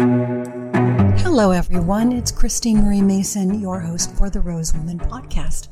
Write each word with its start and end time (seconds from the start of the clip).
Hello, 0.00 1.50
everyone. 1.50 2.12
It's 2.12 2.32
Christine 2.32 2.82
Marie 2.82 3.02
Mason, 3.02 3.60
your 3.60 3.80
host 3.80 4.10
for 4.16 4.30
the 4.30 4.40
Rose 4.40 4.72
Woman 4.72 4.98
podcast. 4.98 5.68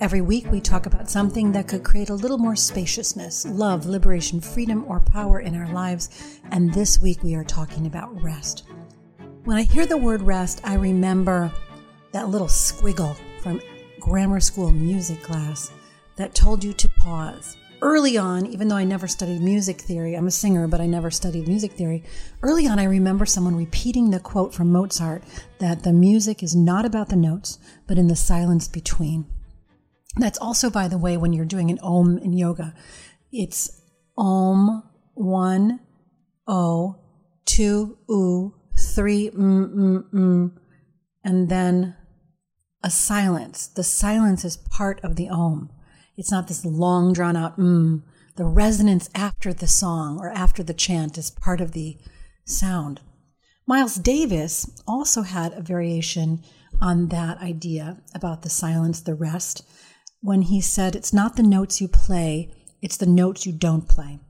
Every 0.00 0.20
week, 0.20 0.50
we 0.50 0.60
talk 0.60 0.86
about 0.86 1.08
something 1.08 1.52
that 1.52 1.68
could 1.68 1.84
create 1.84 2.10
a 2.10 2.14
little 2.14 2.36
more 2.36 2.56
spaciousness, 2.56 3.46
love, 3.46 3.86
liberation, 3.86 4.40
freedom, 4.40 4.84
or 4.88 4.98
power 4.98 5.38
in 5.38 5.54
our 5.54 5.72
lives. 5.72 6.40
And 6.50 6.74
this 6.74 6.98
week, 6.98 7.22
we 7.22 7.36
are 7.36 7.44
talking 7.44 7.86
about 7.86 8.20
rest. 8.20 8.64
When 9.44 9.56
I 9.56 9.62
hear 9.62 9.86
the 9.86 9.96
word 9.96 10.22
rest, 10.22 10.60
I 10.64 10.74
remember 10.74 11.52
that 12.10 12.28
little 12.28 12.48
squiggle 12.48 13.16
from 13.40 13.62
grammar 14.00 14.40
school 14.40 14.72
music 14.72 15.22
class 15.22 15.70
that 16.16 16.34
told 16.34 16.64
you 16.64 16.72
to 16.72 16.88
pause. 16.88 17.56
Early 17.82 18.18
on, 18.18 18.46
even 18.46 18.68
though 18.68 18.76
I 18.76 18.84
never 18.84 19.08
studied 19.08 19.40
music 19.40 19.80
theory, 19.80 20.14
I'm 20.14 20.26
a 20.26 20.30
singer, 20.30 20.68
but 20.68 20.80
I 20.80 20.86
never 20.86 21.10
studied 21.10 21.48
music 21.48 21.72
theory. 21.72 22.04
Early 22.42 22.66
on, 22.66 22.78
I 22.78 22.84
remember 22.84 23.24
someone 23.24 23.56
repeating 23.56 24.10
the 24.10 24.20
quote 24.20 24.52
from 24.52 24.70
Mozart 24.70 25.22
that 25.60 25.82
the 25.82 25.92
music 25.92 26.42
is 26.42 26.54
not 26.54 26.84
about 26.84 27.08
the 27.08 27.16
notes, 27.16 27.58
but 27.86 27.96
in 27.96 28.08
the 28.08 28.16
silence 28.16 28.68
between. 28.68 29.26
That's 30.16 30.38
also, 30.38 30.68
by 30.68 30.88
the 30.88 30.98
way, 30.98 31.16
when 31.16 31.32
you're 31.32 31.46
doing 31.46 31.70
an 31.70 31.78
om 31.82 32.18
in 32.18 32.34
yoga, 32.34 32.74
it's 33.32 33.80
om, 34.18 34.82
one, 35.14 35.80
o, 36.46 36.96
two, 37.46 37.96
u, 38.08 38.54
three, 38.76 39.30
mm, 39.30 39.74
mm, 39.74 40.10
mm, 40.12 40.52
and 41.24 41.48
then 41.48 41.96
a 42.82 42.90
silence. 42.90 43.68
The 43.68 43.84
silence 43.84 44.44
is 44.44 44.56
part 44.56 45.00
of 45.02 45.16
the 45.16 45.28
om. 45.28 45.70
It's 46.16 46.30
not 46.30 46.48
this 46.48 46.64
long 46.64 47.12
drawn 47.12 47.36
out 47.36 47.58
mm. 47.58 48.02
The 48.36 48.44
resonance 48.44 49.10
after 49.14 49.52
the 49.52 49.66
song 49.66 50.18
or 50.18 50.30
after 50.30 50.62
the 50.62 50.72
chant 50.72 51.18
is 51.18 51.30
part 51.30 51.60
of 51.60 51.72
the 51.72 51.98
sound. 52.46 53.00
Miles 53.66 53.96
Davis 53.96 54.70
also 54.86 55.22
had 55.22 55.52
a 55.52 55.60
variation 55.60 56.42
on 56.80 57.08
that 57.08 57.38
idea 57.38 57.98
about 58.14 58.42
the 58.42 58.50
silence, 58.50 59.00
the 59.00 59.14
rest, 59.14 59.62
when 60.22 60.42
he 60.42 60.60
said, 60.60 60.94
It's 60.94 61.12
not 61.12 61.36
the 61.36 61.42
notes 61.42 61.80
you 61.80 61.88
play, 61.88 62.52
it's 62.80 62.96
the 62.96 63.06
notes 63.06 63.46
you 63.46 63.52
don't 63.52 63.88
play. 63.88 64.20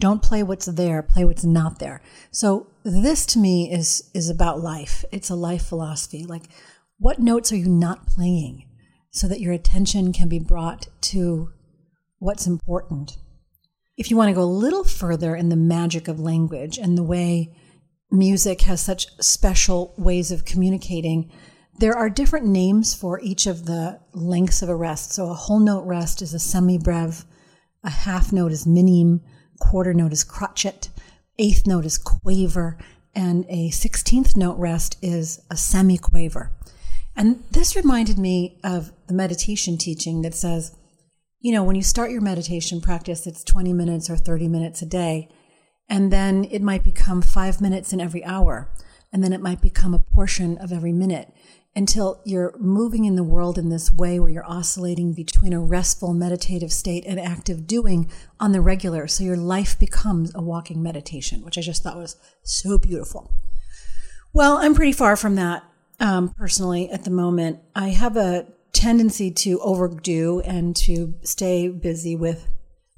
Don't 0.00 0.22
play 0.22 0.42
what's 0.42 0.66
there, 0.66 1.02
play 1.02 1.24
what's 1.24 1.44
not 1.44 1.78
there. 1.78 2.00
So 2.30 2.68
this 2.84 3.26
to 3.26 3.38
me 3.38 3.70
is 3.70 4.10
is 4.14 4.30
about 4.30 4.60
life. 4.60 5.04
It's 5.10 5.30
a 5.30 5.34
life 5.34 5.66
philosophy. 5.66 6.24
Like 6.24 6.44
what 6.98 7.18
notes 7.18 7.52
are 7.52 7.56
you 7.56 7.68
not 7.68 8.06
playing 8.06 8.67
so 9.18 9.26
that 9.26 9.40
your 9.40 9.52
attention 9.52 10.12
can 10.12 10.28
be 10.28 10.38
brought 10.38 10.86
to 11.00 11.50
what's 12.18 12.46
important? 12.46 13.18
If 13.96 14.10
you 14.10 14.16
want 14.16 14.28
to 14.28 14.34
go 14.34 14.42
a 14.42 14.44
little 14.44 14.84
further 14.84 15.34
in 15.34 15.48
the 15.48 15.56
magic 15.56 16.06
of 16.06 16.20
language 16.20 16.78
and 16.78 16.96
the 16.96 17.02
way 17.02 17.52
music 18.10 18.62
has 18.62 18.80
such 18.80 19.08
special 19.20 19.92
ways 19.98 20.30
of 20.30 20.44
communicating, 20.44 21.30
there 21.80 21.96
are 21.96 22.08
different 22.08 22.46
names 22.46 22.94
for 22.94 23.20
each 23.20 23.46
of 23.46 23.66
the 23.66 24.00
lengths 24.12 24.62
of 24.62 24.68
a 24.68 24.76
rest. 24.76 25.12
So 25.12 25.30
a 25.30 25.34
whole 25.34 25.60
note 25.60 25.84
rest 25.84 26.22
is 26.22 26.32
a 26.32 26.38
semi-breve, 26.38 27.24
a 27.82 27.90
half 27.90 28.32
note 28.32 28.52
is 28.52 28.66
minim, 28.66 29.20
quarter 29.58 29.92
note 29.92 30.12
is 30.12 30.24
crotchet, 30.24 30.90
eighth 31.38 31.66
note 31.66 31.84
is 31.84 31.98
quaver, 31.98 32.78
and 33.14 33.44
a 33.48 33.70
sixteenth 33.70 34.36
note 34.36 34.58
rest 34.58 34.96
is 35.02 35.40
a 35.50 35.56
semi-quaver. 35.56 36.52
And 37.18 37.42
this 37.50 37.74
reminded 37.74 38.16
me 38.16 38.60
of 38.62 38.92
the 39.08 39.12
meditation 39.12 39.76
teaching 39.76 40.22
that 40.22 40.36
says, 40.36 40.76
you 41.40 41.52
know, 41.52 41.64
when 41.64 41.74
you 41.74 41.82
start 41.82 42.12
your 42.12 42.20
meditation 42.20 42.80
practice, 42.80 43.26
it's 43.26 43.42
20 43.42 43.72
minutes 43.72 44.08
or 44.08 44.16
30 44.16 44.46
minutes 44.46 44.82
a 44.82 44.86
day. 44.86 45.28
And 45.88 46.12
then 46.12 46.44
it 46.44 46.62
might 46.62 46.84
become 46.84 47.20
five 47.20 47.60
minutes 47.60 47.92
in 47.92 48.00
every 48.00 48.24
hour. 48.24 48.70
And 49.12 49.24
then 49.24 49.32
it 49.32 49.40
might 49.40 49.60
become 49.60 49.94
a 49.94 49.98
portion 49.98 50.58
of 50.58 50.70
every 50.70 50.92
minute 50.92 51.32
until 51.74 52.20
you're 52.24 52.54
moving 52.56 53.04
in 53.04 53.16
the 53.16 53.24
world 53.24 53.58
in 53.58 53.68
this 53.68 53.92
way 53.92 54.20
where 54.20 54.30
you're 54.30 54.48
oscillating 54.48 55.12
between 55.12 55.52
a 55.52 55.60
restful 55.60 56.14
meditative 56.14 56.72
state 56.72 57.04
and 57.04 57.18
active 57.18 57.66
doing 57.66 58.08
on 58.38 58.52
the 58.52 58.60
regular. 58.60 59.08
So 59.08 59.24
your 59.24 59.36
life 59.36 59.76
becomes 59.76 60.32
a 60.36 60.42
walking 60.42 60.84
meditation, 60.84 61.42
which 61.42 61.58
I 61.58 61.62
just 61.62 61.82
thought 61.82 61.96
was 61.96 62.16
so 62.44 62.78
beautiful. 62.78 63.32
Well, 64.32 64.58
I'm 64.58 64.74
pretty 64.74 64.92
far 64.92 65.16
from 65.16 65.34
that 65.34 65.64
um, 66.00 66.30
personally 66.30 66.90
at 66.90 67.04
the 67.04 67.10
moment. 67.10 67.60
I 67.74 67.88
have 67.88 68.16
a 68.16 68.46
tendency 68.72 69.30
to 69.30 69.58
overdo 69.60 70.40
and 70.40 70.76
to 70.76 71.14
stay 71.22 71.68
busy 71.68 72.14
with 72.14 72.46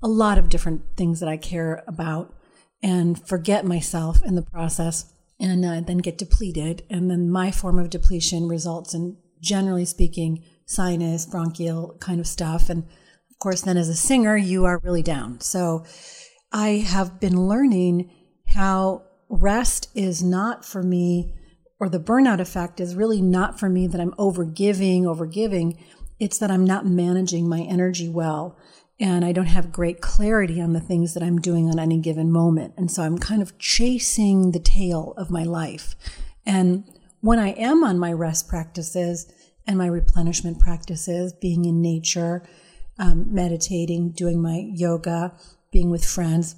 a 0.02 0.08
lot 0.08 0.38
of 0.38 0.48
different 0.48 0.82
things 0.96 1.20
that 1.20 1.28
I 1.28 1.36
care 1.36 1.82
about 1.86 2.34
and 2.82 3.22
forget 3.26 3.64
myself 3.64 4.22
in 4.24 4.34
the 4.34 4.42
process 4.42 5.12
and 5.38 5.64
uh, 5.64 5.80
then 5.80 5.98
get 5.98 6.18
depleted. 6.18 6.82
And 6.90 7.10
then 7.10 7.30
my 7.30 7.50
form 7.50 7.78
of 7.78 7.90
depletion 7.90 8.48
results 8.48 8.94
in, 8.94 9.16
generally 9.40 9.84
speaking, 9.84 10.44
sinus, 10.66 11.26
bronchial 11.26 11.96
kind 12.00 12.20
of 12.20 12.26
stuff. 12.26 12.68
And 12.68 12.84
of 13.30 13.38
course, 13.38 13.62
then 13.62 13.76
as 13.76 13.88
a 13.88 13.94
singer, 13.94 14.36
you 14.36 14.64
are 14.66 14.80
really 14.82 15.02
down. 15.02 15.40
So 15.40 15.84
I 16.52 16.84
have 16.86 17.20
been 17.20 17.48
learning 17.48 18.10
how 18.46 19.04
rest 19.28 19.88
is 19.94 20.22
not 20.22 20.64
for 20.64 20.82
me 20.82 21.34
or 21.80 21.88
the 21.88 21.98
burnout 21.98 22.38
effect 22.38 22.78
is 22.78 22.94
really 22.94 23.22
not 23.22 23.58
for 23.58 23.68
me 23.68 23.86
that 23.88 24.00
I'm 24.00 24.12
overgiving, 24.12 25.02
overgiving. 25.02 25.82
It's 26.20 26.38
that 26.38 26.50
I'm 26.50 26.64
not 26.64 26.86
managing 26.86 27.48
my 27.48 27.62
energy 27.62 28.08
well 28.08 28.56
and 29.00 29.24
I 29.24 29.32
don't 29.32 29.46
have 29.46 29.72
great 29.72 30.02
clarity 30.02 30.60
on 30.60 30.74
the 30.74 30.80
things 30.80 31.14
that 31.14 31.22
I'm 31.22 31.38
doing 31.38 31.70
on 31.70 31.78
any 31.78 31.98
given 31.98 32.30
moment. 32.30 32.74
And 32.76 32.90
so 32.90 33.02
I'm 33.02 33.16
kind 33.16 33.40
of 33.40 33.58
chasing 33.58 34.50
the 34.50 34.60
tail 34.60 35.14
of 35.16 35.30
my 35.30 35.42
life. 35.42 35.96
And 36.44 36.84
when 37.22 37.38
I 37.38 37.48
am 37.52 37.82
on 37.82 37.98
my 37.98 38.12
rest 38.12 38.46
practices 38.46 39.32
and 39.66 39.78
my 39.78 39.86
replenishment 39.86 40.60
practices, 40.60 41.32
being 41.32 41.64
in 41.64 41.80
nature, 41.80 42.46
um, 42.98 43.32
meditating, 43.32 44.10
doing 44.10 44.42
my 44.42 44.68
yoga, 44.70 45.34
being 45.72 45.90
with 45.90 46.04
friends, 46.04 46.56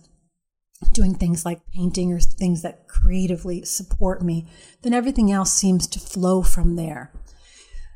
doing 0.93 1.15
things 1.15 1.45
like 1.45 1.61
painting 1.73 2.13
or 2.13 2.21
things 2.21 2.63
that 2.63 2.89
creatively 2.89 3.65
support 3.65 4.23
me, 4.23 4.47
then 4.83 4.95
everything 4.95 5.31
else 5.31 5.53
seems 5.53 5.87
to 5.89 6.01
flow 6.01 6.43
from 6.43 6.77
there. 6.77 7.13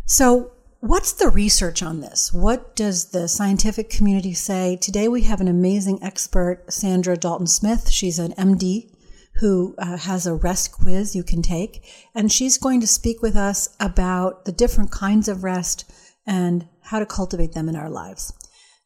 So, 0.06 0.52
what's 0.80 1.12
the 1.12 1.28
research 1.28 1.82
on 1.82 2.00
this? 2.00 2.32
What 2.32 2.76
does 2.76 3.10
the 3.10 3.28
scientific 3.28 3.90
community 3.90 4.34
say? 4.34 4.76
Today 4.76 5.08
we 5.08 5.22
have 5.22 5.40
an 5.40 5.48
amazing 5.48 6.02
expert, 6.02 6.66
Saundra 6.68 7.18
Dalton 7.18 7.46
Smith. 7.46 7.90
She's 7.90 8.18
an 8.18 8.32
MD 8.32 8.92
who 9.40 9.74
uh, 9.78 9.96
has 9.98 10.26
a 10.26 10.34
rest 10.34 10.72
quiz 10.72 11.14
you 11.14 11.22
can 11.22 11.42
take, 11.42 11.84
and 12.14 12.32
she's 12.32 12.56
going 12.56 12.80
to 12.80 12.86
speak 12.86 13.20
with 13.20 13.36
us 13.36 13.76
about 13.80 14.44
the 14.44 14.52
different 14.52 14.90
kinds 14.90 15.28
of 15.28 15.44
rest 15.44 15.90
and 16.26 16.66
how 16.82 16.98
to 16.98 17.06
cultivate 17.06 17.52
them 17.52 17.68
in 17.68 17.76
our 17.76 17.90
lives. 17.90 18.32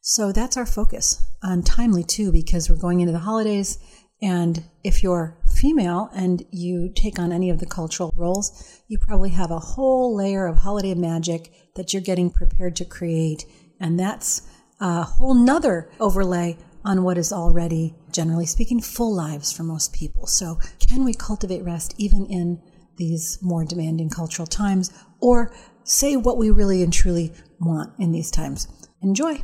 So 0.01 0.31
that's 0.31 0.57
our 0.57 0.65
focus 0.65 1.23
on 1.43 1.61
timely 1.61 2.03
too, 2.03 2.31
because 2.31 2.69
we're 2.69 2.75
going 2.75 3.01
into 3.01 3.13
the 3.13 3.19
holidays. 3.19 3.77
And 4.21 4.63
if 4.83 5.01
you're 5.01 5.37
female 5.47 6.09
and 6.13 6.45
you 6.51 6.89
take 6.93 7.17
on 7.17 7.31
any 7.31 7.49
of 7.49 7.59
the 7.59 7.65
cultural 7.65 8.13
roles, 8.15 8.81
you 8.87 8.97
probably 8.99 9.29
have 9.29 9.51
a 9.51 9.59
whole 9.59 10.15
layer 10.15 10.45
of 10.45 10.57
holiday 10.57 10.93
magic 10.93 11.51
that 11.75 11.93
you're 11.93 12.01
getting 12.01 12.29
prepared 12.29 12.75
to 12.77 12.85
create. 12.85 13.45
And 13.79 13.99
that's 13.99 14.43
a 14.79 15.03
whole 15.03 15.33
nother 15.33 15.89
overlay 15.99 16.57
on 16.83 17.03
what 17.03 17.17
is 17.17 17.31
already, 17.31 17.95
generally 18.11 18.45
speaking, 18.45 18.81
full 18.81 19.15
lives 19.15 19.51
for 19.51 19.63
most 19.63 19.93
people. 19.93 20.27
So 20.27 20.59
can 20.79 21.03
we 21.03 21.13
cultivate 21.13 21.63
rest 21.63 21.93
even 21.97 22.25
in 22.25 22.61
these 22.97 23.39
more 23.41 23.63
demanding 23.63 24.09
cultural 24.09 24.47
times 24.47 24.91
or 25.19 25.53
say 25.83 26.15
what 26.15 26.37
we 26.37 26.49
really 26.49 26.83
and 26.83 26.93
truly 26.93 27.33
want 27.59 27.93
in 27.99 28.11
these 28.11 28.31
times? 28.31 28.67
Enjoy. 29.01 29.41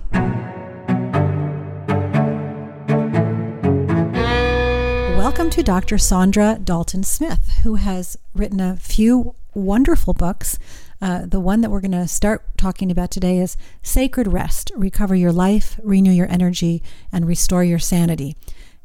Welcome 5.28 5.50
to 5.50 5.62
Dr. 5.62 5.98
Saundra 5.98 6.64
Dalton 6.64 7.04
Smith, 7.04 7.60
who 7.64 7.76
has 7.76 8.16
written 8.34 8.62
a 8.62 8.78
few 8.78 9.36
wonderful 9.54 10.14
books. 10.14 10.58
Uh, 11.02 11.26
the 11.26 11.42
one 11.42 11.60
that 11.60 11.70
we're 11.70 11.82
going 11.82 11.92
to 11.92 12.08
start 12.08 12.46
talking 12.58 12.90
about 12.90 13.12
today 13.12 13.40
is 13.40 13.58
Sacred 13.84 14.28
Rest 14.28 14.72
Recover 14.74 15.16
Your 15.16 15.34
Life, 15.34 15.82
Renew 15.84 16.14
Your 16.14 16.32
Energy, 16.32 16.82
and 17.12 17.28
Restore 17.28 17.66
Your 17.66 17.78
Sanity. 17.78 18.38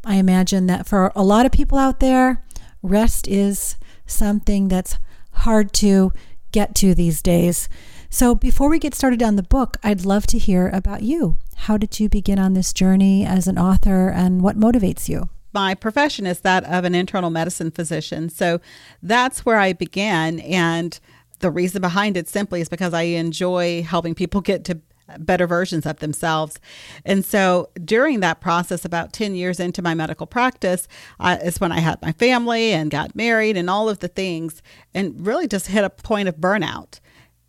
I 0.05 0.17
imagine 0.17 0.67
that 0.67 0.85
for 0.85 1.13
a 1.15 1.23
lot 1.23 1.47
of 1.47 1.53
people 1.53 1.79
out 1.79 2.01
there, 2.01 2.45
rest 2.83 3.29
is 3.29 3.77
something 4.05 4.67
that's 4.67 4.99
hard 5.31 5.73
to 5.75 6.11
get 6.51 6.75
to 6.75 6.93
these 6.93 7.23
days. 7.23 7.69
So, 8.11 8.35
before 8.35 8.69
we 8.69 8.81
get 8.81 8.97
started 8.97 9.23
on 9.23 9.37
the 9.37 9.45
book, 9.45 9.77
I'd 9.85 10.05
love 10.05 10.27
to 10.27 10.39
hear 10.39 10.69
about 10.71 11.05
you. 11.05 11.37
How 11.55 11.77
did 11.77 12.01
you 12.01 12.09
begin 12.09 12.41
on 12.41 12.55
this 12.55 12.73
journey 12.73 13.25
as 13.25 13.47
an 13.47 13.59
author 13.59 14.09
and 14.09 14.43
what 14.43 14.59
motivates 14.59 15.09
you? 15.09 15.29
My 15.53 15.75
profession 15.75 16.27
is 16.27 16.41
that 16.41 16.65
of 16.65 16.85
an 16.85 16.95
internal 16.95 17.31
medicine 17.31 17.71
physician. 17.71 18.29
So, 18.29 18.61
that's 19.03 19.45
where 19.45 19.59
I 19.59 19.73
began. 19.73 20.41
And 20.41 20.99
the 21.41 21.51
reason 21.51 21.81
behind 21.81 22.17
it 22.17 22.29
simply 22.29 22.61
is 22.61 22.69
because 22.69 22.95
I 22.95 23.03
enjoy 23.03 23.83
helping 23.83 24.15
people 24.15 24.41
get 24.41 24.65
to 24.65 24.81
better 25.19 25.47
versions 25.47 25.85
of 25.87 25.99
themselves. 25.99 26.59
And 27.05 27.25
so 27.25 27.69
during 27.85 28.21
that 28.21 28.41
process, 28.41 28.85
about 28.85 29.13
10 29.13 29.35
years 29.35 29.61
into 29.61 29.83
my 29.83 29.95
medical 29.95 30.27
practice, 30.27 30.89
is 31.21 31.61
when 31.61 31.73
I 31.73 31.81
had 31.81 32.01
my 32.01 32.13
family 32.13 32.73
and 32.73 32.91
got 32.91 33.15
married 33.15 33.57
and 33.57 33.69
all 33.69 33.89
of 33.89 33.99
the 33.99 34.09
things, 34.09 34.63
and 34.95 35.27
really 35.27 35.49
just 35.49 35.67
hit 35.67 35.85
a 35.85 35.91
point 35.91 36.29
of 36.29 36.37
burnout. 36.37 37.01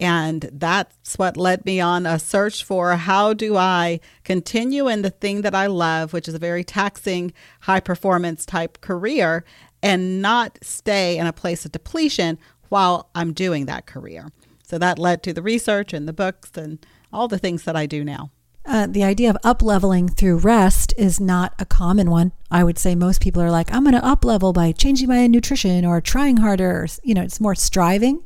And 0.03 0.49
that's 0.51 1.17
what 1.17 1.37
led 1.37 1.63
me 1.63 1.79
on 1.79 2.05
a 2.05 2.19
search 2.19 2.65
for 2.65 2.97
how 2.97 3.33
do 3.33 3.55
I 3.55 4.01
continue 4.25 4.89
in 4.89 5.01
the 5.01 5.09
thing 5.09 5.43
that 5.43 5.55
I 5.55 5.67
love, 5.67 6.11
which 6.11 6.27
is 6.27 6.33
a 6.33 6.39
very 6.39 6.65
taxing, 6.65 7.31
high 7.61 7.79
performance 7.79 8.45
type 8.45 8.81
career, 8.81 9.45
and 9.81 10.21
not 10.21 10.59
stay 10.61 11.17
in 11.17 11.25
a 11.25 11.31
place 11.31 11.63
of 11.63 11.71
depletion 11.71 12.37
while 12.67 13.11
I'm 13.15 13.31
doing 13.31 13.65
that 13.67 13.85
career. 13.85 14.27
So 14.61 14.77
that 14.77 14.99
led 14.99 15.23
to 15.23 15.31
the 15.31 15.41
research 15.41 15.93
and 15.93 16.05
the 16.05 16.11
books 16.11 16.51
and 16.55 16.85
all 17.13 17.29
the 17.29 17.39
things 17.39 17.63
that 17.63 17.77
I 17.77 17.85
do 17.85 18.03
now. 18.03 18.29
Uh, 18.65 18.87
the 18.87 19.03
idea 19.03 19.29
of 19.29 19.37
up 19.43 19.61
leveling 19.61 20.07
through 20.07 20.37
rest 20.37 20.93
is 20.97 21.19
not 21.19 21.53
a 21.59 21.65
common 21.65 22.09
one. 22.09 22.31
I 22.49 22.63
would 22.63 22.77
say 22.77 22.95
most 22.95 23.19
people 23.19 23.41
are 23.41 23.51
like, 23.51 23.73
I'm 23.73 23.83
going 23.83 23.95
to 23.95 24.05
up 24.05 24.23
level 24.23 24.53
by 24.53 24.71
changing 24.71 25.09
my 25.09 25.27
nutrition 25.27 25.85
or 25.85 25.99
trying 25.99 26.37
harder. 26.37 26.87
You 27.03 27.13
know, 27.13 27.23
it's 27.23 27.41
more 27.41 27.55
striving. 27.55 28.23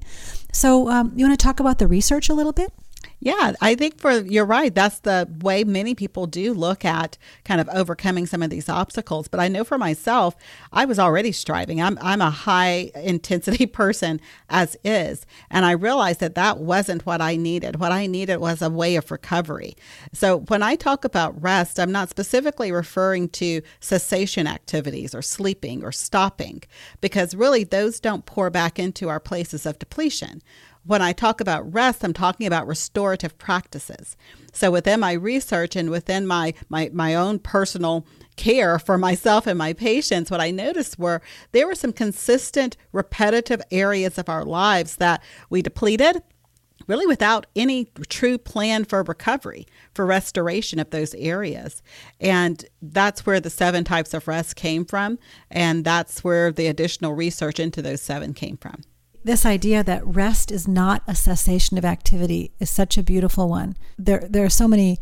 So, 0.53 0.89
um, 0.89 1.13
you 1.15 1.25
want 1.27 1.39
to 1.39 1.43
talk 1.43 1.59
about 1.59 1.79
the 1.79 1.87
research 1.87 2.29
a 2.29 2.33
little 2.33 2.53
bit? 2.53 2.71
Yeah, 3.19 3.53
I 3.61 3.73
think 3.73 3.99
for 3.99 4.19
you're 4.19 4.45
right. 4.45 4.73
That's 4.73 4.99
the 4.99 5.27
way 5.41 5.63
many 5.63 5.95
people 5.95 6.27
do 6.27 6.53
look 6.53 6.85
at 6.85 7.17
kind 7.45 7.59
of 7.59 7.67
overcoming 7.69 8.27
some 8.27 8.43
of 8.43 8.51
these 8.51 8.69
obstacles. 8.69 9.27
But 9.27 9.39
I 9.39 9.47
know 9.47 9.63
for 9.63 9.79
myself, 9.79 10.35
I 10.71 10.85
was 10.85 10.99
already 10.99 11.31
striving. 11.31 11.81
I'm 11.81 11.97
I'm 11.99 12.21
a 12.21 12.29
high 12.29 12.91
intensity 12.93 13.65
person 13.81 14.21
as 14.51 14.77
is, 14.83 15.25
and 15.49 15.65
I 15.65 15.71
realized 15.71 16.19
that 16.19 16.35
that 16.35 16.59
wasn't 16.59 17.07
what 17.07 17.19
I 17.19 17.37
needed. 17.37 17.79
What 17.79 17.91
I 17.91 18.05
needed 18.05 18.37
was 18.37 18.61
a 18.61 18.69
way 18.69 18.95
of 18.95 19.09
recovery. 19.09 19.75
So 20.13 20.41
when 20.41 20.61
I 20.61 20.75
talk 20.75 21.03
about 21.03 21.41
rest, 21.41 21.79
I'm 21.79 21.91
not 21.91 22.11
specifically 22.11 22.71
referring 22.71 23.29
to 23.29 23.63
cessation 23.79 24.45
activities 24.45 25.15
or 25.15 25.23
sleeping 25.23 25.83
or 25.83 25.91
stopping 25.91 26.61
because 27.01 27.33
really 27.33 27.63
those 27.63 27.99
don't 27.99 28.27
pour 28.27 28.51
back 28.51 28.77
into 28.77 29.09
our 29.09 29.19
places 29.19 29.65
of 29.65 29.79
depletion 29.79 30.43
when 30.87 31.01
I 31.01 31.11
talk 31.11 31.41
about 31.41 31.71
rest, 31.73 32.03
I'm 32.03 32.13
talking 32.13 32.47
about 32.47 32.65
restorative 32.65 33.37
practices. 33.37 34.15
So 34.53 34.71
within 34.71 35.01
my 35.01 35.11
research 35.11 35.75
and 35.75 35.89
within 35.89 36.25
my 36.25 36.53
my 36.69 36.89
my 36.93 37.13
own 37.13 37.39
personal 37.39 38.07
care 38.37 38.79
for 38.79 38.97
myself 39.07 39.45
and 39.47 39.57
my 39.57 39.73
patients, 39.73 40.31
what 40.31 40.41
I 40.41 40.49
noticed 40.51 40.97
were 40.97 41.21
there 41.51 41.67
were 41.67 41.75
some 41.75 41.93
consistent, 41.93 42.77
repetitive 42.91 43.61
areas 43.69 44.17
of 44.17 44.29
our 44.29 44.45
lives 44.45 44.95
that 44.95 45.21
we 45.49 45.61
depleted 45.61 46.23
really 46.87 47.07
without 47.07 47.47
any 47.53 47.91
true 48.07 48.37
plan 48.37 48.85
for 48.85 49.03
recovery, 49.03 49.67
for 49.93 50.05
restoration 50.05 50.79
of 50.79 50.91
those 50.91 51.13
areas. 51.15 51.83
And 52.21 52.63
that's 52.81 53.25
where 53.25 53.41
the 53.41 53.49
seven 53.49 53.83
types 53.83 54.13
of 54.13 54.27
rest 54.27 54.55
came 54.55 54.85
from. 54.85 55.19
And 55.51 55.83
that's 55.83 56.23
where 56.23 56.49
the 56.49 56.67
additional 56.67 57.13
research 57.13 57.59
into 57.59 57.81
those 57.81 58.01
seven 58.01 58.33
came 58.33 58.55
from 58.55 58.83
this 59.27 59.45
idea 59.45 59.83
that 59.83 60.07
rest 60.07 60.51
is 60.51 60.67
not 60.67 61.03
a 61.05 61.13
cessation 61.13 61.77
of 61.77 61.85
activity 61.85 62.51
is 62.59 62.69
such 62.69 62.97
a 62.97 63.03
beautiful 63.03 63.49
one. 63.49 63.75
There, 63.97 64.25
there 64.29 64.45
are 64.45 64.49
so 64.49 64.67
many 64.67 64.99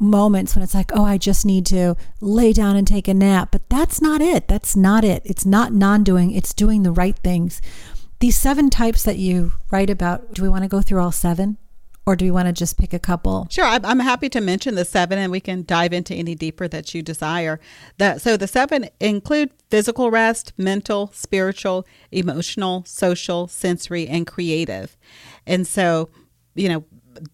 moments 0.00 0.56
when 0.56 0.62
it's 0.62 0.74
like, 0.74 0.90
oh, 0.92 1.04
I 1.04 1.18
just 1.18 1.46
need 1.46 1.66
to 1.66 1.94
lay 2.20 2.52
down 2.52 2.74
and 2.74 2.86
take 2.86 3.06
a 3.06 3.14
nap. 3.14 3.50
But 3.52 3.68
that's 3.68 4.02
not 4.02 4.20
it. 4.20 4.48
That's 4.48 4.74
not 4.74 5.04
it. 5.04 5.22
It's 5.24 5.46
not 5.46 5.72
non 5.72 6.02
doing, 6.02 6.32
it's 6.32 6.52
doing 6.52 6.82
the 6.82 6.90
right 6.90 7.16
things. 7.18 7.62
These 8.18 8.36
seven 8.36 8.70
types 8.70 9.04
that 9.04 9.18
you 9.18 9.52
write 9.70 9.88
about, 9.88 10.34
do 10.34 10.42
we 10.42 10.48
want 10.48 10.64
to 10.64 10.68
go 10.68 10.82
through 10.82 11.00
all 11.00 11.12
seven? 11.12 11.56
Or 12.10 12.16
do 12.16 12.24
we 12.24 12.30
want 12.32 12.48
to 12.48 12.52
just 12.52 12.76
pick 12.76 12.92
a 12.92 12.98
couple? 12.98 13.46
Sure, 13.50 13.64
I'm 13.64 14.00
happy 14.00 14.28
to 14.30 14.40
mention 14.40 14.74
the 14.74 14.84
seven, 14.84 15.16
and 15.16 15.30
we 15.30 15.38
can 15.38 15.62
dive 15.62 15.92
into 15.92 16.12
any 16.12 16.34
deeper 16.34 16.66
that 16.66 16.92
you 16.92 17.02
desire. 17.02 17.60
That 17.98 18.20
so 18.20 18.36
the 18.36 18.48
seven 18.48 18.88
include 18.98 19.52
physical 19.70 20.10
rest, 20.10 20.52
mental, 20.58 21.12
spiritual, 21.14 21.86
emotional, 22.10 22.82
social, 22.84 23.46
sensory, 23.46 24.08
and 24.08 24.26
creative. 24.26 24.98
And 25.46 25.68
so, 25.68 26.10
you 26.56 26.68
know, 26.68 26.84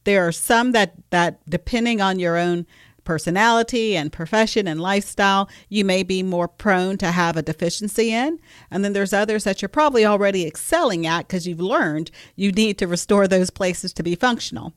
there 0.04 0.28
are 0.28 0.32
some 0.32 0.72
that 0.72 0.92
that 1.08 1.40
depending 1.48 2.02
on 2.02 2.18
your 2.18 2.36
own 2.36 2.66
personality 3.06 3.96
and 3.96 4.12
profession 4.12 4.68
and 4.68 4.80
lifestyle, 4.80 5.48
you 5.70 5.84
may 5.84 6.02
be 6.02 6.22
more 6.22 6.48
prone 6.48 6.98
to 6.98 7.12
have 7.12 7.36
a 7.36 7.42
deficiency 7.42 8.12
in. 8.12 8.38
And 8.70 8.84
then 8.84 8.92
there's 8.92 9.14
others 9.14 9.44
that 9.44 9.62
you're 9.62 9.70
probably 9.70 10.04
already 10.04 10.46
excelling 10.46 11.06
at 11.06 11.26
because 11.26 11.46
you've 11.46 11.60
learned 11.60 12.10
you 12.34 12.52
need 12.52 12.76
to 12.78 12.86
restore 12.86 13.26
those 13.26 13.48
places 13.48 13.94
to 13.94 14.02
be 14.02 14.14
functional. 14.14 14.74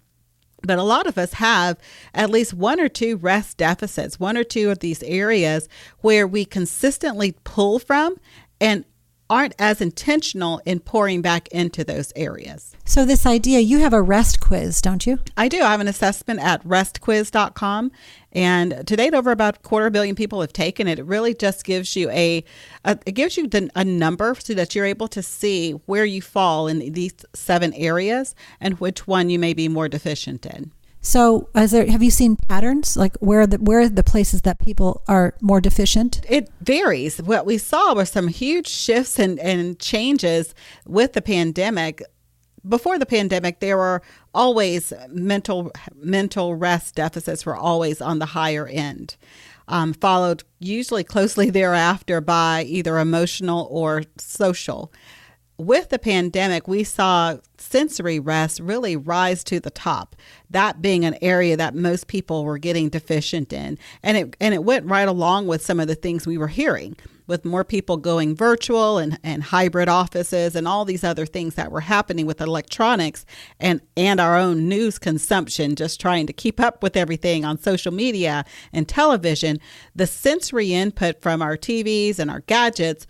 But 0.64 0.80
a 0.80 0.84
lot 0.84 1.08
of 1.08 1.18
us 1.18 1.34
have 1.34 1.78
at 2.14 2.30
least 2.30 2.54
one 2.54 2.80
or 2.80 2.90
two 2.90 3.18
rest 3.18 3.58
deficits, 3.58 4.20
one 4.20 4.38
or 4.38 4.44
two 4.44 4.70
of 4.70 4.80
these 4.80 5.04
areas 5.04 5.68
where 6.00 6.28
we 6.28 6.46
consistently 6.46 7.36
pull 7.44 7.80
from 7.80 8.18
and 8.60 8.86
aren't 9.30 9.54
as 9.60 9.80
intentional 9.80 10.60
in 10.66 10.80
pouring 10.80 11.22
back 11.22 11.48
into 11.50 11.84
those 11.84 12.12
areas. 12.16 12.76
So, 12.84 13.06
this 13.06 13.26
idea, 13.26 13.60
you 13.60 13.80
have 13.80 13.94
a 13.94 14.02
REST 14.02 14.40
quiz, 14.40 14.82
don't 14.82 15.06
you? 15.06 15.20
I 15.38 15.48
do. 15.48 15.62
I 15.62 15.72
have 15.72 15.82
an 15.82 15.88
assessment 15.88 16.40
at 16.40 16.64
restquiz.com. 16.64 17.92
And 18.32 18.86
to 18.86 18.96
date, 18.96 19.14
over 19.14 19.32
about 19.32 19.58
a 19.58 19.60
quarter 19.60 19.90
billion 19.90 20.16
people 20.16 20.42
have 20.42 20.54
taken 20.54 20.88
it. 20.88 21.00
It 21.00 21.06
really 21.06 21.34
just 21.34 21.66
gives 21.66 21.96
you 21.96 22.10
a, 22.12 22.44
a 22.86 22.98
it 23.06 23.14
gives 23.14 23.38
you 23.38 23.48
the, 23.48 23.70
a 23.76 23.84
number 23.84 24.36
so 24.38 24.54
that 24.54 24.76
you're 24.76 24.86
able 24.86 25.08
to 25.10 25.24
see 25.24 25.72
where 25.86 26.06
you 26.06 26.22
fall 26.22 26.68
in 26.68 26.94
these 26.94 27.14
seven 27.34 27.74
areas 27.74 28.36
and 28.62 28.80
which 28.80 29.08
one 29.08 29.30
you 29.30 29.40
may 29.40 29.54
be 29.54 29.68
more 29.68 29.90
deficient 29.90 30.46
in. 30.46 30.72
So, 31.02 31.50
there, 31.56 31.90
have 31.90 32.04
you 32.04 32.12
seen 32.12 32.36
patterns 32.36 32.98
like 32.98 33.16
where 33.18 33.48
the 33.48 33.58
where 33.58 33.82
are 33.82 33.90
the 33.90 34.04
places 34.04 34.42
that 34.42 34.60
people 34.60 35.02
are 35.08 35.34
more 35.42 35.62
deficient? 35.62 36.22
It 36.28 36.50
varies. 36.62 37.22
What 37.22 37.46
we 37.46 37.58
saw 37.58 37.96
were 37.96 38.06
some 38.06 38.28
huge 38.28 38.68
shifts 38.68 39.18
and, 39.18 39.40
and 39.40 39.80
changes 39.80 40.54
with 40.86 41.14
the 41.14 41.22
pandemic. 41.22 42.04
Before 42.68 43.00
the 43.00 43.06
pandemic, 43.06 43.60
there 43.60 43.78
were 43.78 44.02
always 44.34 44.94
mental 45.10 45.72
mental 45.96 46.56
rest 46.56 46.96
deficits 46.96 47.46
were 47.46 47.56
always 47.56 48.02
on 48.02 48.20
the 48.20 48.28
higher 48.28 48.68
end, 48.68 49.16
um, 49.68 49.94
followed 49.94 50.44
usually 50.60 51.04
closely 51.04 51.50
thereafter 51.52 52.22
by 52.22 52.64
either 52.64 52.98
emotional 53.00 53.68
or 53.72 54.04
social 54.18 54.92
with 55.60 55.90
the 55.90 56.00
pandemic, 56.00 56.70
we 56.70 56.86
saw 56.86 57.36
sensory 57.58 58.18
rest 58.18 58.62
really 58.62 58.96
rise 58.96 59.44
to 59.44 59.60
the 59.60 59.70
top. 59.70 60.16
That 60.50 60.82
being 60.82 61.04
an 61.04 61.18
area 61.22 61.58
that 61.58 61.76
most 61.76 62.08
people 62.08 62.46
were 62.46 62.58
getting 62.58 62.88
deficient 62.88 63.52
in, 63.52 63.78
and 64.02 64.18
it 64.18 64.38
and 64.40 64.54
it 64.54 64.64
went 64.64 64.86
right 64.86 65.08
along 65.08 65.48
with 65.48 65.64
some 65.64 65.80
of 65.80 65.88
the 65.88 65.96
things 65.96 66.26
we 66.26 66.38
were 66.38 66.48
hearing, 66.48 66.96
with 67.30 67.46
more 67.46 67.64
people 67.64 67.96
going 67.96 68.36
virtual 68.36 68.98
and, 68.98 69.18
and 69.24 69.44
hybrid 69.44 69.88
offices 69.88 70.56
and 70.56 70.68
all 70.68 70.84
these 70.84 71.04
other 71.04 71.26
things 71.26 71.56
that 71.56 71.72
were 71.72 71.82
happening 71.82 72.26
with 72.26 72.42
electronics 72.42 73.26
and 73.60 73.82
and 73.96 74.20
our 74.20 74.36
own 74.36 74.68
news 74.68 75.00
consumption, 75.00 75.76
just 75.76 76.02
trying 76.02 76.28
to 76.28 76.34
keep 76.34 76.60
up 76.60 76.84
with 76.84 76.98
everything 76.98 77.46
on 77.46 77.58
social 77.58 77.94
media 77.94 78.44
and 78.74 78.88
television. 78.88 79.60
The 79.96 80.08
sensory 80.08 80.74
input 80.74 81.22
from 81.22 81.42
our 81.42 81.56
TVs 81.56 82.20
and 82.20 82.30
our 82.30 82.42
gadgets 82.42 83.08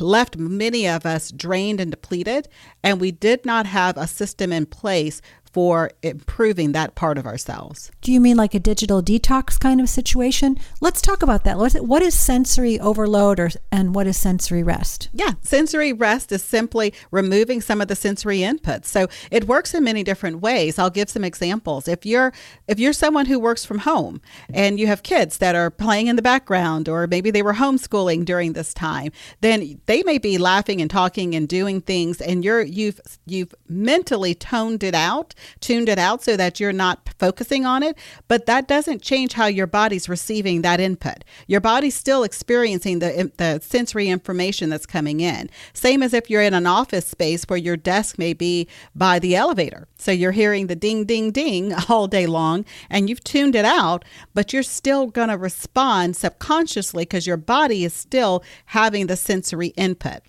left 0.00 0.36
many 0.36 0.86
of 0.88 1.06
us 1.06 1.30
drained 1.30 1.80
and 1.80 1.90
depleted, 1.90 2.48
and 2.82 3.00
we 3.00 3.10
did 3.10 3.44
not 3.44 3.66
have 3.66 3.96
a 3.96 4.06
system 4.06 4.52
in 4.52 4.66
place 4.66 5.20
for 5.52 5.90
improving 6.02 6.72
that 6.72 6.94
part 6.94 7.18
of 7.18 7.26
ourselves. 7.26 7.90
Do 8.00 8.12
you 8.12 8.20
mean 8.20 8.36
like 8.36 8.54
a 8.54 8.60
digital 8.60 9.02
detox 9.02 9.58
kind 9.58 9.80
of 9.80 9.88
situation? 9.88 10.56
Let's 10.80 11.00
talk 11.00 11.22
about 11.22 11.44
that. 11.44 11.58
What 11.58 12.02
is 12.02 12.14
sensory 12.14 12.78
overload 12.78 13.40
or 13.40 13.50
and 13.72 13.94
what 13.94 14.06
is 14.06 14.16
sensory 14.16 14.62
rest? 14.62 15.08
Yeah, 15.12 15.32
sensory 15.42 15.92
rest 15.92 16.30
is 16.30 16.42
simply 16.42 16.94
removing 17.10 17.60
some 17.60 17.80
of 17.80 17.88
the 17.88 17.96
sensory 17.96 18.38
inputs. 18.38 18.86
So 18.86 19.08
it 19.30 19.48
works 19.48 19.74
in 19.74 19.82
many 19.84 20.04
different 20.04 20.40
ways. 20.40 20.78
I'll 20.78 20.90
give 20.90 21.10
some 21.10 21.24
examples. 21.24 21.88
If 21.88 22.06
you're 22.06 22.32
if 22.68 22.78
you're 22.78 22.92
someone 22.92 23.26
who 23.26 23.38
works 23.40 23.64
from 23.64 23.78
home 23.78 24.20
and 24.52 24.78
you 24.78 24.86
have 24.86 25.02
kids 25.02 25.38
that 25.38 25.54
are 25.54 25.70
playing 25.70 26.06
in 26.06 26.16
the 26.16 26.22
background 26.22 26.88
or 26.88 27.06
maybe 27.06 27.30
they 27.30 27.42
were 27.42 27.54
homeschooling 27.54 28.24
during 28.24 28.52
this 28.52 28.72
time, 28.72 29.10
then 29.40 29.80
they 29.86 30.02
may 30.04 30.18
be 30.18 30.38
laughing 30.38 30.80
and 30.80 30.90
talking 30.90 31.34
and 31.34 31.48
doing 31.48 31.80
things 31.80 32.20
and 32.20 32.44
you're 32.44 32.62
you've 32.62 33.00
you've 33.26 33.54
mentally 33.68 34.34
toned 34.34 34.84
it 34.84 34.94
out 34.94 35.34
tuned 35.60 35.88
it 35.88 35.98
out 35.98 36.22
so 36.22 36.36
that 36.36 36.60
you're 36.60 36.72
not 36.72 37.10
focusing 37.18 37.66
on 37.66 37.82
it, 37.82 37.96
but 38.28 38.46
that 38.46 38.68
doesn't 38.68 39.02
change 39.02 39.34
how 39.34 39.46
your 39.46 39.66
body's 39.66 40.08
receiving 40.08 40.62
that 40.62 40.80
input. 40.80 41.24
Your 41.46 41.60
body's 41.60 41.94
still 41.94 42.22
experiencing 42.22 42.98
the, 42.98 43.30
the 43.36 43.60
sensory 43.62 44.08
information 44.08 44.70
that's 44.70 44.86
coming 44.86 45.20
in. 45.20 45.50
Same 45.72 46.02
as 46.02 46.14
if 46.14 46.30
you're 46.30 46.42
in 46.42 46.54
an 46.54 46.66
office 46.66 47.06
space 47.06 47.44
where 47.44 47.58
your 47.58 47.76
desk 47.76 48.18
may 48.18 48.32
be 48.32 48.68
by 48.94 49.18
the 49.18 49.36
elevator. 49.36 49.88
So 49.98 50.12
you're 50.12 50.32
hearing 50.32 50.66
the 50.66 50.76
ding, 50.76 51.04
ding, 51.04 51.30
ding 51.30 51.74
all 51.88 52.06
day 52.06 52.26
long 52.26 52.64
and 52.88 53.08
you've 53.08 53.24
tuned 53.24 53.54
it 53.54 53.64
out, 53.64 54.04
but 54.34 54.52
you're 54.52 54.62
still 54.62 55.06
going 55.06 55.28
to 55.28 55.36
respond 55.36 56.16
subconsciously 56.16 57.02
because 57.02 57.26
your 57.26 57.36
body 57.36 57.84
is 57.84 57.92
still 57.92 58.42
having 58.66 59.06
the 59.06 59.16
sensory 59.16 59.68
input. 59.68 60.20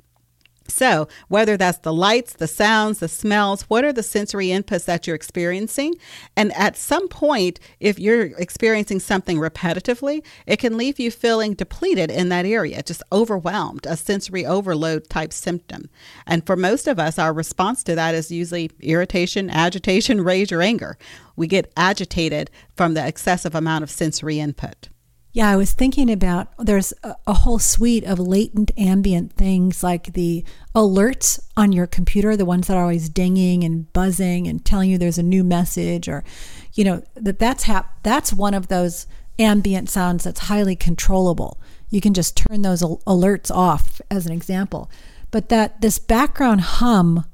So, 0.68 1.08
whether 1.28 1.58
that's 1.58 1.80
the 1.80 1.92
lights, 1.92 2.34
the 2.34 2.48
sounds, 2.48 3.00
the 3.00 3.08
smells, 3.08 3.64
what 3.64 3.84
are 3.84 3.92
the 3.92 4.04
sensory 4.04 4.48
inputs 4.48 4.86
that 4.86 5.06
you're 5.06 5.16
experiencing? 5.16 5.96
And 6.38 6.54
at 6.54 6.78
some 6.78 7.08
point, 7.08 7.60
if 7.80 8.00
you're 8.00 8.38
experiencing 8.38 9.00
something 9.00 9.38
repetitively, 9.38 10.24
it 10.46 10.58
can 10.58 10.78
leave 10.78 11.00
you 11.00 11.12
feeling 11.12 11.56
depleted 11.56 12.10
in 12.10 12.30
that 12.30 12.46
area, 12.46 12.84
just 12.84 13.04
overwhelmed, 13.12 13.86
a 13.86 13.98
sensory 13.98 14.46
overload 14.46 15.10
type 15.10 15.34
symptom. 15.34 15.90
And 16.26 16.46
for 16.46 16.56
most 16.56 16.88
of 16.88 17.00
us, 17.00 17.20
our 17.20 17.34
response 17.34 17.84
to 17.86 17.96
that 17.96 18.16
is 18.16 18.32
usually 18.32 18.72
irritation, 18.80 19.50
agitation, 19.50 20.22
rage, 20.22 20.54
or 20.54 20.62
anger. 20.62 20.98
We 21.36 21.48
get 21.48 21.72
agitated 21.76 22.50
from 22.76 22.94
the 22.94 23.06
excessive 23.06 23.56
amount 23.56 23.84
of 23.84 23.92
sensory 23.92 24.40
input. 24.40 24.90
Yeah, 25.34 25.50
I 25.50 25.56
was 25.56 25.72
thinking 25.72 26.12
about 26.12 26.50
there's 26.60 26.94
a, 27.04 27.16
a, 27.26 27.34
whole 27.34 27.58
suite 27.58 28.04
of 28.04 28.20
latent 28.20 28.72
ambient 28.78 29.32
things 29.32 29.82
like 29.82 30.12
the 30.12 30.44
alerts 30.76 31.40
on 31.56 31.72
your 31.72 31.88
computer, 31.88 32.36
the 32.36 32.46
ones 32.46 32.68
that 32.68 32.76
are 32.76 32.84
always 32.84 33.08
dinging 33.08 33.64
and 33.64 33.92
buzzing 33.94 34.46
and 34.48 34.64
telling 34.66 34.90
you 34.90 34.98
there's 34.98 35.18
a 35.18 35.24
new 35.24 35.44
message 35.44 36.10
or 36.10 36.26
you 36.74 36.84
know 36.84 37.02
that 37.16 37.40
that's 37.40 37.64
hap- 37.64 38.04
that's 38.04 38.34
one 38.34 38.54
of 38.54 38.68
those 38.68 39.08
ambient 39.40 39.90
sounds 39.90 40.26
that's 40.26 40.42
highly 40.42 40.76
controllable. 40.76 41.58
You 41.90 42.02
can 42.02 42.14
just 42.14 42.36
turn 42.36 42.62
those 42.62 42.84
al- 42.84 43.02
alerts 43.08 43.50
off 43.50 44.02
as 44.12 44.26
an 44.26 44.34
example. 44.34 44.92
But 45.32 45.48
that 45.48 45.80
this 45.80 45.98
background 45.98 46.62
hum 46.62 47.26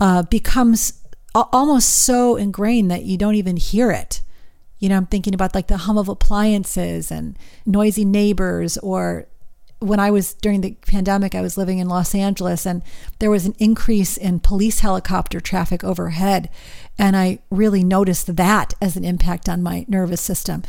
uh, 0.00 0.24
becomes 0.24 1.00
almost 1.32 1.90
so 1.90 2.34
ingrained 2.34 2.90
that 2.90 3.04
you 3.04 3.16
don't 3.16 3.36
even 3.36 3.56
hear 3.56 3.92
it 3.92 4.20
you 4.84 4.90
know, 4.90 4.98
I'm 4.98 5.06
thinking 5.06 5.32
about 5.32 5.54
like 5.54 5.68
the 5.68 5.78
hum 5.78 5.96
of 5.96 6.10
appliances 6.10 7.10
and 7.10 7.38
noisy 7.64 8.04
neighbors 8.04 8.76
or 8.76 9.26
when 9.78 9.98
I 9.98 10.10
was 10.10 10.34
during 10.34 10.60
the 10.60 10.76
pandemic, 10.86 11.34
I 11.34 11.40
was 11.40 11.56
living 11.56 11.78
in 11.78 11.88
Los 11.88 12.14
Angeles 12.14 12.66
and 12.66 12.82
there 13.18 13.30
was 13.30 13.46
an 13.46 13.54
increase 13.58 14.18
in 14.18 14.40
police 14.40 14.80
helicopter 14.80 15.40
traffic 15.40 15.82
overhead. 15.82 16.50
And 16.98 17.16
I 17.16 17.38
really 17.50 17.82
noticed 17.82 18.36
that 18.36 18.74
as 18.82 18.94
an 18.94 19.06
impact 19.06 19.48
on 19.48 19.62
my 19.62 19.86
nervous 19.88 20.20
system. 20.20 20.62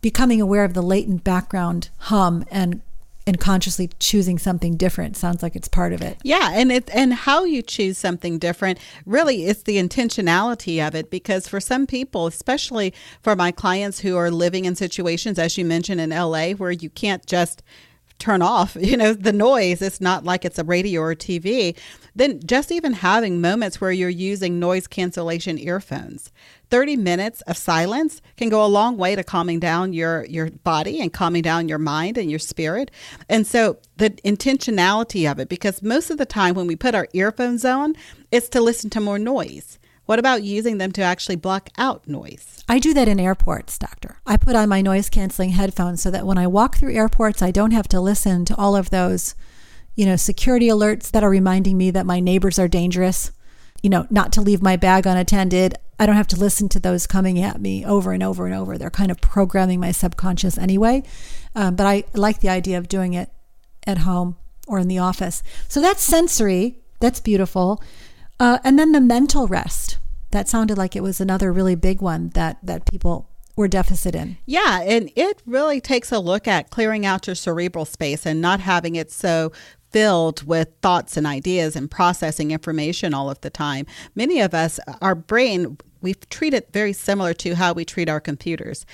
Becoming 0.00 0.40
aware 0.40 0.64
of 0.64 0.74
the 0.74 0.82
latent 0.82 1.22
background 1.22 1.90
hum 1.98 2.44
and 2.50 2.82
and 3.26 3.40
consciously 3.40 3.90
choosing 3.98 4.38
something 4.38 4.76
different 4.76 5.16
sounds 5.16 5.42
like 5.42 5.56
it's 5.56 5.68
part 5.68 5.92
of 5.92 6.02
it. 6.02 6.18
Yeah, 6.22 6.50
and 6.52 6.70
it 6.70 6.90
and 6.92 7.14
how 7.14 7.44
you 7.44 7.62
choose 7.62 7.96
something 7.96 8.38
different 8.38 8.78
really 9.06 9.46
it's 9.46 9.62
the 9.62 9.76
intentionality 9.76 10.86
of 10.86 10.94
it 10.94 11.10
because 11.10 11.48
for 11.48 11.60
some 11.60 11.86
people, 11.86 12.26
especially 12.26 12.92
for 13.22 13.34
my 13.34 13.50
clients 13.50 14.00
who 14.00 14.16
are 14.16 14.30
living 14.30 14.64
in 14.64 14.74
situations 14.74 15.38
as 15.38 15.56
you 15.56 15.64
mentioned 15.64 16.00
in 16.00 16.10
LA 16.10 16.50
where 16.50 16.72
you 16.72 16.90
can't 16.90 17.24
just 17.26 17.62
turn 18.18 18.42
off, 18.42 18.76
you 18.80 18.96
know, 18.96 19.12
the 19.12 19.32
noise. 19.32 19.82
It's 19.82 20.00
not 20.00 20.24
like 20.24 20.44
it's 20.44 20.58
a 20.58 20.64
radio 20.64 21.00
or 21.00 21.14
TV. 21.14 21.76
Then 22.16 22.40
just 22.44 22.70
even 22.70 22.92
having 22.92 23.40
moments 23.40 23.80
where 23.80 23.90
you're 23.90 24.08
using 24.08 24.60
noise 24.60 24.86
cancellation 24.86 25.58
earphones. 25.58 26.30
30 26.70 26.96
minutes 26.96 27.40
of 27.42 27.56
silence 27.56 28.20
can 28.36 28.48
go 28.48 28.64
a 28.64 28.66
long 28.66 28.96
way 28.96 29.14
to 29.14 29.22
calming 29.22 29.60
down 29.60 29.92
your 29.92 30.24
your 30.26 30.50
body 30.50 31.00
and 31.00 31.12
calming 31.12 31.42
down 31.42 31.68
your 31.68 31.78
mind 31.78 32.16
and 32.16 32.30
your 32.30 32.38
spirit. 32.38 32.90
And 33.28 33.46
so 33.46 33.78
the 33.96 34.10
intentionality 34.10 35.30
of 35.30 35.38
it 35.38 35.48
because 35.48 35.82
most 35.82 36.10
of 36.10 36.18
the 36.18 36.26
time 36.26 36.54
when 36.54 36.66
we 36.66 36.76
put 36.76 36.94
our 36.94 37.08
earphones 37.12 37.64
on, 37.64 37.94
it's 38.30 38.48
to 38.50 38.60
listen 38.60 38.90
to 38.90 39.00
more 39.00 39.18
noise. 39.18 39.78
What 40.06 40.18
about 40.18 40.42
using 40.42 40.78
them 40.78 40.92
to 40.92 41.02
actually 41.02 41.36
block 41.36 41.70
out 41.78 42.06
noise? 42.06 42.62
I 42.68 42.78
do 42.78 42.92
that 42.94 43.08
in 43.08 43.18
airports, 43.18 43.78
doctor. 43.78 44.18
I 44.26 44.36
put 44.36 44.54
on 44.54 44.68
my 44.68 44.82
noise 44.82 45.08
canceling 45.08 45.50
headphones 45.50 46.02
so 46.02 46.10
that 46.10 46.26
when 46.26 46.38
I 46.38 46.46
walk 46.46 46.76
through 46.76 46.94
airports, 46.94 47.40
I 47.40 47.50
don't 47.50 47.70
have 47.70 47.88
to 47.88 48.00
listen 48.00 48.44
to 48.46 48.56
all 48.56 48.76
of 48.76 48.90
those, 48.90 49.34
you 49.94 50.04
know, 50.04 50.16
security 50.16 50.68
alerts 50.68 51.10
that 51.10 51.24
are 51.24 51.30
reminding 51.30 51.78
me 51.78 51.90
that 51.90 52.06
my 52.06 52.20
neighbors 52.20 52.58
are 52.58 52.68
dangerous, 52.68 53.32
you 53.82 53.88
know, 53.88 54.06
not 54.10 54.32
to 54.34 54.42
leave 54.42 54.62
my 54.62 54.76
bag 54.76 55.06
unattended. 55.06 55.76
I 55.98 56.06
don't 56.06 56.16
have 56.16 56.26
to 56.28 56.36
listen 56.36 56.68
to 56.70 56.80
those 56.80 57.06
coming 57.06 57.40
at 57.40 57.60
me 57.60 57.84
over 57.84 58.12
and 58.12 58.22
over 58.22 58.44
and 58.44 58.54
over. 58.54 58.76
They're 58.76 58.90
kind 58.90 59.10
of 59.10 59.20
programming 59.20 59.80
my 59.80 59.92
subconscious 59.92 60.58
anyway. 60.58 61.02
Um, 61.54 61.76
but 61.76 61.86
I 61.86 62.04
like 62.12 62.40
the 62.40 62.48
idea 62.48 62.76
of 62.76 62.88
doing 62.88 63.14
it 63.14 63.30
at 63.86 63.98
home 63.98 64.36
or 64.66 64.78
in 64.78 64.88
the 64.88 64.98
office. 64.98 65.42
So 65.68 65.80
that's 65.80 66.02
sensory. 66.02 66.78
That's 67.00 67.20
beautiful. 67.20 67.82
Uh, 68.38 68.58
and 68.64 68.78
then 68.78 68.92
the 68.92 69.00
mental 69.00 69.46
rest. 69.46 69.98
That 70.30 70.48
sounded 70.48 70.76
like 70.76 70.96
it 70.96 71.02
was 71.02 71.20
another 71.20 71.52
really 71.52 71.76
big 71.76 72.02
one 72.02 72.30
that 72.30 72.58
that 72.62 72.90
people 72.90 73.28
were 73.56 73.68
deficit 73.68 74.14
in. 74.14 74.36
Yeah, 74.46 74.80
and 74.82 75.10
it 75.14 75.40
really 75.46 75.80
takes 75.80 76.10
a 76.10 76.18
look 76.18 76.48
at 76.48 76.70
clearing 76.70 77.06
out 77.06 77.28
your 77.28 77.36
cerebral 77.36 77.84
space 77.84 78.26
and 78.26 78.40
not 78.40 78.58
having 78.60 78.96
it 78.96 79.12
so 79.12 79.52
filled 79.90 80.42
with 80.42 80.68
thoughts 80.82 81.16
and 81.16 81.24
ideas 81.24 81.76
and 81.76 81.88
processing 81.88 82.50
information 82.50 83.14
all 83.14 83.30
of 83.30 83.40
the 83.42 83.50
time. 83.50 83.86
Many 84.16 84.40
of 84.40 84.54
us, 84.54 84.80
our 85.00 85.14
brain, 85.14 85.78
we 86.00 86.14
treat 86.14 86.52
it 86.52 86.72
very 86.72 86.92
similar 86.92 87.32
to 87.34 87.54
how 87.54 87.72
we 87.72 87.84
treat 87.84 88.08
our 88.08 88.20
computers 88.20 88.84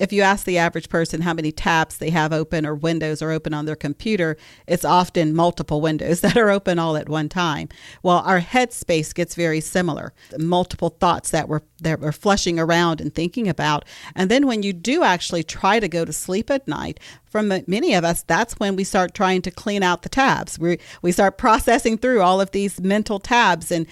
if 0.00 0.12
you 0.12 0.22
ask 0.22 0.46
the 0.46 0.58
average 0.58 0.88
person 0.88 1.20
how 1.20 1.34
many 1.34 1.52
tabs 1.52 1.98
they 1.98 2.10
have 2.10 2.32
open 2.32 2.64
or 2.66 2.74
windows 2.74 3.20
are 3.20 3.30
open 3.30 3.52
on 3.52 3.66
their 3.66 3.76
computer, 3.76 4.36
it's 4.66 4.84
often 4.84 5.34
multiple 5.34 5.80
windows 5.80 6.20
that 6.22 6.36
are 6.36 6.50
open 6.50 6.78
all 6.78 6.96
at 6.96 7.08
one 7.08 7.28
time. 7.28 7.68
Well, 8.02 8.18
our 8.18 8.40
head 8.40 8.72
space 8.72 9.12
gets 9.12 9.34
very 9.34 9.60
similar. 9.60 10.12
Multiple 10.38 10.88
thoughts 10.88 11.30
that 11.30 11.48
we're 11.48 11.60
that 11.82 12.00
we're 12.00 12.12
flushing 12.12 12.58
around 12.58 13.00
and 13.00 13.14
thinking 13.14 13.48
about. 13.48 13.84
And 14.14 14.30
then 14.30 14.46
when 14.46 14.62
you 14.62 14.72
do 14.72 15.02
actually 15.02 15.42
try 15.42 15.80
to 15.80 15.88
go 15.88 16.04
to 16.04 16.12
sleep 16.12 16.50
at 16.50 16.68
night, 16.68 17.00
from 17.30 17.48
many 17.66 17.94
of 17.94 18.04
us, 18.04 18.22
that's 18.22 18.54
when 18.54 18.76
we 18.76 18.84
start 18.84 19.14
trying 19.14 19.40
to 19.42 19.50
clean 19.50 19.82
out 19.82 20.02
the 20.02 20.08
tabs. 20.08 20.58
We 20.58 20.78
we 21.00 21.12
start 21.12 21.38
processing 21.38 21.96
through 21.96 22.20
all 22.20 22.40
of 22.40 22.50
these 22.50 22.80
mental 22.80 23.20
tabs 23.20 23.70
and 23.70 23.86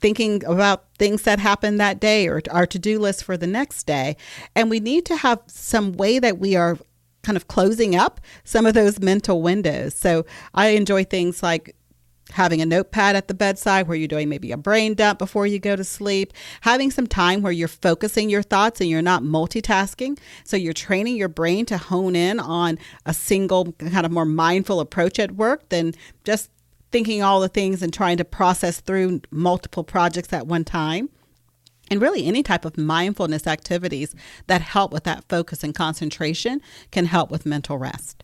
thinking 0.00 0.44
about 0.44 0.84
things 0.98 1.22
that 1.22 1.40
happened 1.40 1.80
that 1.80 2.00
day 2.00 2.28
or 2.28 2.40
our 2.50 2.66
to 2.66 2.78
do 2.78 2.98
list 2.98 3.24
for 3.24 3.36
the 3.36 3.46
next 3.46 3.84
day. 3.84 4.16
And 4.54 4.70
we 4.70 4.80
need 4.80 5.04
to 5.06 5.16
have 5.16 5.42
some 5.46 5.92
way 5.92 6.18
that 6.20 6.38
we 6.38 6.54
are 6.54 6.78
kind 7.22 7.36
of 7.36 7.48
closing 7.48 7.96
up 7.96 8.20
some 8.44 8.64
of 8.64 8.74
those 8.74 9.00
mental 9.00 9.42
windows. 9.42 9.94
So 9.94 10.24
I 10.54 10.68
enjoy 10.68 11.04
things 11.04 11.42
like 11.42 11.74
having 12.32 12.60
a 12.60 12.66
notepad 12.66 13.16
at 13.16 13.28
the 13.28 13.34
bedside 13.34 13.88
where 13.88 13.96
you're 13.96 14.08
doing 14.08 14.28
maybe 14.28 14.52
a 14.52 14.56
brain 14.56 14.94
dump 14.94 15.18
before 15.18 15.46
you 15.46 15.58
go 15.58 15.76
to 15.76 15.84
sleep, 15.84 16.32
having 16.62 16.90
some 16.90 17.06
time 17.06 17.42
where 17.42 17.52
you're 17.52 17.68
focusing 17.68 18.28
your 18.28 18.42
thoughts 18.42 18.80
and 18.80 18.90
you're 18.90 19.02
not 19.02 19.22
multitasking. 19.22 20.18
So 20.44 20.56
you're 20.56 20.72
training 20.72 21.16
your 21.16 21.28
brain 21.28 21.66
to 21.66 21.78
hone 21.78 22.14
in 22.14 22.38
on 22.38 22.78
a 23.06 23.14
single 23.14 23.72
kind 23.72 24.04
of 24.04 24.12
more 24.12 24.24
mindful 24.24 24.80
approach 24.80 25.18
at 25.18 25.32
work 25.32 25.68
than 25.70 25.94
just 26.24 26.50
thinking 26.90 27.22
all 27.22 27.40
the 27.40 27.48
things 27.48 27.82
and 27.82 27.92
trying 27.92 28.16
to 28.16 28.24
process 28.24 28.80
through 28.80 29.20
multiple 29.30 29.84
projects 29.84 30.32
at 30.32 30.46
one 30.46 30.64
time. 30.64 31.10
And 31.90 32.02
really, 32.02 32.26
any 32.26 32.42
type 32.42 32.66
of 32.66 32.76
mindfulness 32.76 33.46
activities 33.46 34.14
that 34.46 34.60
help 34.60 34.92
with 34.92 35.04
that 35.04 35.24
focus 35.28 35.64
and 35.64 35.74
concentration 35.74 36.60
can 36.90 37.06
help 37.06 37.30
with 37.30 37.46
mental 37.46 37.78
rest. 37.78 38.22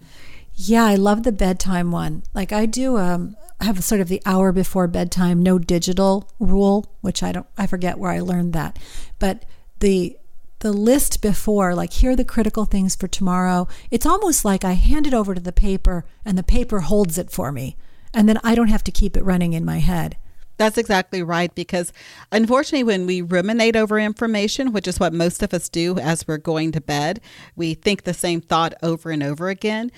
Yeah, 0.54 0.84
I 0.84 0.94
love 0.94 1.22
the 1.22 1.32
bedtime 1.32 1.90
one. 1.90 2.22
Like 2.32 2.52
I 2.52 2.66
do 2.66 2.96
um 2.96 3.36
have 3.60 3.82
sort 3.82 4.00
of 4.00 4.08
the 4.08 4.22
hour 4.26 4.52
before 4.52 4.86
bedtime 4.86 5.42
no 5.42 5.58
digital 5.58 6.28
rule, 6.38 6.86
which 7.00 7.22
I 7.22 7.32
don't 7.32 7.46
I 7.56 7.66
forget 7.66 7.98
where 7.98 8.10
I 8.10 8.20
learned 8.20 8.52
that. 8.52 8.78
But 9.18 9.44
the 9.80 10.16
the 10.60 10.72
list 10.72 11.20
before, 11.20 11.74
like 11.74 11.92
here 11.92 12.12
are 12.12 12.16
the 12.16 12.24
critical 12.24 12.64
things 12.64 12.96
for 12.96 13.06
tomorrow, 13.06 13.68
it's 13.90 14.06
almost 14.06 14.44
like 14.44 14.64
I 14.64 14.72
hand 14.72 15.06
it 15.06 15.12
over 15.12 15.34
to 15.34 15.40
the 15.40 15.52
paper 15.52 16.06
and 16.24 16.38
the 16.38 16.42
paper 16.42 16.80
holds 16.80 17.18
it 17.18 17.30
for 17.30 17.52
me. 17.52 17.76
And 18.14 18.28
then 18.28 18.38
I 18.42 18.54
don't 18.54 18.68
have 18.68 18.84
to 18.84 18.92
keep 18.92 19.16
it 19.16 19.24
running 19.24 19.52
in 19.52 19.64
my 19.64 19.78
head. 19.80 20.16
That's 20.56 20.78
exactly 20.78 21.22
right. 21.22 21.54
Because 21.54 21.92
unfortunately, 22.30 22.84
when 22.84 23.06
we 23.06 23.22
ruminate 23.22 23.76
over 23.76 23.98
information, 23.98 24.72
which 24.72 24.86
is 24.86 25.00
what 25.00 25.12
most 25.12 25.42
of 25.42 25.52
us 25.52 25.68
do 25.68 25.98
as 25.98 26.26
we're 26.26 26.38
going 26.38 26.72
to 26.72 26.80
bed, 26.80 27.20
we 27.56 27.74
think 27.74 28.04
the 28.04 28.14
same 28.14 28.40
thought 28.40 28.74
over 28.82 29.10
and 29.10 29.22
over 29.22 29.48
again. 29.48 29.90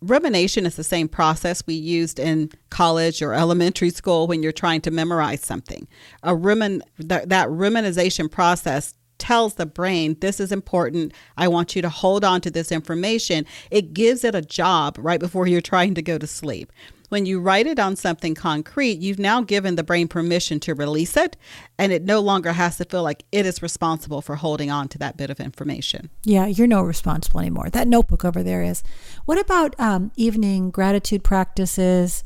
Rumination 0.00 0.66
is 0.66 0.76
the 0.76 0.84
same 0.84 1.08
process 1.08 1.66
we 1.66 1.74
used 1.74 2.18
in 2.18 2.50
college 2.70 3.22
or 3.22 3.34
elementary 3.34 3.90
school 3.90 4.26
when 4.26 4.42
you're 4.42 4.52
trying 4.52 4.80
to 4.82 4.90
memorize 4.90 5.42
something. 5.42 5.88
A 6.22 6.32
rumin 6.34 6.80
that, 6.98 7.28
that 7.28 7.48
ruminization 7.48 8.30
process 8.30 8.94
tells 9.18 9.54
the 9.54 9.66
brain 9.66 10.16
this 10.20 10.40
is 10.40 10.50
important. 10.50 11.12
I 11.36 11.46
want 11.46 11.76
you 11.76 11.82
to 11.82 11.88
hold 11.88 12.24
on 12.24 12.40
to 12.40 12.50
this 12.50 12.72
information. 12.72 13.46
It 13.70 13.94
gives 13.94 14.24
it 14.24 14.34
a 14.34 14.42
job 14.42 14.96
right 14.98 15.20
before 15.20 15.46
you're 15.46 15.60
trying 15.60 15.94
to 15.94 16.02
go 16.02 16.18
to 16.18 16.26
sleep. 16.26 16.72
When 17.12 17.26
you 17.26 17.40
write 17.40 17.66
it 17.66 17.78
on 17.78 17.96
something 17.96 18.34
concrete, 18.34 19.00
you've 19.00 19.18
now 19.18 19.42
given 19.42 19.76
the 19.76 19.82
brain 19.82 20.08
permission 20.08 20.58
to 20.60 20.74
release 20.74 21.14
it, 21.14 21.36
and 21.76 21.92
it 21.92 22.04
no 22.04 22.20
longer 22.20 22.52
has 22.54 22.78
to 22.78 22.86
feel 22.86 23.02
like 23.02 23.24
it 23.30 23.44
is 23.44 23.60
responsible 23.60 24.22
for 24.22 24.36
holding 24.36 24.70
on 24.70 24.88
to 24.88 24.98
that 25.00 25.18
bit 25.18 25.28
of 25.28 25.38
information. 25.38 26.08
Yeah, 26.24 26.46
you're 26.46 26.66
no 26.66 26.80
responsible 26.80 27.40
anymore. 27.40 27.68
That 27.68 27.86
notebook 27.86 28.24
over 28.24 28.42
there 28.42 28.62
is. 28.62 28.82
What 29.26 29.38
about 29.38 29.78
um, 29.78 30.10
evening 30.16 30.70
gratitude 30.70 31.22
practices? 31.22 32.24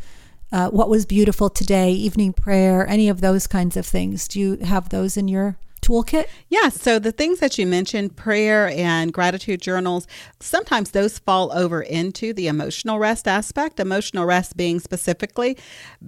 Uh, 0.52 0.71
what 0.71 0.88
was 0.88 1.05
beautiful 1.05 1.50
today, 1.50 1.90
evening 1.90 2.33
prayer, 2.33 2.87
any 2.87 3.09
of 3.09 3.21
those 3.21 3.49
kinds 3.49 3.76
of 3.76 3.85
things? 3.85 4.28
Do 4.28 4.38
you 4.38 4.57
have 4.59 4.90
those 4.90 5.16
in 5.16 5.26
your 5.26 5.57
toolkit? 5.80 6.26
Yes. 6.49 6.80
So 6.80 6.99
the 6.99 7.12
things 7.12 7.40
that 7.40 7.59
you 7.59 7.66
mentioned, 7.66 8.16
prayer 8.16 8.68
and 8.68 9.12
gratitude 9.12 9.61
journals, 9.61 10.06
sometimes 10.40 10.90
those 10.90 11.18
fall 11.18 11.52
over 11.52 11.83
into 11.83 12.33
the 12.33 12.49
emotional 12.49 12.99
rest 12.99 13.28
aspect. 13.28 13.80
Emotional 13.80 14.25
rest 14.25 14.56
being 14.56 14.80
specifically 14.80 15.56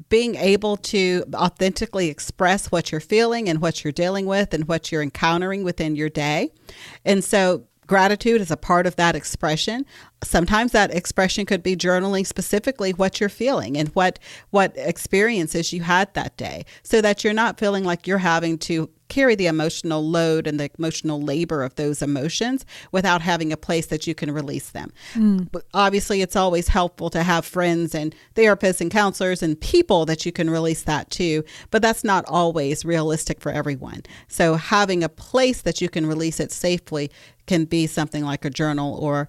being 0.08 0.34
able 0.36 0.76
to 0.76 1.24
authentically 1.34 2.08
express 2.08 2.70
what 2.70 2.90
you're 2.90 3.00
feeling 3.00 3.48
and 3.48 3.60
what 3.60 3.84
you're 3.84 3.92
dealing 3.92 4.26
with 4.26 4.54
and 4.54 4.68
what 4.68 4.90
you're 4.90 5.02
encountering 5.02 5.64
within 5.64 5.96
your 5.96 6.08
day. 6.08 6.50
And 7.04 7.22
so 7.22 7.64
Gratitude 7.88 8.40
is 8.40 8.50
a 8.50 8.56
part 8.56 8.86
of 8.86 8.96
that 8.96 9.16
expression. 9.16 9.84
Sometimes 10.22 10.72
that 10.72 10.94
expression 10.94 11.46
could 11.46 11.62
be 11.62 11.74
journaling 11.74 12.26
specifically 12.26 12.92
what 12.92 13.18
you're 13.18 13.28
feeling 13.28 13.76
and 13.76 13.88
what 13.88 14.18
what 14.50 14.74
experiences 14.76 15.72
you 15.72 15.82
had 15.82 16.12
that 16.14 16.36
day 16.36 16.64
so 16.82 17.00
that 17.00 17.24
you're 17.24 17.32
not 17.32 17.58
feeling 17.58 17.84
like 17.84 18.06
you're 18.06 18.18
having 18.18 18.58
to 18.58 18.90
carry 19.08 19.34
the 19.34 19.46
emotional 19.46 20.06
load 20.06 20.46
and 20.46 20.60
the 20.60 20.70
emotional 20.78 21.20
labor 21.20 21.62
of 21.62 21.74
those 21.76 22.02
emotions 22.02 22.64
without 22.92 23.22
having 23.22 23.52
a 23.52 23.56
place 23.56 23.86
that 23.86 24.06
you 24.06 24.14
can 24.14 24.30
release 24.30 24.70
them. 24.70 24.92
Mm. 25.14 25.48
But 25.50 25.64
obviously, 25.74 26.22
it's 26.22 26.36
always 26.36 26.68
helpful 26.68 27.10
to 27.10 27.22
have 27.22 27.44
friends 27.44 27.94
and 27.94 28.14
therapists 28.34 28.80
and 28.80 28.90
counselors 28.90 29.42
and 29.42 29.58
people 29.60 30.04
that 30.06 30.26
you 30.26 30.32
can 30.32 30.50
release 30.50 30.82
that 30.82 31.10
to, 31.12 31.42
but 31.70 31.82
that's 31.82 32.04
not 32.04 32.24
always 32.26 32.84
realistic 32.84 33.40
for 33.40 33.50
everyone. 33.50 34.02
So, 34.28 34.54
having 34.54 35.02
a 35.02 35.08
place 35.08 35.62
that 35.62 35.80
you 35.80 35.88
can 35.88 36.06
release 36.06 36.40
it 36.40 36.52
safely 36.52 37.10
can 37.48 37.64
be 37.64 37.88
something 37.88 38.24
like 38.24 38.44
a 38.44 38.50
journal 38.50 38.94
or 38.94 39.28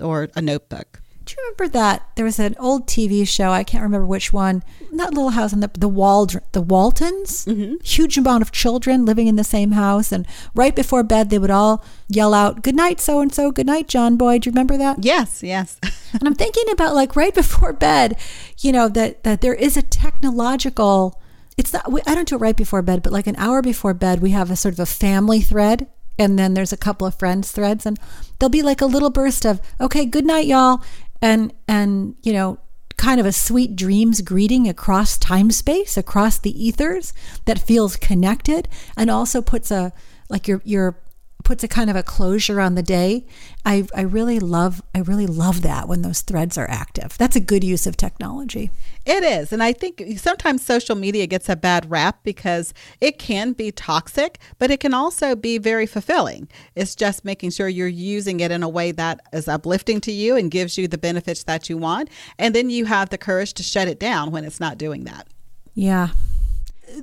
or 0.00 0.28
a 0.34 0.40
notebook. 0.40 1.00
Do 1.26 1.34
you 1.36 1.42
remember 1.42 1.72
that 1.72 2.08
there 2.14 2.24
was 2.24 2.38
an 2.38 2.54
old 2.60 2.86
TV 2.86 3.26
show? 3.26 3.50
I 3.50 3.64
can't 3.64 3.82
remember 3.82 4.06
which 4.06 4.32
one. 4.32 4.62
Not 4.92 5.12
Little 5.12 5.30
House 5.30 5.52
on 5.52 5.58
the 5.58 5.68
the 5.76 5.88
Wald 5.88 6.38
the 6.52 6.62
Waltons. 6.62 7.44
Mm-hmm. 7.46 7.82
Huge 7.82 8.16
amount 8.16 8.42
of 8.42 8.52
children 8.52 9.04
living 9.04 9.26
in 9.26 9.34
the 9.34 9.42
same 9.42 9.72
house, 9.72 10.12
and 10.12 10.24
right 10.54 10.74
before 10.74 11.02
bed 11.02 11.28
they 11.28 11.40
would 11.40 11.50
all 11.50 11.84
yell 12.08 12.32
out, 12.32 12.62
"Good 12.62 12.76
night, 12.76 13.00
so 13.00 13.20
and 13.20 13.34
so. 13.34 13.50
Good 13.50 13.66
night, 13.66 13.88
John 13.88 14.16
Boy." 14.16 14.38
Do 14.38 14.48
you 14.48 14.52
remember 14.52 14.78
that? 14.78 15.04
Yes, 15.04 15.42
yes. 15.42 15.80
and 16.12 16.22
I'm 16.28 16.36
thinking 16.36 16.70
about 16.70 16.94
like 16.94 17.16
right 17.16 17.34
before 17.34 17.72
bed, 17.72 18.16
you 18.60 18.70
know 18.70 18.88
that 18.88 19.24
that 19.24 19.40
there 19.40 19.54
is 19.54 19.76
a 19.76 19.82
technological. 19.82 21.20
It's 21.56 21.72
not. 21.72 21.90
I 22.06 22.14
don't 22.14 22.28
do 22.28 22.36
it 22.36 22.40
right 22.40 22.56
before 22.56 22.82
bed, 22.82 23.02
but 23.02 23.12
like 23.12 23.26
an 23.26 23.36
hour 23.36 23.62
before 23.62 23.94
bed, 23.94 24.22
we 24.22 24.30
have 24.30 24.52
a 24.52 24.56
sort 24.56 24.74
of 24.74 24.80
a 24.80 24.86
family 24.86 25.40
thread 25.40 25.88
and 26.18 26.38
then 26.38 26.54
there's 26.54 26.72
a 26.72 26.76
couple 26.76 27.06
of 27.06 27.18
friends 27.18 27.52
threads 27.52 27.86
and 27.86 27.98
there'll 28.38 28.50
be 28.50 28.62
like 28.62 28.80
a 28.80 28.86
little 28.86 29.10
burst 29.10 29.44
of 29.44 29.60
okay 29.80 30.04
good 30.04 30.26
night 30.26 30.46
y'all 30.46 30.82
and 31.22 31.52
and 31.68 32.14
you 32.22 32.32
know 32.32 32.58
kind 32.96 33.20
of 33.20 33.26
a 33.26 33.32
sweet 33.32 33.76
dreams 33.76 34.22
greeting 34.22 34.68
across 34.68 35.18
time 35.18 35.50
space 35.50 35.96
across 35.96 36.38
the 36.38 36.66
ethers 36.66 37.12
that 37.44 37.58
feels 37.58 37.96
connected 37.96 38.68
and 38.96 39.10
also 39.10 39.42
puts 39.42 39.70
a 39.70 39.92
like 40.28 40.48
your 40.48 40.62
your 40.64 40.98
puts 41.46 41.62
a 41.62 41.68
kind 41.68 41.88
of 41.88 41.94
a 41.94 42.02
closure 42.02 42.60
on 42.60 42.74
the 42.74 42.82
day. 42.82 43.24
I, 43.64 43.86
I 43.94 44.00
really 44.00 44.40
love 44.40 44.82
I 44.92 44.98
really 44.98 45.28
love 45.28 45.62
that 45.62 45.86
when 45.86 46.02
those 46.02 46.20
threads 46.22 46.58
are 46.58 46.68
active. 46.68 47.16
That's 47.18 47.36
a 47.36 47.40
good 47.40 47.62
use 47.62 47.86
of 47.86 47.96
technology. 47.96 48.72
It 49.04 49.22
is. 49.22 49.52
And 49.52 49.62
I 49.62 49.72
think 49.72 50.02
sometimes 50.16 50.66
social 50.66 50.96
media 50.96 51.28
gets 51.28 51.48
a 51.48 51.54
bad 51.54 51.88
rap 51.88 52.18
because 52.24 52.74
it 53.00 53.20
can 53.20 53.52
be 53.52 53.70
toxic, 53.70 54.40
but 54.58 54.72
it 54.72 54.80
can 54.80 54.92
also 54.92 55.36
be 55.36 55.56
very 55.58 55.86
fulfilling. 55.86 56.48
It's 56.74 56.96
just 56.96 57.24
making 57.24 57.50
sure 57.50 57.68
you're 57.68 57.86
using 57.86 58.40
it 58.40 58.50
in 58.50 58.64
a 58.64 58.68
way 58.68 58.90
that 58.90 59.20
is 59.32 59.46
uplifting 59.46 60.00
to 60.00 60.10
you 60.10 60.34
and 60.34 60.50
gives 60.50 60.76
you 60.76 60.88
the 60.88 60.98
benefits 60.98 61.44
that 61.44 61.70
you 61.70 61.78
want. 61.78 62.08
And 62.40 62.56
then 62.56 62.70
you 62.70 62.86
have 62.86 63.10
the 63.10 63.18
courage 63.18 63.54
to 63.54 63.62
shut 63.62 63.86
it 63.86 64.00
down 64.00 64.32
when 64.32 64.44
it's 64.44 64.58
not 64.58 64.78
doing 64.78 65.04
that. 65.04 65.28
Yeah. 65.74 66.08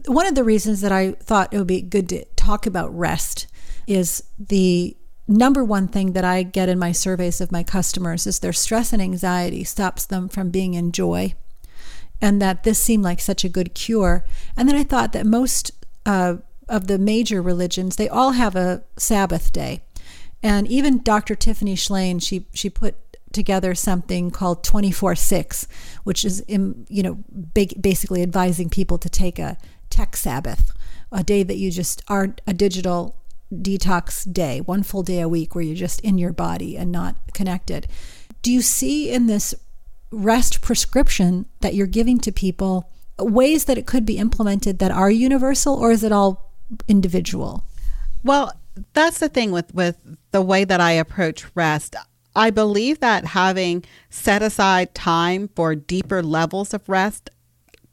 One 0.07 0.25
of 0.25 0.35
the 0.35 0.43
reasons 0.43 0.81
that 0.81 0.91
I 0.91 1.11
thought 1.13 1.53
it 1.53 1.57
would 1.57 1.67
be 1.67 1.81
good 1.81 2.09
to 2.09 2.25
talk 2.35 2.65
about 2.65 2.93
rest 2.93 3.47
is 3.87 4.23
the 4.39 4.95
number 5.27 5.63
one 5.63 5.87
thing 5.87 6.13
that 6.13 6.25
I 6.25 6.43
get 6.43 6.69
in 6.69 6.77
my 6.77 6.91
surveys 6.91 7.41
of 7.41 7.51
my 7.51 7.63
customers 7.63 8.27
is 8.27 8.39
their 8.39 8.53
stress 8.53 8.93
and 8.93 9.01
anxiety 9.01 9.63
stops 9.63 10.05
them 10.05 10.29
from 10.29 10.49
being 10.49 10.73
in 10.73 10.91
joy. 10.91 11.33
And 12.21 12.41
that 12.41 12.63
this 12.63 12.79
seemed 12.79 13.03
like 13.03 13.19
such 13.19 13.43
a 13.43 13.49
good 13.49 13.73
cure. 13.73 14.25
And 14.55 14.67
then 14.67 14.75
I 14.75 14.83
thought 14.83 15.11
that 15.13 15.25
most 15.25 15.71
uh, 16.05 16.35
of 16.69 16.87
the 16.87 16.97
major 16.97 17.41
religions, 17.41 17.95
they 17.95 18.07
all 18.09 18.31
have 18.31 18.55
a 18.55 18.83
Sabbath 18.97 19.51
day. 19.51 19.81
And 20.41 20.67
even 20.67 21.03
Dr. 21.03 21.35
Tiffany 21.35 21.75
Shlain 21.75 22.21
she, 22.21 22.47
she 22.53 22.69
put 22.69 22.95
together 23.31 23.73
something 23.75 24.29
called 24.29 24.63
24-6, 24.63 25.67
which 26.03 26.23
is, 26.23 26.41
in, 26.41 26.85
you 26.87 27.03
know, 27.03 27.15
big, 27.53 27.81
basically 27.81 28.21
advising 28.21 28.69
people 28.69 28.97
to 28.99 29.09
take 29.09 29.39
a 29.39 29.57
tech 29.89 30.15
Sabbath, 30.15 30.71
a 31.11 31.23
day 31.23 31.43
that 31.43 31.57
you 31.57 31.71
just 31.71 32.01
aren't 32.07 32.41
a 32.45 32.53
digital 32.53 33.15
detox 33.61 34.31
day, 34.31 34.61
one 34.61 34.83
full 34.83 35.03
day 35.03 35.21
a 35.21 35.29
week 35.29 35.55
where 35.55 35.63
you're 35.63 35.75
just 35.75 35.99
in 36.01 36.17
your 36.17 36.33
body 36.33 36.77
and 36.77 36.91
not 36.91 37.15
connected. 37.33 37.87
Do 38.41 38.51
you 38.51 38.61
see 38.61 39.11
in 39.11 39.27
this 39.27 39.53
rest 40.11 40.61
prescription 40.61 41.45
that 41.61 41.73
you're 41.73 41.87
giving 41.87 42.19
to 42.19 42.31
people 42.31 42.89
ways 43.19 43.65
that 43.65 43.77
it 43.77 43.85
could 43.85 44.05
be 44.05 44.17
implemented 44.17 44.79
that 44.79 44.91
are 44.91 45.09
universal 45.09 45.75
or 45.75 45.91
is 45.91 46.03
it 46.03 46.11
all 46.11 46.51
individual? 46.87 47.63
Well, 48.23 48.51
that's 48.93 49.19
the 49.19 49.29
thing 49.29 49.51
with 49.51 49.73
with 49.73 49.97
the 50.31 50.41
way 50.41 50.63
that 50.63 50.81
I 50.81 50.93
approach 50.93 51.45
rest. 51.55 51.95
I 52.35 52.49
believe 52.49 52.99
that 52.99 53.25
having 53.25 53.85
set 54.09 54.41
aside 54.41 54.95
time 54.95 55.49
for 55.55 55.75
deeper 55.75 56.23
levels 56.23 56.73
of 56.73 56.89
rest 56.89 57.29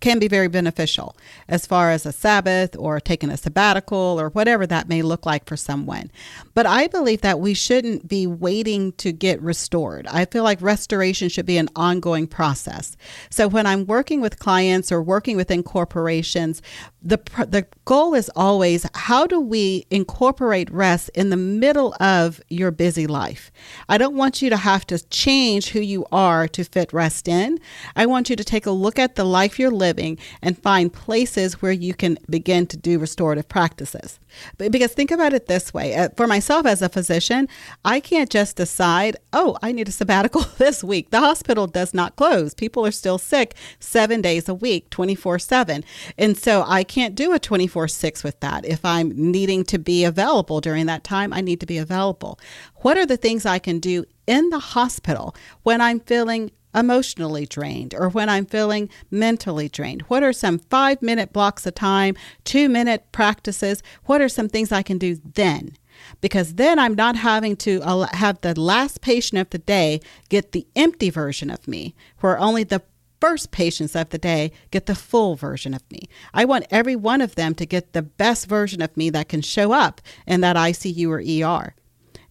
can 0.01 0.19
be 0.19 0.29
very 0.29 0.49
beneficial 0.49 1.17
as 1.49 1.67
far 1.67 1.91
as 1.91 2.07
a 2.07 2.13
Sabbath 2.13 2.77
or 2.77 3.01
taking 3.01 3.31
a 3.31 3.37
sabbatical 3.37 4.19
or 4.21 4.31
whatever 4.31 4.67
that 4.67 4.89
may 4.89 5.03
look 5.03 5.27
like 5.27 5.47
for 5.47 5.57
someone. 5.57 6.11
But 6.55 6.67
I 6.67 6.87
believe 6.87 7.21
that 7.21 7.41
we 7.41 7.55
shouldn't 7.55 8.09
be 8.09 8.27
waiting 8.27 8.93
to 8.93 9.13
get 9.13 9.41
restored. 9.43 10.07
I 10.07 10.25
feel 10.25 10.45
like 10.45 10.61
restoration 10.63 11.29
should 11.29 11.47
be 11.47 11.59
an 11.59 11.69
ongoing 11.77 12.27
process. 12.27 12.97
So 13.31 13.47
when 13.49 13.67
I'm 13.67 13.87
working 13.87 14.21
with 14.21 14.39
clients 14.39 14.91
or 14.91 15.03
working 15.03 15.37
within 15.37 15.63
corporations, 15.63 16.63
the 17.03 17.19
the 17.49 17.67
goal 17.87 18.15
is 18.15 18.31
always 18.37 18.87
how 18.95 19.27
do 19.27 19.41
we 19.41 19.87
incorporate 19.91 20.71
rest 20.71 21.09
in 21.15 21.31
the 21.31 21.37
middle 21.37 21.95
of 21.99 22.43
your 22.51 22.71
busy 22.71 23.07
life 23.07 23.51
i 23.89 23.97
don't 23.97 24.15
want 24.15 24.43
you 24.43 24.51
to 24.51 24.57
have 24.57 24.87
to 24.87 24.99
change 25.09 25.71
who 25.71 25.81
you 25.81 26.05
are 26.13 26.47
to 26.47 26.63
fit 26.63 26.93
rest 26.93 27.27
in 27.27 27.59
i 27.97 28.05
want 28.05 28.29
you 28.29 28.37
to 28.37 28.45
take 28.45 28.67
a 28.67 28.71
look 28.71 28.99
at 28.99 29.15
the 29.15 29.25
life 29.25 29.59
you're 29.59 29.71
living 29.71 29.90
and 29.99 30.59
find 30.59 30.93
places 30.93 31.63
where 31.63 31.73
you 31.73 31.95
can 31.95 32.19
begin 32.29 32.67
to 32.69 32.77
do 32.77 32.99
restorative 32.99 33.49
practices 33.49 34.19
because 34.59 34.93
think 34.93 35.11
about 35.11 35.33
it 35.33 35.47
this 35.47 35.73
way 35.73 35.95
uh, 35.95 36.09
for 36.17 36.27
myself 36.27 36.67
as 36.67 36.83
a 36.83 36.89
physician, 36.89 37.49
I 37.85 38.01
can't 38.01 38.31
just 38.31 38.57
decide, 38.57 39.17
oh, 39.33 39.57
I 39.63 39.73
need 39.73 39.89
a 39.89 39.93
sabbatical 39.93 40.43
this 40.59 40.85
week. 40.85 41.11
The 41.11 41.21
hospital 41.21 41.67
does 41.67 41.95
not 41.95 42.17
close. 42.17 42.55
People 42.55 42.85
are 42.87 42.93
still 42.93 43.19
sick 43.19 43.55
seven 43.79 44.21
days 44.21 44.49
a 44.49 44.55
week, 44.55 44.91
24 44.91 45.39
7. 45.39 45.85
And 46.19 46.37
so 46.37 46.65
I 46.67 46.85
can't 46.85 47.15
do 47.15 47.33
a 47.33 47.39
24 47.39 47.89
6 47.89 48.25
with 48.25 48.41
that. 48.41 48.65
If 48.65 48.85
I'm 48.85 49.11
needing 49.11 49.65
to 49.65 49.79
be 49.79 50.05
available 50.05 50.61
during 50.61 50.87
that 50.87 51.05
time, 51.05 51.33
I 51.33 51.41
need 51.41 51.61
to 51.61 51.67
be 51.67 51.79
available. 51.79 52.39
What 52.77 52.97
are 52.97 53.07
the 53.07 53.17
things 53.17 53.47
I 53.47 53.59
can 53.59 53.79
do 53.79 54.05
in 54.27 54.51
the 54.51 54.59
hospital 54.59 55.35
when 55.63 55.81
I'm 55.81 56.01
feeling 56.01 56.53
emotionally 56.75 57.47
drained 57.47 57.95
or 57.95 58.09
when 58.09 58.29
I'm 58.29 58.47
feeling 58.47 58.89
mentally 59.11 59.69
drained? 59.69 60.03
What 60.03 60.23
are 60.23 60.33
some 60.33 60.59
five 60.59 61.03
minute 61.03 61.33
blocks 61.33 61.67
of 61.67 61.75
time, 61.75 62.17
two 62.45 62.69
minute 62.69 63.13
practices? 63.13 63.83
What 64.05 64.21
are 64.21 64.29
some 64.29 64.49
things 64.49 64.73
I 64.73 64.83
can 64.83 64.99
do 64.99 65.19
then? 65.35 65.77
Because 66.21 66.55
then 66.55 66.79
I'm 66.79 66.95
not 66.95 67.17
having 67.17 67.57
to 67.57 67.81
have 68.13 68.41
the 68.41 68.59
last 68.59 69.01
patient 69.01 69.41
of 69.41 69.51
the 69.51 69.59
day 69.59 70.01
get 70.29 70.53
the 70.53 70.67
empty 70.75 71.11
version 71.11 71.51
of 71.51 71.69
me, 71.69 71.95
where 72.21 72.39
only 72.39 72.65
the 72.65 72.83
first 73.21 73.51
patients 73.51 73.95
of 73.95 74.09
the 74.09 74.19
day 74.19 74.51
get 74.71 74.87
the 74.87 74.95
full 74.95 75.37
version 75.37 75.75
of 75.75 75.83
me. 75.91 76.01
I 76.33 76.47
want 76.47 76.67
every 76.71 76.97
one 76.97 77.21
of 77.21 77.35
them 77.35 77.55
to 77.57 77.67
get 77.67 77.93
the 77.93 78.03
best 78.03 78.47
version 78.47 78.81
of 78.81 78.97
me 78.97 79.11
that 79.11 79.29
can 79.29 79.43
show 79.43 79.73
up 79.73 80.01
in 80.27 80.41
that 80.41 80.57
ICU 80.57 81.09
or 81.09 81.19
ER. 81.19 81.75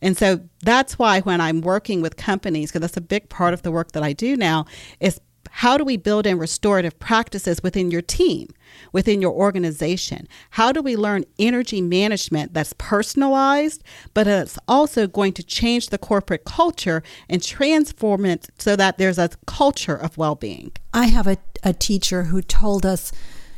And 0.01 0.17
so 0.17 0.41
that's 0.61 0.97
why 0.97 1.21
when 1.21 1.41
I'm 1.41 1.61
working 1.61 2.01
with 2.01 2.15
companies, 2.15 2.71
because 2.71 2.81
that's 2.81 2.97
a 2.97 3.01
big 3.01 3.29
part 3.29 3.53
of 3.53 3.61
the 3.61 3.71
work 3.71 3.91
that 3.91 4.03
I 4.03 4.13
do 4.13 4.35
now, 4.37 4.65
is 4.99 5.19
how 5.51 5.77
do 5.77 5.83
we 5.83 5.97
build 5.97 6.25
in 6.25 6.37
restorative 6.37 6.99
practices 6.99 7.63
within 7.63 7.91
your 7.91 8.01
team, 8.01 8.49
within 8.91 9.21
your 9.21 9.31
organization? 9.31 10.27
How 10.51 10.71
do 10.71 10.81
we 10.81 10.95
learn 10.95 11.25
energy 11.37 11.81
management 11.81 12.53
that's 12.53 12.73
personalized, 12.77 13.83
but 14.13 14.27
it's 14.27 14.59
also 14.67 15.07
going 15.07 15.33
to 15.33 15.43
change 15.43 15.87
the 15.87 15.97
corporate 15.97 16.45
culture 16.45 17.03
and 17.27 17.43
transform 17.43 18.25
it 18.25 18.49
so 18.57 18.75
that 18.75 18.97
there's 18.97 19.17
a 19.17 19.29
culture 19.47 19.95
of 19.95 20.17
well 20.17 20.35
being? 20.35 20.71
I 20.93 21.07
have 21.07 21.27
a, 21.27 21.37
a 21.63 21.73
teacher 21.73 22.25
who 22.25 22.41
told 22.41 22.85
us, 22.85 23.11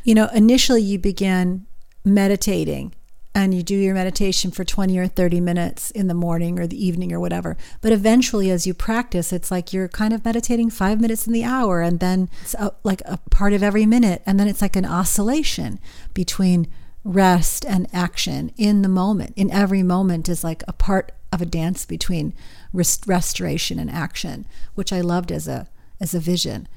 you 0.03 0.15
know, 0.15 0.27
initially 0.33 0.81
you 0.81 0.97
begin 0.97 1.65
meditating 2.03 2.93
and 3.33 3.53
you 3.53 3.63
do 3.63 3.75
your 3.75 3.93
meditation 3.93 4.51
for 4.51 4.65
20 4.65 4.97
or 4.97 5.07
30 5.07 5.39
minutes 5.39 5.89
in 5.91 6.07
the 6.07 6.13
morning 6.13 6.59
or 6.59 6.67
the 6.67 6.85
evening 6.85 7.13
or 7.13 7.19
whatever. 7.19 7.55
But 7.79 7.93
eventually, 7.93 8.51
as 8.51 8.67
you 8.67 8.73
practice, 8.73 9.31
it's 9.31 9.49
like 9.49 9.71
you're 9.71 9.87
kind 9.87 10.13
of 10.13 10.25
meditating 10.25 10.69
five 10.69 10.99
minutes 10.99 11.27
in 11.27 11.33
the 11.33 11.45
hour, 11.45 11.81
and 11.81 11.99
then 11.99 12.29
it's 12.41 12.53
a, 12.55 12.73
like 12.83 13.01
a 13.05 13.17
part 13.29 13.53
of 13.53 13.63
every 13.63 13.85
minute. 13.85 14.21
And 14.25 14.39
then 14.39 14.47
it's 14.47 14.61
like 14.61 14.75
an 14.75 14.85
oscillation 14.85 15.79
between 16.13 16.67
rest 17.03 17.65
and 17.65 17.87
action 17.93 18.51
in 18.57 18.81
the 18.81 18.89
moment, 18.89 19.33
in 19.37 19.49
every 19.49 19.81
moment, 19.81 20.27
is 20.27 20.43
like 20.43 20.63
a 20.67 20.73
part 20.73 21.13
of 21.31 21.41
a 21.41 21.45
dance 21.45 21.85
between 21.85 22.33
rest- 22.73 23.07
restoration 23.07 23.79
and 23.79 23.89
action, 23.89 24.45
which 24.75 24.91
I 24.91 25.01
loved 25.01 25.31
as 25.31 25.47
a 25.47 25.67
as 26.01 26.13
a 26.13 26.19
vision. 26.19 26.67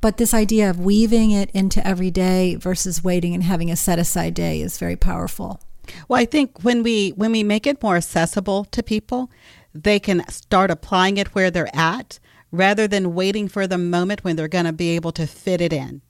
But 0.00 0.18
this 0.18 0.34
idea 0.34 0.70
of 0.70 0.78
weaving 0.78 1.30
it 1.30 1.50
into 1.52 1.84
every 1.84 2.10
day 2.10 2.54
versus 2.54 3.02
waiting 3.02 3.34
and 3.34 3.42
having 3.42 3.70
a 3.70 3.76
set 3.76 3.98
aside 3.98 4.34
day 4.34 4.60
is 4.60 4.78
very 4.78 4.94
powerful. 4.94 5.60
Well, 6.08 6.20
I 6.20 6.24
think 6.24 6.62
when 6.62 6.82
we 6.82 7.10
when 7.10 7.32
we 7.32 7.42
make 7.42 7.66
it 7.66 7.82
more 7.82 7.96
accessible 7.96 8.64
to 8.66 8.82
people, 8.82 9.30
they 9.74 9.98
can 9.98 10.26
start 10.28 10.70
applying 10.70 11.16
it 11.16 11.34
where 11.34 11.50
they're 11.50 11.74
at 11.74 12.18
rather 12.52 12.88
than 12.88 13.14
waiting 13.14 13.48
for 13.48 13.66
the 13.66 13.78
moment 13.78 14.24
when 14.24 14.36
they're 14.36 14.48
going 14.48 14.64
to 14.64 14.72
be 14.72 14.90
able 14.90 15.12
to 15.12 15.26
fit 15.26 15.60
it 15.60 15.72
in 15.72 16.00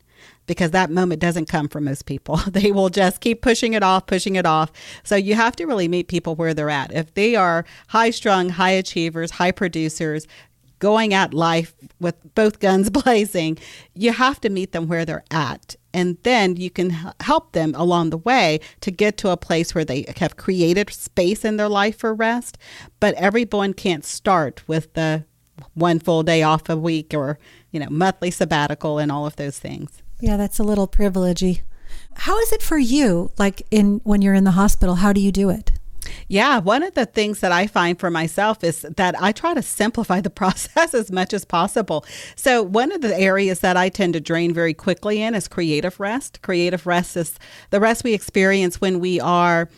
because 0.46 0.70
that 0.70 0.90
moment 0.90 1.20
doesn't 1.20 1.48
come 1.48 1.68
for 1.68 1.80
most 1.80 2.06
people. 2.06 2.40
They 2.56 2.72
will 2.72 2.88
just 2.88 3.20
keep 3.20 3.42
pushing 3.42 3.74
it 3.74 3.82
off, 3.82 4.06
pushing 4.06 4.36
it 4.36 4.46
off. 4.46 4.72
So 5.02 5.16
you 5.16 5.34
have 5.34 5.56
to 5.56 5.66
really 5.66 5.88
meet 5.88 6.08
people 6.08 6.34
where 6.34 6.54
they're 6.54 6.70
at. 6.70 6.92
If 6.92 7.12
they 7.14 7.34
are 7.36 7.64
high 7.88 8.10
strung, 8.10 8.48
high 8.48 8.70
achievers, 8.70 9.32
high 9.32 9.52
producers, 9.52 10.26
going 10.78 11.12
at 11.12 11.34
life 11.34 11.74
with 12.00 12.16
both 12.34 12.60
guns 12.60 12.90
blazing, 12.98 13.58
you 13.94 14.12
have 14.12 14.40
to 14.42 14.48
meet 14.48 14.72
them 14.72 14.88
where 14.88 15.04
they're 15.04 15.24
at. 15.30 15.76
And 15.96 16.18
then 16.24 16.56
you 16.56 16.68
can 16.68 16.90
help 17.20 17.52
them 17.52 17.74
along 17.74 18.10
the 18.10 18.18
way 18.18 18.60
to 18.82 18.90
get 18.90 19.16
to 19.16 19.30
a 19.30 19.36
place 19.38 19.74
where 19.74 19.84
they 19.84 20.04
have 20.18 20.36
created 20.36 20.90
space 20.90 21.42
in 21.42 21.56
their 21.56 21.70
life 21.70 21.96
for 21.96 22.12
rest. 22.12 22.58
But 23.00 23.14
everyone 23.14 23.72
can't 23.72 24.04
start 24.04 24.62
with 24.68 24.92
the 24.92 25.24
one 25.72 25.98
full 25.98 26.22
day 26.22 26.42
off 26.42 26.68
a 26.68 26.76
week 26.76 27.14
or, 27.14 27.38
you 27.70 27.80
know, 27.80 27.88
monthly 27.88 28.30
sabbatical 28.30 28.98
and 28.98 29.10
all 29.10 29.24
of 29.24 29.36
those 29.36 29.58
things. 29.58 30.02
Yeah, 30.20 30.36
that's 30.36 30.58
a 30.58 30.64
little 30.64 30.86
privilegey. 30.86 31.62
How 32.12 32.38
is 32.40 32.52
it 32.52 32.62
for 32.62 32.76
you? 32.76 33.30
Like 33.38 33.66
in 33.70 34.02
when 34.04 34.20
you're 34.20 34.34
in 34.34 34.44
the 34.44 34.50
hospital, 34.50 34.96
how 34.96 35.14
do 35.14 35.20
you 35.22 35.32
do 35.32 35.48
it? 35.48 35.72
Yeah, 36.28 36.58
one 36.58 36.82
of 36.82 36.94
the 36.94 37.06
things 37.06 37.40
that 37.40 37.52
I 37.52 37.66
find 37.66 37.98
for 37.98 38.10
myself 38.10 38.62
is 38.64 38.82
that 38.82 39.20
I 39.20 39.32
try 39.32 39.54
to 39.54 39.62
simplify 39.62 40.20
the 40.20 40.30
process 40.36 40.94
as 40.94 41.10
much 41.10 41.32
as 41.32 41.44
possible. 41.44 42.04
So, 42.34 42.62
one 42.62 42.92
of 42.92 43.00
the 43.00 43.16
areas 43.18 43.60
that 43.60 43.76
I 43.76 43.88
tend 43.88 44.14
to 44.14 44.20
drain 44.20 44.52
very 44.52 44.74
quickly 44.74 45.22
in 45.22 45.34
is 45.34 45.48
creative 45.48 45.98
rest. 46.00 46.42
Creative 46.42 46.86
rest 46.86 47.16
is 47.16 47.38
the 47.70 47.80
rest 47.80 48.04
we 48.04 48.14
experience 48.14 48.80
when 48.80 49.00
we 49.00 49.20
are 49.20 49.68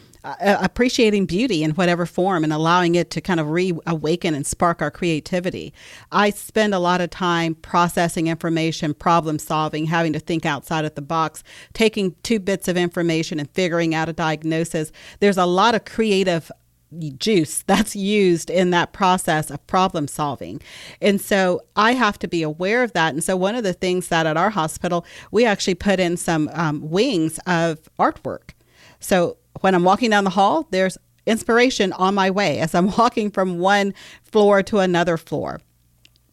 uh, 0.40 0.58
appreciating 0.60 1.26
beauty 1.26 1.62
in 1.62 1.72
whatever 1.72 2.06
form 2.06 2.44
and 2.44 2.52
allowing 2.52 2.94
it 2.94 3.10
to 3.10 3.20
kind 3.20 3.40
of 3.40 3.50
reawaken 3.50 4.34
and 4.34 4.46
spark 4.46 4.82
our 4.82 4.90
creativity. 4.90 5.72
I 6.12 6.30
spend 6.30 6.74
a 6.74 6.78
lot 6.78 7.00
of 7.00 7.10
time 7.10 7.54
processing 7.54 8.26
information, 8.26 8.94
problem 8.94 9.38
solving, 9.38 9.86
having 9.86 10.12
to 10.12 10.20
think 10.20 10.44
outside 10.44 10.84
of 10.84 10.94
the 10.94 11.02
box, 11.02 11.42
taking 11.72 12.14
two 12.22 12.38
bits 12.38 12.68
of 12.68 12.76
information 12.76 13.38
and 13.38 13.50
figuring 13.50 13.94
out 13.94 14.08
a 14.08 14.12
diagnosis. 14.12 14.92
There's 15.20 15.38
a 15.38 15.46
lot 15.46 15.74
of 15.74 15.84
creative 15.84 16.50
juice 17.18 17.62
that's 17.66 17.94
used 17.94 18.50
in 18.50 18.70
that 18.70 18.92
process 18.92 19.50
of 19.50 19.66
problem 19.66 20.08
solving. 20.08 20.60
And 21.00 21.20
so 21.20 21.62
I 21.76 21.92
have 21.92 22.18
to 22.20 22.28
be 22.28 22.42
aware 22.42 22.82
of 22.82 22.92
that. 22.92 23.14
And 23.14 23.22
so 23.22 23.36
one 23.36 23.54
of 23.54 23.64
the 23.64 23.72
things 23.72 24.08
that 24.08 24.26
at 24.26 24.36
our 24.36 24.50
hospital, 24.50 25.04
we 25.30 25.44
actually 25.44 25.74
put 25.74 26.00
in 26.00 26.16
some 26.16 26.50
um, 26.52 26.88
wings 26.88 27.38
of 27.46 27.88
artwork. 27.98 28.50
So 29.00 29.36
when 29.60 29.74
I'm 29.74 29.84
walking 29.84 30.10
down 30.10 30.24
the 30.24 30.30
hall, 30.30 30.66
there's 30.70 30.98
inspiration 31.26 31.92
on 31.92 32.14
my 32.14 32.30
way 32.30 32.58
as 32.58 32.74
I'm 32.74 32.90
walking 32.98 33.30
from 33.30 33.58
one 33.58 33.94
floor 34.22 34.62
to 34.64 34.78
another 34.78 35.16
floor. 35.16 35.60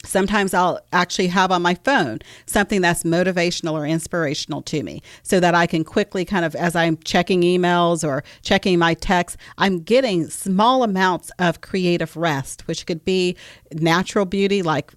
Sometimes 0.03 0.53
I'll 0.53 0.79
actually 0.93 1.27
have 1.27 1.51
on 1.51 1.63
my 1.63 1.73
phone 1.73 2.19
something 2.45 2.81
that's 2.81 3.03
motivational 3.03 3.73
or 3.73 3.87
inspirational 3.87 4.61
to 4.63 4.83
me 4.83 5.01
so 5.23 5.39
that 5.39 5.55
I 5.55 5.65
can 5.65 5.83
quickly 5.83 6.25
kind 6.25 6.45
of, 6.45 6.55
as 6.55 6.75
I'm 6.75 6.97
checking 6.97 7.41
emails 7.41 8.07
or 8.07 8.23
checking 8.43 8.77
my 8.77 8.93
texts, 8.93 9.37
I'm 9.57 9.79
getting 9.79 10.29
small 10.29 10.83
amounts 10.83 11.31
of 11.39 11.61
creative 11.61 12.15
rest, 12.15 12.67
which 12.67 12.85
could 12.85 13.03
be 13.03 13.35
natural 13.73 14.25
beauty 14.25 14.61
like 14.61 14.93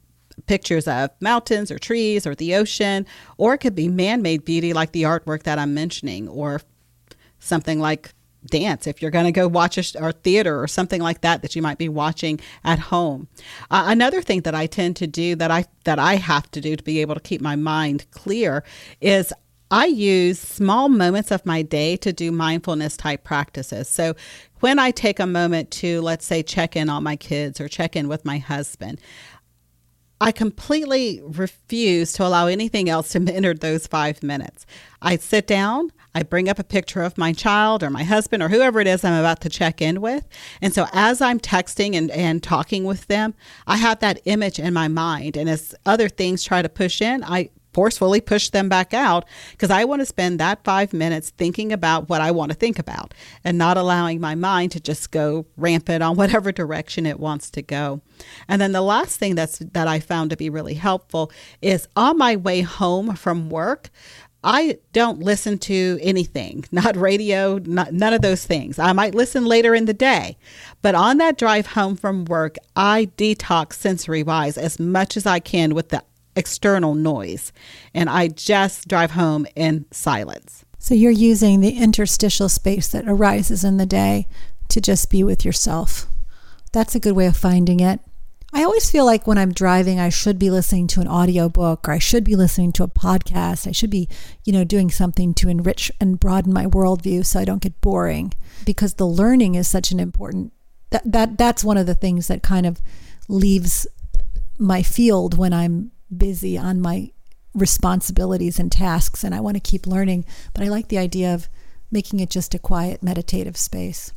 pictures 0.46 0.86
of 0.86 1.10
mountains 1.20 1.70
or 1.70 1.78
trees 1.78 2.26
or 2.26 2.34
the 2.34 2.54
ocean, 2.54 3.06
or 3.38 3.54
it 3.54 3.58
could 3.58 3.74
be 3.74 3.88
man 3.88 4.20
made 4.20 4.44
beauty 4.44 4.72
like 4.72 4.92
the 4.92 5.02
artwork 5.02 5.44
that 5.44 5.58
I'm 5.58 5.74
mentioning, 5.74 6.28
or 6.28 6.60
something 7.38 7.80
like 7.80 8.14
dance 8.46 8.86
if 8.86 9.02
you're 9.02 9.10
going 9.10 9.24
to 9.24 9.32
go 9.32 9.48
watch 9.48 9.78
a 9.78 10.02
or 10.02 10.12
theater 10.12 10.60
or 10.62 10.68
something 10.68 11.00
like 11.00 11.20
that 11.22 11.42
that 11.42 11.56
you 11.56 11.62
might 11.62 11.78
be 11.78 11.88
watching 11.88 12.40
at 12.64 12.78
home. 12.78 13.28
Uh, 13.70 13.84
another 13.88 14.22
thing 14.22 14.42
that 14.42 14.54
I 14.54 14.66
tend 14.66 14.96
to 14.96 15.06
do 15.06 15.34
that 15.36 15.50
I 15.50 15.64
that 15.84 15.98
I 15.98 16.16
have 16.16 16.50
to 16.52 16.60
do 16.60 16.76
to 16.76 16.82
be 16.82 17.00
able 17.00 17.14
to 17.14 17.20
keep 17.20 17.40
my 17.40 17.56
mind 17.56 18.10
clear 18.10 18.64
is 19.00 19.32
I 19.70 19.86
use 19.86 20.38
small 20.38 20.88
moments 20.88 21.30
of 21.30 21.44
my 21.44 21.60
day 21.62 21.96
to 21.98 22.12
do 22.12 22.32
mindfulness 22.32 22.96
type 22.96 23.22
practices. 23.22 23.88
So 23.88 24.14
when 24.60 24.78
I 24.78 24.92
take 24.92 25.20
a 25.20 25.26
moment 25.26 25.70
to 25.72 26.00
let's 26.00 26.24
say 26.24 26.42
check 26.42 26.74
in 26.76 26.88
on 26.88 27.02
my 27.02 27.16
kids 27.16 27.60
or 27.60 27.68
check 27.68 27.96
in 27.96 28.08
with 28.08 28.24
my 28.24 28.38
husband, 28.38 29.00
I 30.20 30.32
completely 30.32 31.20
refuse 31.22 32.12
to 32.14 32.26
allow 32.26 32.46
anything 32.46 32.88
else 32.88 33.10
to 33.10 33.18
enter 33.32 33.54
those 33.54 33.86
five 33.86 34.22
minutes. 34.22 34.66
I 35.00 35.16
sit 35.16 35.46
down, 35.46 35.92
I 36.18 36.24
bring 36.24 36.48
up 36.48 36.58
a 36.58 36.64
picture 36.64 37.02
of 37.02 37.16
my 37.16 37.32
child 37.32 37.84
or 37.84 37.90
my 37.90 38.02
husband 38.02 38.42
or 38.42 38.48
whoever 38.48 38.80
it 38.80 38.88
is 38.88 39.04
I'm 39.04 39.20
about 39.20 39.40
to 39.42 39.48
check 39.48 39.80
in 39.80 40.00
with. 40.00 40.26
And 40.60 40.74
so 40.74 40.86
as 40.92 41.20
I'm 41.20 41.38
texting 41.38 41.94
and, 41.94 42.10
and 42.10 42.42
talking 42.42 42.82
with 42.82 43.06
them, 43.06 43.34
I 43.68 43.76
have 43.76 44.00
that 44.00 44.20
image 44.24 44.58
in 44.58 44.74
my 44.74 44.88
mind. 44.88 45.36
And 45.36 45.48
as 45.48 45.76
other 45.86 46.08
things 46.08 46.42
try 46.42 46.60
to 46.60 46.68
push 46.68 47.00
in, 47.00 47.22
I 47.22 47.50
forcefully 47.72 48.20
push 48.20 48.50
them 48.50 48.68
back 48.68 48.92
out 48.92 49.24
because 49.52 49.70
I 49.70 49.84
want 49.84 50.00
to 50.00 50.06
spend 50.06 50.40
that 50.40 50.64
five 50.64 50.92
minutes 50.92 51.30
thinking 51.30 51.72
about 51.72 52.08
what 52.08 52.20
I 52.20 52.32
want 52.32 52.50
to 52.50 52.58
think 52.58 52.80
about 52.80 53.14
and 53.44 53.56
not 53.56 53.76
allowing 53.76 54.20
my 54.20 54.34
mind 54.34 54.72
to 54.72 54.80
just 54.80 55.12
go 55.12 55.46
rampant 55.56 56.02
on 56.02 56.16
whatever 56.16 56.50
direction 56.50 57.06
it 57.06 57.20
wants 57.20 57.48
to 57.50 57.62
go. 57.62 58.00
And 58.48 58.60
then 58.60 58.72
the 58.72 58.80
last 58.80 59.20
thing 59.20 59.36
that's 59.36 59.58
that 59.58 59.86
I 59.86 60.00
found 60.00 60.30
to 60.30 60.36
be 60.36 60.50
really 60.50 60.74
helpful 60.74 61.30
is 61.62 61.86
on 61.94 62.18
my 62.18 62.34
way 62.34 62.62
home 62.62 63.14
from 63.14 63.48
work, 63.48 63.90
I 64.44 64.78
don't 64.92 65.20
listen 65.20 65.58
to 65.58 65.98
anything, 66.00 66.64
not 66.72 66.96
radio, 66.96 67.58
not, 67.58 67.92
none 67.92 68.12
of 68.12 68.22
those 68.22 68.44
things. 68.44 68.78
I 68.78 68.92
might 68.92 69.14
listen 69.14 69.44
later 69.44 69.74
in 69.74 69.86
the 69.86 69.94
day, 69.94 70.36
but 70.82 70.94
on 70.94 71.18
that 71.18 71.38
drive 71.38 71.68
home 71.68 71.96
from 71.96 72.24
work, 72.24 72.56
I 72.76 73.10
detox 73.16 73.74
sensory 73.74 74.22
wise 74.22 74.56
as 74.56 74.78
much 74.78 75.16
as 75.16 75.26
I 75.26 75.40
can 75.40 75.74
with 75.74 75.88
the 75.88 76.04
external 76.36 76.94
noise, 76.94 77.52
and 77.92 78.08
I 78.08 78.28
just 78.28 78.86
drive 78.86 79.10
home 79.10 79.46
in 79.56 79.86
silence. 79.90 80.64
So 80.78 80.94
you're 80.94 81.10
using 81.10 81.60
the 81.60 81.76
interstitial 81.76 82.48
space 82.48 82.88
that 82.88 83.08
arises 83.08 83.64
in 83.64 83.76
the 83.76 83.86
day 83.86 84.28
to 84.68 84.80
just 84.80 85.10
be 85.10 85.24
with 85.24 85.44
yourself. 85.44 86.06
That's 86.72 86.94
a 86.94 87.00
good 87.00 87.16
way 87.16 87.26
of 87.26 87.36
finding 87.36 87.80
it. 87.80 88.00
I 88.52 88.64
always 88.64 88.90
feel 88.90 89.04
like 89.04 89.26
when 89.26 89.38
I'm 89.38 89.52
driving, 89.52 90.00
I 90.00 90.08
should 90.08 90.38
be 90.38 90.50
listening 90.50 90.86
to 90.88 91.00
an 91.00 91.08
audiobook 91.08 91.86
or 91.86 91.92
I 91.92 91.98
should 91.98 92.24
be 92.24 92.34
listening 92.34 92.72
to 92.72 92.82
a 92.82 92.88
podcast. 92.88 93.66
I 93.66 93.72
should 93.72 93.90
be, 93.90 94.08
you 94.44 94.52
know, 94.52 94.64
doing 94.64 94.90
something 94.90 95.34
to 95.34 95.48
enrich 95.48 95.92
and 96.00 96.18
broaden 96.18 96.52
my 96.52 96.66
worldview 96.66 97.26
so 97.26 97.40
I 97.40 97.44
don't 97.44 97.62
get 97.62 97.80
boring 97.80 98.32
because 98.64 98.94
the 98.94 99.06
learning 99.06 99.54
is 99.54 99.68
such 99.68 99.92
an 99.92 100.00
important 100.00 100.52
that, 100.90 101.10
that 101.10 101.38
that's 101.38 101.64
one 101.64 101.76
of 101.76 101.86
the 101.86 101.94
things 101.94 102.28
that 102.28 102.42
kind 102.42 102.66
of 102.66 102.80
leaves 103.28 103.86
my 104.58 104.82
field 104.82 105.36
when 105.36 105.52
I'm 105.52 105.92
busy 106.14 106.56
on 106.56 106.80
my 106.80 107.10
responsibilities 107.54 108.58
and 108.58 108.72
tasks 108.72 109.24
and 109.24 109.34
I 109.34 109.40
want 109.40 109.56
to 109.56 109.60
keep 109.60 109.86
learning, 109.86 110.24
but 110.54 110.62
I 110.62 110.68
like 110.68 110.88
the 110.88 110.98
idea 110.98 111.34
of 111.34 111.48
making 111.90 112.20
it 112.20 112.30
just 112.30 112.54
a 112.54 112.58
quiet 112.58 113.02
meditative 113.02 113.56
space 113.56 114.12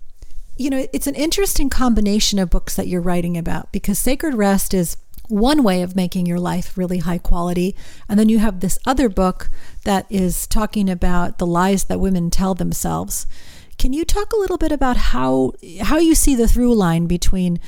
you 0.58 0.70
know, 0.70 0.86
it's 0.94 1.08
an 1.08 1.16
interesting 1.16 1.70
combination 1.70 2.40
of 2.40 2.50
books 2.50 2.76
that 2.76 2.88
you're 2.88 3.02
writing 3.02 3.38
about 3.38 3.72
because 3.72 3.98
Sacred 3.98 4.34
Rest 4.34 4.74
is 4.74 4.98
one 5.28 5.64
way 5.64 5.82
of 5.82 5.96
making 5.96 6.26
your 6.26 6.40
life 6.40 6.78
really 6.78 7.00
high 7.00 7.18
quality. 7.18 7.76
And 8.10 8.20
then 8.20 8.30
you 8.30 8.40
have 8.40 8.60
this 8.60 8.78
other 8.86 9.10
book 9.10 9.50
that 9.86 10.06
is 10.10 10.46
talking 10.46 10.90
about 10.90 11.38
the 11.38 11.48
lies 11.48 11.86
that 11.86 12.00
women 12.00 12.30
tell 12.30 12.54
themselves. 12.54 13.26
Can 13.78 13.94
you 13.94 14.06
talk 14.06 14.34
a 14.34 14.40
little 14.40 14.58
bit 14.58 14.72
about 14.72 14.98
how 14.98 15.54
how 15.82 15.98
you 15.98 16.14
see 16.14 16.36
the 16.36 16.48
through 16.48 16.76
line 16.76 17.08
between 17.08 17.60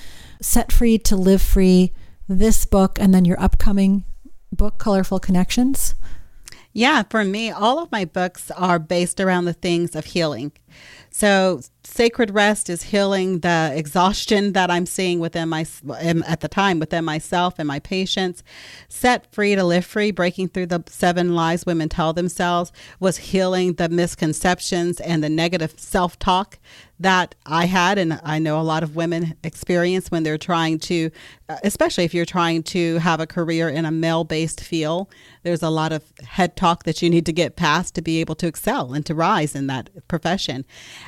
Set 0.42 0.72
Free 0.72 0.98
to 1.00 1.16
Live 1.16 1.42
Free, 1.42 1.94
this 2.28 2.66
book, 2.66 3.00
and 3.00 3.14
then 3.14 3.26
your 3.26 3.40
upcoming 3.40 4.04
book, 4.52 4.78
Colorful 4.78 5.20
Connections? 5.20 5.96
Yeah, 6.74 7.04
for 7.10 7.24
me, 7.24 7.50
all 7.50 7.80
of 7.80 7.92
my 7.92 8.04
books 8.04 8.52
are 8.52 8.80
based 8.80 9.20
around 9.20 9.46
the 9.46 9.54
things 9.54 9.96
of 9.96 10.06
healing. 10.06 10.52
So, 11.10 11.62
sacred 11.84 12.32
rest 12.32 12.70
is 12.70 12.84
healing 12.84 13.40
the 13.40 13.72
exhaustion 13.76 14.54
that 14.54 14.72
I'm 14.72 14.86
seeing 14.86 15.20
within 15.20 15.50
my 15.50 15.66
at 16.26 16.40
the 16.40 16.48
time 16.48 16.80
within 16.80 17.06
myself 17.06 17.56
and 17.60 17.68
my 17.68 17.80
patients. 17.80 18.42
Set 18.90 19.32
free 19.32 19.54
to 19.54 19.64
live 19.64 19.86
free, 19.86 20.10
breaking 20.12 20.48
through 20.48 20.68
the 20.68 20.84
seven 20.88 21.36
lies 21.36 21.66
women 21.66 21.90
tell 21.90 22.14
themselves 22.14 22.72
was 23.00 23.18
healing 23.18 23.74
the 23.74 23.90
misconceptions 23.90 25.00
and 25.02 25.24
the 25.24 25.30
negative 25.30 25.76
self-talk 25.78 26.58
that 27.00 27.36
I 27.46 27.66
had, 27.66 27.98
and 27.98 28.20
I 28.24 28.40
know 28.40 28.60
a 28.60 28.64
lot 28.64 28.82
of 28.82 28.96
women 28.96 29.36
experience 29.44 30.10
when 30.10 30.24
they're 30.24 30.38
trying 30.38 30.80
to, 30.80 31.12
uh, 31.50 31.58
especially 31.64 32.06
if 32.06 32.14
you're 32.14 32.26
trying 32.26 32.64
to 32.64 32.98
have 33.00 33.20
a 33.20 33.28
career 33.28 33.68
in 33.68 33.86
a 33.86 33.92
male 33.92 34.24
based 34.24 34.62
field. 34.62 35.14
There's 35.44 35.64
a 35.64 35.70
lot 35.70 35.92
of 35.92 36.04
head 36.24 36.56
talk 36.56 36.84
that 36.84 37.02
you 37.02 37.10
need 37.10 37.26
to 37.26 37.34
get 37.34 37.56
past 37.56 37.94
to 37.96 38.02
be 38.02 38.22
able 38.22 38.36
to 38.36 38.48
excel 38.48 38.94
and 38.94 39.06
to 39.06 39.14
rise 39.14 39.54
in 39.54 39.68
that 39.68 40.08
profession. 40.08 40.63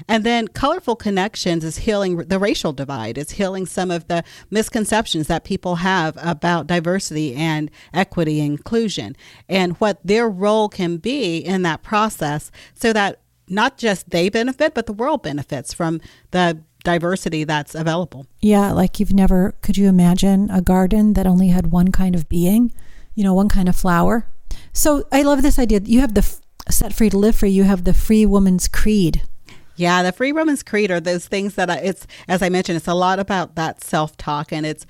And 0.07 0.23
then 0.23 0.47
Colorful 0.47 0.95
Connections 0.95 1.63
is 1.63 1.77
healing 1.77 2.17
the 2.17 2.39
racial 2.39 2.73
divide, 2.73 3.17
it's 3.17 3.33
healing 3.33 3.65
some 3.65 3.91
of 3.91 4.07
the 4.07 4.23
misconceptions 4.49 5.27
that 5.27 5.43
people 5.43 5.75
have 5.77 6.17
about 6.21 6.67
diversity 6.67 7.35
and 7.35 7.69
equity 7.93 8.41
and 8.41 8.51
inclusion 8.51 9.15
and 9.49 9.73
what 9.73 9.99
their 10.03 10.29
role 10.29 10.69
can 10.69 10.97
be 10.97 11.37
in 11.37 11.61
that 11.63 11.83
process 11.83 12.51
so 12.73 12.93
that 12.93 13.19
not 13.47 13.77
just 13.77 14.09
they 14.09 14.29
benefit, 14.29 14.73
but 14.73 14.85
the 14.85 14.93
world 14.93 15.21
benefits 15.21 15.73
from 15.73 16.01
the 16.31 16.61
diversity 16.83 17.43
that's 17.43 17.75
available. 17.75 18.25
Yeah, 18.39 18.71
like 18.71 18.99
you've 18.99 19.13
never, 19.13 19.55
could 19.61 19.77
you 19.77 19.87
imagine 19.87 20.49
a 20.49 20.61
garden 20.61 21.13
that 21.13 21.27
only 21.27 21.49
had 21.49 21.67
one 21.67 21.91
kind 21.91 22.15
of 22.15 22.29
being, 22.29 22.71
you 23.13 23.23
know, 23.23 23.33
one 23.33 23.49
kind 23.49 23.67
of 23.67 23.75
flower? 23.75 24.27
So 24.71 25.03
I 25.11 25.21
love 25.23 25.41
this 25.41 25.59
idea. 25.59 25.81
You 25.83 26.01
have 26.01 26.13
the 26.13 26.37
set 26.69 26.93
free 26.93 27.09
to 27.09 27.17
live 27.17 27.35
free, 27.35 27.49
you 27.49 27.63
have 27.63 27.83
the 27.83 27.93
free 27.93 28.25
woman's 28.25 28.67
creed. 28.67 29.23
Yeah, 29.75 30.03
the 30.03 30.11
free 30.11 30.31
woman's 30.31 30.63
creed 30.63 30.91
are 30.91 30.99
those 30.99 31.27
things 31.27 31.55
that 31.55 31.69
I, 31.69 31.77
it's, 31.77 32.07
as 32.27 32.41
I 32.41 32.49
mentioned, 32.49 32.77
it's 32.77 32.87
a 32.87 32.93
lot 32.93 33.19
about 33.19 33.55
that 33.55 33.83
self 33.83 34.15
talk 34.17 34.51
and 34.53 34.65
it's 34.65 34.85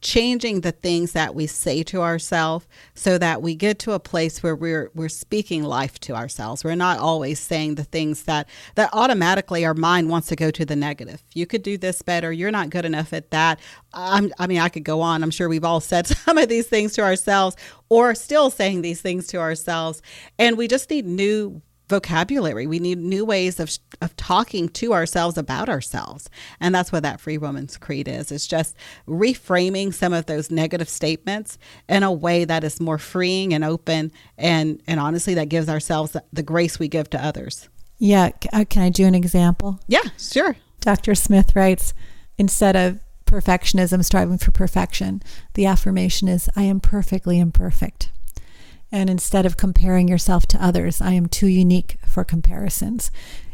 changing 0.00 0.60
the 0.60 0.72
things 0.72 1.12
that 1.12 1.34
we 1.34 1.46
say 1.46 1.82
to 1.82 2.02
ourselves 2.02 2.66
so 2.94 3.18
that 3.18 3.42
we 3.42 3.54
get 3.54 3.78
to 3.80 3.92
a 3.92 4.00
place 4.00 4.42
where 4.42 4.54
we're 4.54 4.90
we're 4.94 5.08
speaking 5.08 5.62
life 5.64 5.98
to 6.00 6.14
ourselves. 6.14 6.62
We're 6.62 6.76
not 6.76 6.98
always 6.98 7.40
saying 7.40 7.74
the 7.74 7.84
things 7.84 8.24
that 8.24 8.48
that 8.76 8.90
automatically 8.92 9.64
our 9.64 9.74
mind 9.74 10.08
wants 10.08 10.28
to 10.28 10.36
go 10.36 10.50
to 10.52 10.64
the 10.64 10.76
negative. 10.76 11.22
You 11.34 11.46
could 11.46 11.62
do 11.62 11.76
this 11.76 12.02
better. 12.02 12.32
You're 12.32 12.50
not 12.50 12.70
good 12.70 12.84
enough 12.84 13.12
at 13.12 13.30
that. 13.30 13.58
I'm, 13.92 14.32
i 14.38 14.46
mean 14.46 14.60
i 14.60 14.68
could 14.68 14.84
go 14.84 15.00
on. 15.00 15.22
I'm 15.22 15.30
sure 15.30 15.48
we've 15.48 15.64
all 15.64 15.80
said 15.80 16.06
some 16.06 16.38
of 16.38 16.48
these 16.48 16.68
things 16.68 16.92
to 16.94 17.02
ourselves 17.02 17.56
or 17.88 18.14
still 18.14 18.50
saying 18.50 18.82
these 18.82 19.00
things 19.00 19.26
to 19.28 19.38
ourselves. 19.38 20.02
And 20.38 20.56
we 20.56 20.68
just 20.68 20.90
need 20.90 21.06
new 21.06 21.62
vocabulary. 21.88 22.66
We 22.66 22.78
need 22.78 22.98
new 22.98 23.24
ways 23.24 23.58
of, 23.58 23.76
of 24.00 24.14
talking 24.16 24.68
to 24.70 24.92
ourselves 24.92 25.38
about 25.38 25.68
ourselves. 25.68 26.28
And 26.60 26.74
that's 26.74 26.92
what 26.92 27.02
that 27.02 27.20
Free 27.20 27.38
Woman's 27.38 27.76
Creed 27.76 28.08
is. 28.08 28.30
It's 28.30 28.46
just 28.46 28.76
reframing 29.06 29.92
some 29.92 30.12
of 30.12 30.26
those 30.26 30.50
negative 30.50 30.88
statements 30.88 31.58
in 31.88 32.02
a 32.02 32.12
way 32.12 32.44
that 32.44 32.64
is 32.64 32.80
more 32.80 32.98
freeing 32.98 33.54
and 33.54 33.64
open 33.64 34.12
and, 34.36 34.82
and 34.86 35.00
honestly 35.00 35.34
that 35.34 35.48
gives 35.48 35.68
ourselves 35.68 36.16
the 36.32 36.42
grace 36.42 36.78
we 36.78 36.88
give 36.88 37.10
to 37.10 37.24
others. 37.24 37.68
Yeah. 37.98 38.30
Uh, 38.52 38.64
can 38.68 38.82
I 38.82 38.90
do 38.90 39.06
an 39.06 39.14
example? 39.14 39.80
Yeah, 39.88 40.04
sure. 40.18 40.56
Dr. 40.80 41.14
Smith 41.14 41.56
writes 41.56 41.94
instead 42.36 42.76
of 42.76 43.00
perfectionism, 43.26 44.04
striving 44.04 44.38
for 44.38 44.50
perfection, 44.50 45.22
the 45.54 45.66
affirmation 45.66 46.28
is 46.28 46.48
I 46.56 46.62
am 46.62 46.80
perfectly 46.80 47.38
imperfect. 47.38 48.10
And 48.90 49.10
instead 49.10 49.44
of 49.44 49.56
comparing 49.56 50.08
yourself 50.08 50.46
to 50.46 50.64
others, 50.64 51.00
I 51.00 51.12
am 51.12 51.26
too 51.26 51.46
unique 51.46 51.98
for 52.06 52.24
comparisons. 52.24 53.10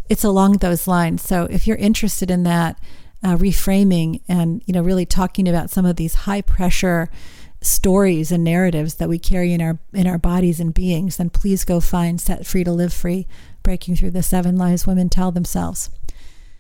It's 0.09 0.25
along 0.25 0.59
those 0.59 0.87
lines. 0.87 1.23
So 1.23 1.45
if 1.51 1.67
you're 1.67 1.77
interested 1.77 2.31
in 2.31 2.45
that, 2.45 2.79
uh, 3.25 3.37
reframing 3.37 4.21
and 4.29 4.63
you 4.67 4.75
know 4.75 4.83
really 4.83 5.07
talking 5.07 5.49
about 5.49 5.71
some 5.71 5.87
of 5.87 5.97
these 5.97 6.15
high 6.15 6.43
pressure 6.43 7.09
stories 7.63 8.31
and 8.31 8.45
narratives 8.45 8.97
that 8.97 9.09
we 9.09 9.19
carry 9.19 9.55
in 9.55 9.63
our 9.63 9.79
in 9.93 10.07
our 10.07 10.19
bodies 10.19 10.61
and 10.61 10.75
beings, 10.75 11.17
then 11.17 11.31
please 11.31 11.65
go 11.65 11.81
find 11.81 12.21
Set 12.21 12.47
Free 12.47 12.63
to 12.65 12.73
Live 12.73 12.93
Free, 12.93 13.27
breaking 13.63 13.97
through 13.97 14.11
the 14.11 14.23
seven 14.23 14.57
lies 14.57 14.87
women 14.87 15.09
tell 15.09 15.33
themselves. 15.33 15.91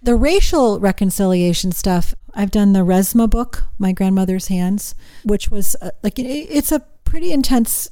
The 0.02 0.16
racial 0.16 0.80
reconciliation 0.80 1.72
stuff, 1.72 2.14
I've 2.34 2.50
done 2.50 2.72
the 2.72 2.80
Resmaa 2.80 3.28
book, 3.28 3.64
My 3.78 3.92
Grandmother's 3.92 4.48
Hands, 4.48 4.94
which 5.24 5.50
was 5.50 5.76
uh, 5.80 5.90
like 6.02 6.18
it's 6.18 6.72
a 6.72 6.80
pretty 7.04 7.32
intense 7.32 7.90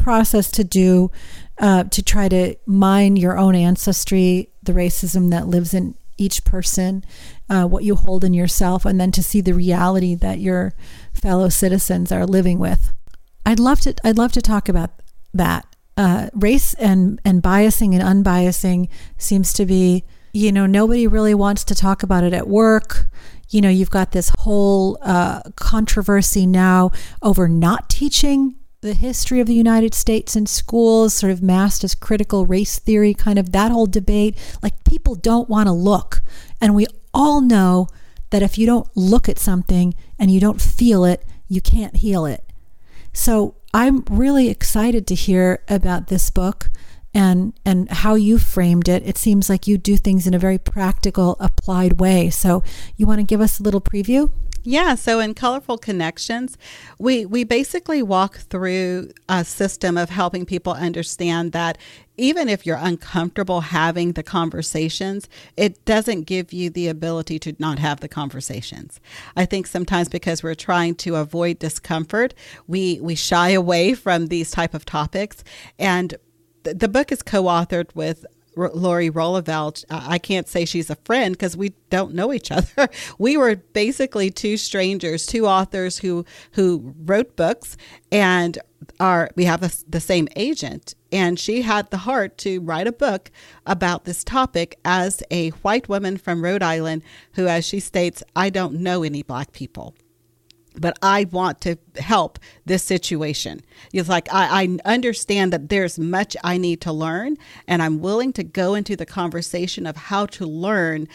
process 0.00 0.50
to 0.52 0.64
do 0.64 1.10
uh, 1.58 1.84
to 1.84 2.02
try 2.02 2.28
to 2.28 2.56
mine 2.66 3.16
your 3.16 3.38
own 3.38 3.54
ancestry, 3.54 4.50
the 4.62 4.72
racism 4.72 5.30
that 5.30 5.46
lives 5.46 5.74
in 5.74 5.94
each 6.16 6.44
person, 6.44 7.04
uh, 7.48 7.66
what 7.66 7.84
you 7.84 7.94
hold 7.94 8.24
in 8.24 8.34
yourself, 8.34 8.84
and 8.84 9.00
then 9.00 9.12
to 9.12 9.22
see 9.22 9.40
the 9.40 9.54
reality 9.54 10.14
that 10.14 10.38
your 10.38 10.72
fellow 11.12 11.48
citizens 11.48 12.10
are 12.10 12.26
living 12.26 12.58
with. 12.58 12.92
I'd 13.44 13.60
love 13.60 13.80
to. 13.80 13.94
I'd 14.04 14.18
love 14.18 14.32
to 14.32 14.42
talk 14.42 14.68
about 14.68 14.90
that. 15.34 15.66
Uh, 15.96 16.30
race 16.34 16.72
and 16.74 17.20
and 17.24 17.42
biasing 17.42 17.92
and 17.92 18.02
unbiasing 18.02 18.88
seems 19.18 19.52
to 19.52 19.66
be, 19.66 20.04
you 20.32 20.50
know, 20.52 20.66
nobody 20.66 21.06
really 21.06 21.34
wants 21.34 21.64
to 21.64 21.74
talk 21.74 22.02
about 22.02 22.24
it 22.24 22.32
at 22.32 22.48
work 22.48 23.06
you 23.52 23.60
know, 23.60 23.68
you've 23.68 23.90
got 23.90 24.12
this 24.12 24.30
whole 24.38 24.96
uh, 25.02 25.42
controversy 25.56 26.46
now 26.46 26.92
over 27.20 27.48
not 27.48 27.90
teaching 27.90 28.54
the 28.80 28.94
history 28.94 29.40
of 29.40 29.46
the 29.46 29.54
United 29.54 29.94
States 29.94 30.34
in 30.34 30.46
schools, 30.46 31.12
sort 31.12 31.32
of 31.32 31.42
masked 31.42 31.84
as 31.84 31.94
critical 31.94 32.46
race 32.46 32.78
theory, 32.78 33.12
kind 33.12 33.38
of 33.38 33.52
that 33.52 33.70
whole 33.70 33.86
debate. 33.86 34.36
Like 34.62 34.84
people 34.84 35.14
don't 35.14 35.48
want 35.48 35.66
to 35.66 35.72
look. 35.72 36.22
And 36.60 36.74
we 36.74 36.86
all 37.12 37.40
know 37.40 37.88
that 38.30 38.42
if 38.42 38.56
you 38.56 38.66
don't 38.66 38.88
look 38.96 39.28
at 39.28 39.38
something 39.38 39.94
and 40.18 40.30
you 40.30 40.40
don't 40.40 40.60
feel 40.60 41.04
it, 41.04 41.24
you 41.48 41.60
can't 41.60 41.96
heal 41.96 42.24
it. 42.24 42.44
So 43.12 43.56
I'm 43.74 44.04
really 44.08 44.48
excited 44.48 45.06
to 45.08 45.14
hear 45.14 45.62
about 45.68 46.06
this 46.06 46.30
book 46.30 46.70
and 47.12 47.52
and 47.64 47.90
how 47.90 48.14
you 48.14 48.38
framed 48.38 48.88
it. 48.88 49.02
It 49.04 49.18
seems 49.18 49.50
like 49.50 49.66
you 49.66 49.76
do 49.76 49.96
things 49.96 50.26
in 50.26 50.34
a 50.34 50.38
very 50.38 50.58
practical, 50.58 51.36
applied 51.40 52.00
way. 52.00 52.30
So 52.30 52.62
you 52.96 53.06
want 53.06 53.18
to 53.18 53.24
give 53.24 53.40
us 53.40 53.58
a 53.58 53.62
little 53.62 53.80
preview? 53.80 54.30
Yeah, 54.62 54.94
so 54.94 55.20
in 55.20 55.32
Colorful 55.32 55.78
Connections, 55.78 56.58
we 56.98 57.24
we 57.24 57.44
basically 57.44 58.02
walk 58.02 58.36
through 58.36 59.10
a 59.26 59.42
system 59.42 59.96
of 59.96 60.10
helping 60.10 60.44
people 60.44 60.74
understand 60.74 61.52
that 61.52 61.78
even 62.18 62.50
if 62.50 62.66
you're 62.66 62.76
uncomfortable 62.76 63.62
having 63.62 64.12
the 64.12 64.22
conversations, 64.22 65.30
it 65.56 65.82
doesn't 65.86 66.22
give 66.22 66.52
you 66.52 66.68
the 66.68 66.88
ability 66.88 67.38
to 67.38 67.56
not 67.58 67.78
have 67.78 68.00
the 68.00 68.08
conversations. 68.08 69.00
I 69.34 69.46
think 69.46 69.66
sometimes 69.66 70.10
because 70.10 70.42
we're 70.42 70.54
trying 70.54 70.94
to 70.96 71.16
avoid 71.16 71.58
discomfort, 71.58 72.34
we 72.66 73.00
we 73.00 73.14
shy 73.14 73.50
away 73.50 73.94
from 73.94 74.26
these 74.26 74.50
type 74.50 74.74
of 74.74 74.84
topics 74.84 75.42
and 75.78 76.16
the 76.62 76.88
book 76.88 77.10
is 77.10 77.22
co-authored 77.22 77.94
with 77.94 78.26
Lori 78.68 79.10
Roeleveld, 79.10 79.84
uh, 79.90 80.04
I 80.06 80.18
can't 80.18 80.48
say 80.48 80.64
she's 80.64 80.90
a 80.90 80.96
friend 80.96 81.34
because 81.34 81.56
we 81.56 81.70
don't 81.88 82.14
know 82.14 82.32
each 82.32 82.50
other. 82.50 82.88
We 83.18 83.36
were 83.36 83.56
basically 83.56 84.30
two 84.30 84.56
strangers, 84.56 85.26
two 85.26 85.46
authors 85.46 85.98
who 85.98 86.24
who 86.52 86.94
wrote 87.04 87.36
books, 87.36 87.76
and 88.12 88.58
are 88.98 89.30
we 89.36 89.44
have 89.44 89.62
a, 89.62 89.70
the 89.88 90.00
same 90.00 90.28
agent. 90.36 90.94
And 91.12 91.38
she 91.38 91.62
had 91.62 91.90
the 91.90 91.98
heart 91.98 92.38
to 92.38 92.60
write 92.60 92.86
a 92.86 92.92
book 92.92 93.30
about 93.66 94.04
this 94.04 94.22
topic 94.22 94.78
as 94.84 95.22
a 95.30 95.50
white 95.50 95.88
woman 95.88 96.16
from 96.16 96.42
Rhode 96.44 96.62
Island 96.62 97.02
who, 97.34 97.48
as 97.48 97.64
she 97.64 97.80
states, 97.80 98.22
I 98.36 98.50
don't 98.50 98.80
know 98.80 99.02
any 99.02 99.22
black 99.22 99.52
people 99.52 99.94
but 100.76 100.98
I 101.02 101.26
want 101.30 101.60
to 101.62 101.76
help 101.98 102.38
this 102.64 102.82
situation. 102.82 103.60
It's 103.92 104.08
like 104.08 104.32
I, 104.32 104.62
I, 104.62 104.90
understand 104.92 105.52
that 105.52 105.68
there's 105.68 105.98
much 105.98 106.36
I 106.44 106.58
need 106.58 106.80
to 106.82 106.92
learn, 106.92 107.36
and 107.66 107.82
I'm 107.82 108.00
willing 108.00 108.32
to 108.34 108.44
go 108.44 108.74
into 108.74 108.96
the 108.96 109.06
conversation 109.06 109.86
of 109.86 109.96
how 109.96 110.26
to 110.26 110.46
learn 110.46 111.08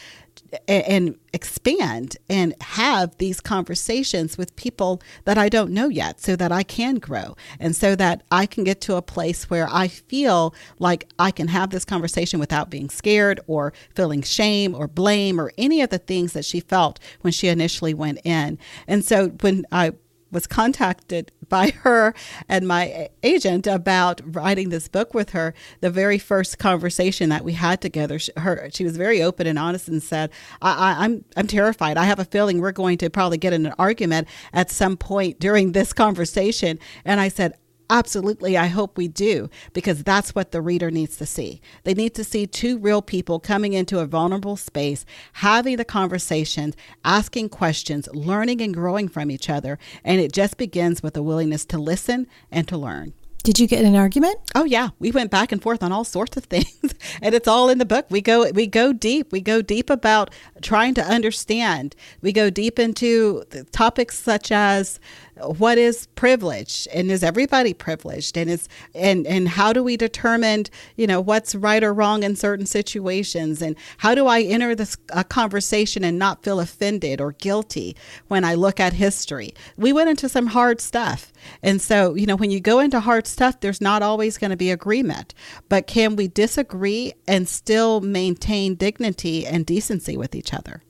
and 0.68 1.18
expand 1.34 2.18
and 2.30 2.56
have 2.62 3.18
these 3.18 3.42
conversations 3.42 4.38
with 4.38 4.56
people 4.56 5.02
that 5.26 5.38
I 5.38 5.50
don't 5.50 5.72
know 5.72 5.90
yet 5.90 6.22
so 6.22 6.36
that 6.36 6.52
I 6.52 6.64
can 6.64 6.96
grow 6.96 7.36
and 7.60 7.76
so 7.76 7.96
that 7.96 8.24
I 8.32 8.46
can 8.46 8.64
get 8.64 8.82
to 8.82 8.96
a 8.96 9.02
place 9.02 9.50
where 9.50 9.68
I 9.70 9.88
feel 9.88 10.54
like 10.80 11.08
I 11.20 11.32
can 11.32 11.50
have 11.50 11.72
this 11.72 11.86
conversation 11.86 12.40
without 12.40 12.70
being 12.70 12.90
scared 12.90 13.40
or 13.48 13.74
feeling 13.94 14.22
shame 14.22 14.74
or 14.74 14.88
blame 14.88 15.40
or 15.40 15.52
any 15.58 15.82
of 15.82 15.90
the 15.90 15.98
things 15.98 16.34
that 16.34 16.46
she 16.46 16.60
felt 16.60 17.00
when 17.22 17.34
she 17.34 17.48
initially 17.48 17.94
went 17.94 18.20
in. 18.24 18.58
And 18.88 19.04
so 19.04 19.30
when 19.42 19.66
I 19.72 19.94
was 20.36 20.46
contacted 20.46 21.32
by 21.50 21.72
her 21.82 22.14
and 22.48 22.68
my 22.68 23.10
agent 23.24 23.66
about 23.66 24.22
writing 24.24 24.70
this 24.70 24.88
book 24.88 25.16
with 25.16 25.32
her. 25.32 25.56
The 25.82 25.90
very 25.90 26.20
first 26.20 26.60
conversation 26.60 27.30
that 27.30 27.44
we 27.44 27.54
had 27.54 27.82
together 27.82 28.20
she, 28.20 28.32
her 28.38 28.70
she 28.72 28.84
was 28.84 28.98
very 28.98 29.24
open 29.24 29.48
and 29.48 29.58
honest 29.58 29.88
and 29.88 30.04
said 30.04 30.30
I, 30.62 30.74
I, 30.74 31.06
I'm 31.06 31.26
I'm 31.36 31.48
terrified. 31.48 31.98
I 31.98 32.04
have 32.04 32.20
a 32.20 32.26
feeling 32.26 32.60
we're 32.60 32.72
going 32.72 33.00
to 33.00 33.10
probably 33.10 33.38
get 33.38 33.54
in 33.54 33.66
an 33.66 33.74
argument 33.80 34.28
at 34.54 34.70
some 34.70 34.98
point 34.98 35.40
during 35.40 35.72
this 35.72 35.94
conversation. 35.94 36.78
And 37.04 37.20
I 37.20 37.30
said 37.30 37.54
Absolutely, 37.90 38.58
I 38.58 38.66
hope 38.68 38.98
we 38.98 39.08
do, 39.08 39.50
because 39.74 40.04
that's 40.04 40.34
what 40.34 40.52
the 40.52 40.62
reader 40.62 40.90
needs 40.90 41.18
to 41.18 41.26
see. 41.26 41.62
They 41.84 41.94
need 41.94 42.16
to 42.16 42.24
see 42.24 42.48
two 42.48 42.80
real 42.80 43.02
people 43.02 43.40
coming 43.40 43.74
into 43.74 44.00
a 44.00 44.08
vulnerable 44.08 44.58
space, 44.58 45.06
having 45.34 45.78
the 45.78 45.86
conversations, 45.86 46.76
asking 47.04 47.50
questions, 47.50 48.10
learning 48.12 48.62
and 48.62 48.74
growing 48.74 49.08
from 49.08 49.30
each 49.30 49.50
other. 49.50 49.78
And 50.04 50.20
it 50.20 50.32
just 50.32 50.58
begins 50.58 51.04
with 51.04 51.16
a 51.16 51.22
willingness 51.22 51.64
to 51.66 51.78
listen 51.78 52.28
and 52.52 52.68
to 52.68 52.78
learn. 52.78 53.14
Did 53.46 53.60
you 53.60 53.68
get 53.68 53.86
an 53.86 53.96
argument? 53.96 54.38
Oh 54.56 54.64
yeah, 54.64 54.90
we 54.98 55.12
went 55.12 55.30
back 55.30 55.52
and 55.52 55.62
forth 55.62 55.84
on 55.84 55.92
all 55.92 56.04
sorts 56.04 56.36
of 56.36 56.46
things, 56.46 56.96
and 57.22 57.36
it's 57.36 57.48
all 57.48 57.70
in 57.70 57.78
the 57.78 57.86
book. 57.86 58.08
We 58.10 58.20
go 58.20 58.50
we 58.50 58.66
go 58.66 58.92
deep. 58.92 59.32
We 59.32 59.40
go 59.40 59.62
deep 59.62 59.92
about 59.92 60.32
trying 60.64 60.96
to 60.96 61.04
understand. 61.04 61.96
We 62.24 62.32
go 62.32 62.50
deep 62.50 62.80
into 62.80 63.44
topics 63.72 64.18
such 64.18 64.52
as 64.52 65.00
what 65.42 65.78
is 65.78 66.08
privilege? 66.16 66.88
And 66.94 67.12
is 67.12 67.24
everybody 67.24 67.74
privileged? 67.74 68.38
And 68.38 68.50
is 68.50 68.70
and 68.94 69.28
and 69.28 69.48
how 69.48 69.74
do 69.74 69.84
we 69.84 69.98
determine 69.98 70.66
you 70.96 71.08
know 71.08 71.20
what's 71.20 71.56
right 71.56 71.84
or 71.84 71.94
wrong 71.94 72.24
in 72.24 72.36
certain 72.36 72.66
situations? 72.66 73.62
And 73.62 73.76
how 73.98 74.16
do 74.16 74.28
i 74.28 74.42
enter 74.42 74.76
this 74.76 74.98
a 75.10 75.24
conversation 75.24 76.04
and 76.04 76.18
not 76.18 76.44
feel 76.44 76.60
offended 76.60 77.20
or 77.20 77.34
guilty 77.34 77.96
when 78.28 78.46
i 78.46 78.54
look 78.54 78.80
at 78.80 78.94
history? 78.94 79.54
We 79.78 79.92
went 79.92 80.10
into 80.10 80.30
some 80.30 80.48
hard 80.48 80.80
stuff. 80.80 81.34
And 81.62 81.82
so 81.82 82.16
you 82.16 82.26
know 82.26 82.38
when 82.38 82.52
you 82.52 82.60
go 82.60 82.80
into 82.80 83.00
hard 83.00 83.28
stuff 83.28 83.60
there's 83.60 83.82
not 83.82 84.02
always 84.02 84.38
going 84.38 84.52
to 84.52 84.58
be 84.58 84.72
agreement. 84.72 85.34
But 85.68 85.88
can 85.88 86.16
we 86.16 86.28
disagree 86.28 87.14
and 87.28 87.48
still 87.48 88.00
maintain 88.02 88.76
dignity 88.76 89.46
and 89.46 89.66
decency 89.66 90.16
with 90.16 90.34
each 90.34 90.54
other? 90.54 90.82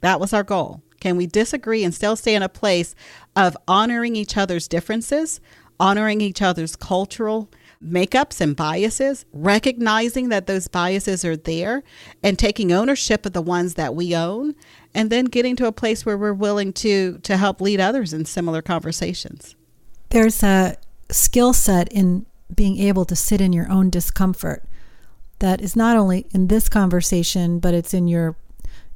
That 0.00 0.18
was 0.18 0.32
our 0.32 0.42
goal 0.42 0.82
can 1.02 1.16
we 1.16 1.26
disagree 1.26 1.82
and 1.82 1.92
still 1.92 2.14
stay 2.14 2.36
in 2.36 2.44
a 2.44 2.48
place 2.48 2.94
of 3.34 3.56
honoring 3.66 4.14
each 4.14 4.36
other's 4.36 4.68
differences, 4.68 5.40
honoring 5.80 6.20
each 6.20 6.40
other's 6.40 6.76
cultural 6.76 7.50
makeups 7.84 8.40
and 8.40 8.54
biases, 8.54 9.24
recognizing 9.32 10.28
that 10.28 10.46
those 10.46 10.68
biases 10.68 11.24
are 11.24 11.36
there 11.36 11.82
and 12.22 12.38
taking 12.38 12.70
ownership 12.70 13.26
of 13.26 13.32
the 13.32 13.42
ones 13.42 13.74
that 13.74 13.96
we 13.96 14.14
own, 14.14 14.54
and 14.94 15.10
then 15.10 15.24
getting 15.24 15.56
to 15.56 15.66
a 15.66 15.72
place 15.72 16.06
where 16.06 16.16
we're 16.16 16.32
willing 16.32 16.72
to 16.72 17.18
to 17.24 17.36
help 17.36 17.60
lead 17.60 17.80
others 17.80 18.12
in 18.12 18.24
similar 18.24 18.62
conversations. 18.62 19.56
There's 20.10 20.44
a 20.44 20.76
skill 21.10 21.52
set 21.52 21.92
in 21.92 22.26
being 22.54 22.78
able 22.78 23.04
to 23.06 23.16
sit 23.16 23.40
in 23.40 23.52
your 23.52 23.68
own 23.68 23.90
discomfort 23.90 24.62
that 25.40 25.60
is 25.60 25.74
not 25.74 25.96
only 25.96 26.26
in 26.30 26.46
this 26.46 26.68
conversation, 26.68 27.58
but 27.58 27.74
it's 27.74 27.92
in 27.92 28.06
your 28.06 28.36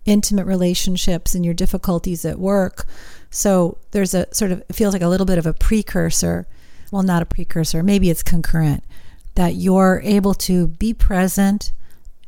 intimate 0.06 0.46
relationships 0.46 1.34
and 1.34 1.44
your 1.44 1.54
difficulties 1.54 2.24
at 2.24 2.38
work. 2.38 2.86
So 3.30 3.78
there's 3.90 4.14
a 4.14 4.32
sort 4.32 4.52
of, 4.52 4.62
feels 4.72 4.94
like 4.94 5.02
a 5.02 5.08
little 5.08 5.26
bit 5.26 5.38
of 5.38 5.46
a 5.46 5.52
precursor. 5.52 6.46
Well, 6.90 7.02
not 7.02 7.22
a 7.22 7.26
precursor, 7.26 7.82
maybe 7.82 8.08
it's 8.10 8.22
concurrent, 8.22 8.84
that 9.34 9.54
you're 9.54 10.00
able 10.04 10.34
to 10.34 10.68
be 10.68 10.94
present 10.94 11.72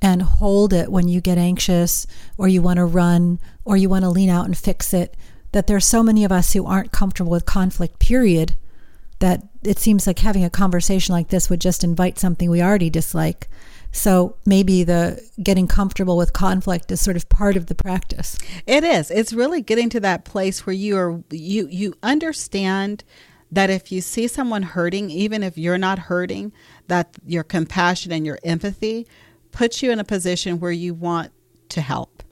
and 0.03 0.23
hold 0.23 0.73
it 0.73 0.91
when 0.91 1.09
you 1.09 1.21
get 1.21 1.38
anxious 1.38 2.07
or 2.37 2.49
you 2.49 2.61
want 2.61 2.77
to 2.79 2.85
run 2.85 3.38
or 3.64 3.77
you 3.77 3.88
want 3.88 4.03
to 4.03 4.11
lean 4.11 4.29
out 4.29 4.47
and 4.47 4.57
fix 4.57 4.93
it. 4.93 5.17
That 5.53 5.67
there's 5.67 5.87
so 5.87 6.03
many 6.03 6.25
of 6.25 6.33
us 6.33 6.53
who 6.53 6.67
aren't 6.67 6.93
comfortable 6.93 7.31
with 7.31 7.47
conflict, 7.47 7.99
period, 7.99 8.55
that 9.19 9.43
it 9.62 9.79
seems 9.79 10.07
like 10.07 10.19
having 10.21 10.45
a 10.45 10.51
conversation 10.51 11.12
like 11.12 11.29
this 11.29 11.49
would 11.49 11.61
just 11.61 11.83
invite 11.83 12.19
something 12.19 12.51
we 12.51 12.62
already 12.62 12.91
dislike. 12.91 13.49
So 13.92 14.37
maybe 14.46 14.85
the 14.85 15.20
getting 15.42 15.66
comfortable 15.66 16.16
with 16.16 16.33
conflict 16.33 16.90
is 16.92 17.01
sort 17.01 17.16
of 17.16 17.29
part 17.29 17.57
of 17.57 17.66
the 17.66 17.74
practice. 17.74 18.38
It 18.66 18.85
is. 18.85 19.11
It's 19.11 19.33
really 19.33 19.62
getting 19.62 19.88
to 19.90 20.01
that 20.01 20.24
place 20.24 20.66
where 20.66 20.74
you 20.74 20.96
are 20.96 21.22
you 21.31 21.68
you 21.68 21.94
understand 22.03 23.05
that 23.51 23.70
if 23.70 23.90
you 23.90 24.01
see 24.01 24.29
someone 24.29 24.62
hurting, 24.62 25.11
even 25.11 25.42
if 25.42 25.57
you're 25.57 25.79
not 25.79 25.98
hurting, 25.98 26.53
that 26.88 27.16
your 27.27 27.42
compassion 27.42 28.12
and 28.12 28.27
your 28.27 28.38
empathy 28.44 29.07
puts 29.53 29.83
you 29.83 29.90
in 29.90 29.98
a 29.98 30.05
position 30.05 30.61
where 30.61 30.72
you 30.72 30.92
want 30.92 31.33
to 31.70 31.81
help. 31.81 32.22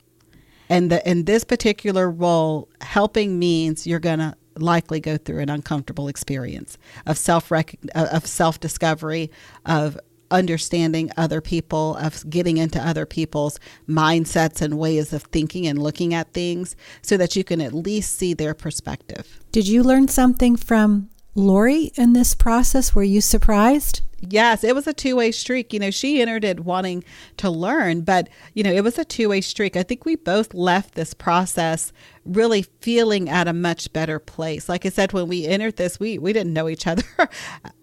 And 0.69 0.91
the, 0.91 1.09
in 1.09 1.25
this 1.25 1.45
particular 1.45 2.11
role, 2.11 2.69
helping 2.81 3.39
means 3.39 3.87
you're 3.87 4.01
going 4.01 4.19
to 4.19 4.35
likely 4.59 5.01
go 5.01 5.17
through 5.17 5.41
an 5.41 5.51
uncomfortable 5.51 6.09
experience 6.09 6.79
of 7.07 7.19
self 7.19 7.53
of 7.95 8.27
self 8.27 8.59
discovery, 8.61 9.31
of 9.65 9.99
understanding 10.31 11.11
other 11.17 11.41
people, 11.41 11.97
of 11.97 12.29
getting 12.29 12.57
into 12.57 12.81
other 12.81 13.07
people's 13.07 13.59
mindsets 13.89 14.61
and 14.61 14.79
ways 14.79 15.13
of 15.13 15.23
thinking 15.25 15.67
and 15.67 15.83
looking 15.83 16.15
at 16.15 16.33
things 16.33 16.77
so 17.03 17.17
that 17.17 17.37
you 17.37 17.45
can 17.45 17.61
at 17.61 17.73
least 17.73 18.17
see 18.17 18.35
their 18.35 18.55
perspective. 18.55 19.41
Did 19.53 19.69
you 19.69 19.83
learn 19.83 20.09
something 20.09 20.57
from 20.57 21.11
Lori 21.35 21.93
in 21.97 22.13
this 22.13 22.35
process? 22.35 22.95
Were 22.95 23.03
you 23.03 23.21
surprised? 23.21 24.01
Yes, 24.29 24.65
it 24.65 24.75
was 24.75 24.87
a 24.87 24.93
two 24.93 25.17
way 25.17 25.31
streak. 25.33 25.73
You 25.73 25.81
know, 25.81 25.91
she 25.91 26.21
entered 26.21 26.45
it 26.45 26.61
wanting 26.61 27.05
to 27.39 27.51
learn, 27.51 28.03
but, 28.03 28.29
you 28.55 28.63
know, 28.63 28.73
it 28.73 28.83
was 28.85 28.99
a 28.99 29.05
two 29.05 29.29
way 29.29 29.41
streak. 29.41 29.77
I 29.77 29.83
think 29.83 30.05
we 30.05 30.17
both 30.17 30.55
left 30.55 30.95
this 30.95 31.15
process 31.15 31.93
really 32.25 32.63
feeling 32.81 33.29
at 33.29 33.49
a 33.49 33.53
much 33.53 33.93
better 33.93 34.19
place. 34.19 34.69
Like 34.69 34.85
I 34.85 34.89
said, 34.89 35.13
when 35.13 35.29
we 35.29 35.47
entered 35.47 35.77
this, 35.77 36.01
we, 36.01 36.19
we 36.19 36.33
didn't 36.33 36.53
know 36.53 36.69
each 36.69 36.87
other 36.87 37.05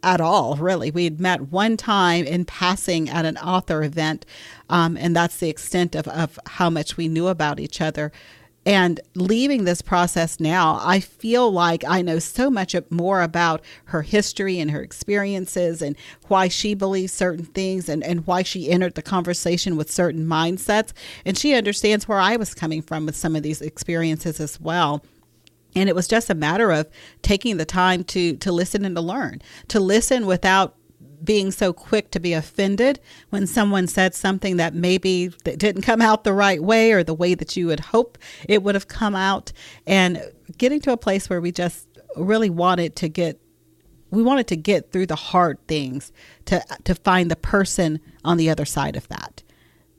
at 0.03 0.21
all, 0.21 0.55
really. 0.55 0.91
We 0.91 1.05
had 1.05 1.19
met 1.19 1.51
one 1.51 1.77
time 1.77 2.25
in 2.25 2.45
passing 2.45 3.09
at 3.09 3.25
an 3.25 3.37
author 3.37 3.83
event, 3.83 4.25
um, 4.69 4.97
and 4.97 5.15
that's 5.15 5.37
the 5.37 5.49
extent 5.49 5.95
of, 5.95 6.07
of 6.09 6.39
how 6.47 6.69
much 6.69 6.97
we 6.97 7.07
knew 7.07 7.27
about 7.27 7.59
each 7.59 7.81
other. 7.81 8.11
And 8.65 9.01
leaving 9.15 9.65
this 9.65 9.81
process 9.81 10.39
now, 10.39 10.79
I 10.81 10.99
feel 11.01 11.51
like 11.51 11.83
I 11.85 12.01
know 12.01 12.19
so 12.19 12.49
much 12.49 12.75
more 12.89 13.21
about 13.21 13.61
her 13.85 14.01
history 14.01 14.59
and 14.59 14.71
her 14.71 14.81
experiences 14.81 15.81
and 15.81 15.97
why 16.27 16.47
she 16.47 16.73
believes 16.73 17.11
certain 17.11 17.45
things 17.45 17.89
and, 17.89 18.03
and 18.03 18.25
why 18.25 18.43
she 18.43 18.69
entered 18.69 18.95
the 18.95 19.01
conversation 19.01 19.75
with 19.75 19.91
certain 19.91 20.25
mindsets. 20.25 20.93
And 21.25 21.37
she 21.37 21.53
understands 21.53 22.07
where 22.07 22.19
I 22.19 22.37
was 22.37 22.53
coming 22.53 22.81
from 22.81 23.05
with 23.05 23.15
some 23.15 23.35
of 23.35 23.43
these 23.43 23.61
experiences 23.61 24.39
as 24.39 24.59
well 24.61 25.03
and 25.75 25.89
it 25.89 25.95
was 25.95 26.07
just 26.07 26.29
a 26.29 26.35
matter 26.35 26.71
of 26.71 26.87
taking 27.21 27.57
the 27.57 27.65
time 27.65 28.03
to 28.03 28.35
to 28.37 28.51
listen 28.51 28.85
and 28.85 28.95
to 28.95 29.01
learn 29.01 29.41
to 29.67 29.79
listen 29.79 30.25
without 30.25 30.75
being 31.23 31.51
so 31.51 31.73
quick 31.73 32.11
to 32.11 32.19
be 32.19 32.33
offended 32.33 32.99
when 33.29 33.47
someone 33.47 33.87
said 33.87 34.13
something 34.13 34.57
that 34.57 34.73
maybe 34.73 35.27
that 35.45 35.59
didn't 35.59 35.83
come 35.83 36.01
out 36.01 36.23
the 36.23 36.33
right 36.33 36.61
way 36.61 36.91
or 36.91 37.03
the 37.03 37.13
way 37.13 37.33
that 37.33 37.55
you 37.55 37.67
would 37.67 37.79
hope 37.79 38.17
it 38.47 38.63
would 38.63 38.75
have 38.75 38.87
come 38.87 39.15
out 39.15 39.51
and 39.87 40.21
getting 40.57 40.79
to 40.81 40.91
a 40.91 40.97
place 40.97 41.29
where 41.29 41.41
we 41.41 41.51
just 41.51 41.87
really 42.15 42.49
wanted 42.49 42.95
to 42.95 43.07
get 43.07 43.39
we 44.11 44.21
wanted 44.21 44.47
to 44.47 44.55
get 44.55 44.91
through 44.91 45.07
the 45.07 45.15
hard 45.15 45.57
things 45.67 46.11
to 46.45 46.63
to 46.83 46.95
find 46.95 47.31
the 47.31 47.35
person 47.35 47.99
on 48.23 48.37
the 48.37 48.49
other 48.49 48.65
side 48.65 48.95
of 48.95 49.07
that 49.07 49.43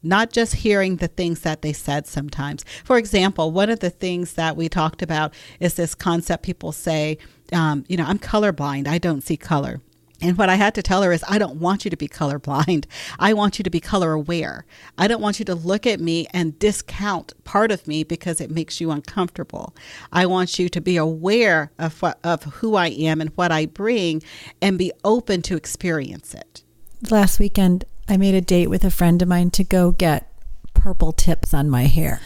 not 0.05 0.31
just 0.31 0.57
hearing 0.57 0.97
the 0.97 1.09
things 1.09 1.41
that 1.41 1.63
they 1.63 1.73
said 1.73 2.07
sometimes. 2.07 2.63
For 2.85 2.99
example, 2.99 3.51
one 3.51 3.71
of 3.71 3.81
the 3.81 3.89
things 3.89 4.35
that 4.35 4.55
we 4.55 4.69
talked 4.69 5.01
about 5.01 5.33
is 5.61 5.75
this 5.75 5.95
concept 5.95 6.45
people 6.45 6.73
say, 6.73 7.17
um, 7.55 7.85
you 7.89 7.97
know, 7.97 8.05
I'm 8.05 8.19
colorblind, 8.19 8.87
I 8.87 8.99
don't 8.99 9.23
see 9.23 9.39
color. 9.39 9.81
And 10.21 10.39
what 10.39 10.49
I 10.49 10.55
had 10.55 10.75
to 10.77 10.83
tell 10.83 11.03
her 11.03 11.13
is, 11.13 11.25
I 11.29 11.39
don't 11.39 11.57
want 11.57 11.85
you 11.85 11.91
to 11.91 11.97
be 11.97 12.09
colorblind. 12.09 12.87
I 13.19 13.33
want 13.33 13.59
you 13.59 13.63
to 13.63 13.71
be 13.71 13.81
color 13.81 14.13
aware. 14.13 14.65
I 14.97 15.09
don't 15.09 15.21
want 15.21 15.39
you 15.39 15.45
to 15.47 15.55
look 15.55 15.87
at 15.87 16.01
me 16.01 16.27
and 16.33 16.59
discount 16.59 17.33
part 17.45 17.73
of 17.73 17.87
me 17.87 18.05
because 18.05 18.41
it 18.41 18.51
makes 18.51 18.81
you 18.81 18.91
uncomfortable. 18.91 19.75
I 20.13 20.27
want 20.27 20.59
you 20.59 20.69
to 20.69 20.81
be 20.81 20.97
aware 20.97 21.73
of 21.79 22.01
what, 22.01 22.21
of 22.25 22.45
who 22.45 22.77
I 22.77 22.89
am 22.89 23.21
and 23.21 23.31
what 23.35 23.53
I 23.53 23.67
bring 23.67 24.23
and 24.63 24.79
be 24.79 24.93
open 25.05 25.43
to 25.43 25.57
experience 25.57 26.33
it. 26.33 26.63
Last 27.11 27.39
weekend, 27.39 27.85
I 28.09 28.17
made 28.17 28.35
a 28.35 28.41
date 28.41 28.69
with 28.69 28.85
a 28.85 28.91
friend 28.91 29.21
of 29.21 29.29
mine 29.29 29.51
to 29.51 29.65
go 29.65 29.91
get 29.91 30.33
purple 30.75 31.13
tips 31.13 31.53
on 31.53 31.69
my 31.69 31.85
hair. 31.85 32.21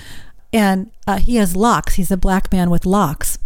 And 0.52 0.90
uh, 1.06 1.18
he 1.18 1.36
has 1.36 1.56
locks. 1.56 1.94
He's 1.94 2.10
a 2.10 2.16
black 2.16 2.52
man 2.52 2.70
with 2.70 2.86
locks. 2.86 3.38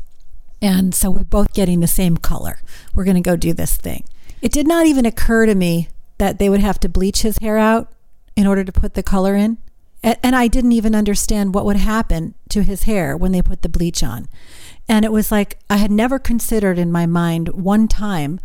And 0.61 0.95
so 0.95 1.11
we're 1.11 1.25
both 1.25 1.53
getting 1.53 1.81
the 1.81 1.87
same 1.87 2.17
color. 2.17 2.61
We're 2.95 3.05
going 3.05 3.17
to 3.17 3.21
go 3.21 3.37
do 3.37 3.53
this 3.53 3.77
thing. 3.77 4.05
It 4.43 4.53
did 4.53 4.67
not 4.67 4.87
even 4.87 5.07
occur 5.07 5.47
to 5.47 5.55
me 5.55 5.89
that 6.19 6.39
they 6.39 6.49
would 6.49 6.61
have 6.61 6.81
to 6.81 6.89
bleach 6.89 7.23
his 7.23 7.39
hair 7.39 7.57
out 7.57 7.93
in 8.37 8.47
order 8.47 8.65
to 8.65 8.73
put 8.73 8.95
the 8.95 9.03
color 9.03 9.35
in. 9.35 9.59
And 10.03 10.35
I 10.35 10.49
didn't 10.49 10.73
even 10.73 10.97
understand 10.97 11.55
what 11.55 11.65
would 11.65 11.77
happen 11.77 12.35
to 12.49 12.65
his 12.65 12.83
hair 12.83 13.17
when 13.17 13.31
they 13.31 13.41
put 13.41 13.63
the 13.63 13.69
bleach 13.69 14.03
on. 14.03 14.27
And 14.89 15.05
it 15.05 15.13
was 15.13 15.31
like 15.31 15.61
I 15.71 15.77
had 15.77 15.93
never 15.93 16.19
considered 16.19 16.77
in 16.77 16.91
my 16.91 17.07
mind 17.07 17.51
one 17.51 17.87
time 17.87 18.41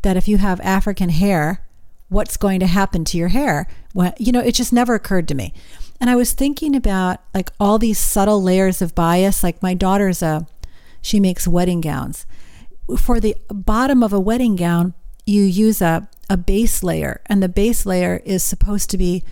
that 0.00 0.16
if 0.16 0.26
you 0.26 0.38
have 0.38 0.58
African 0.60 1.10
hair, 1.10 1.66
what's 2.08 2.38
going 2.38 2.60
to 2.60 2.66
happen 2.66 3.04
to 3.04 3.18
your 3.18 3.28
hair? 3.28 3.68
Well, 3.92 4.14
you 4.18 4.32
know, 4.32 4.40
it 4.40 4.54
just 4.54 4.72
never 4.72 4.94
occurred 4.94 5.28
to 5.28 5.34
me. 5.34 5.52
And 6.00 6.08
I 6.08 6.16
was 6.16 6.32
thinking 6.32 6.74
about 6.74 7.20
like 7.34 7.50
all 7.60 7.78
these 7.78 7.98
subtle 7.98 8.42
layers 8.42 8.80
of 8.80 8.94
bias. 8.94 9.42
Like 9.42 9.62
my 9.62 9.74
daughter's 9.74 10.22
a, 10.22 10.46
she 11.02 11.20
makes 11.20 11.46
wedding 11.46 11.82
gowns. 11.82 12.24
For 12.98 13.20
the 13.20 13.36
bottom 13.48 14.02
of 14.02 14.14
a 14.14 14.20
wedding 14.20 14.56
gown, 14.56 14.94
you 15.24 15.42
use 15.42 15.80
a, 15.80 16.08
a 16.28 16.36
base 16.36 16.82
layer, 16.82 17.20
and 17.26 17.42
the 17.42 17.48
base 17.48 17.86
layer 17.86 18.22
is 18.24 18.42
supposed 18.42 18.90
to 18.90 18.98
be 18.98 19.22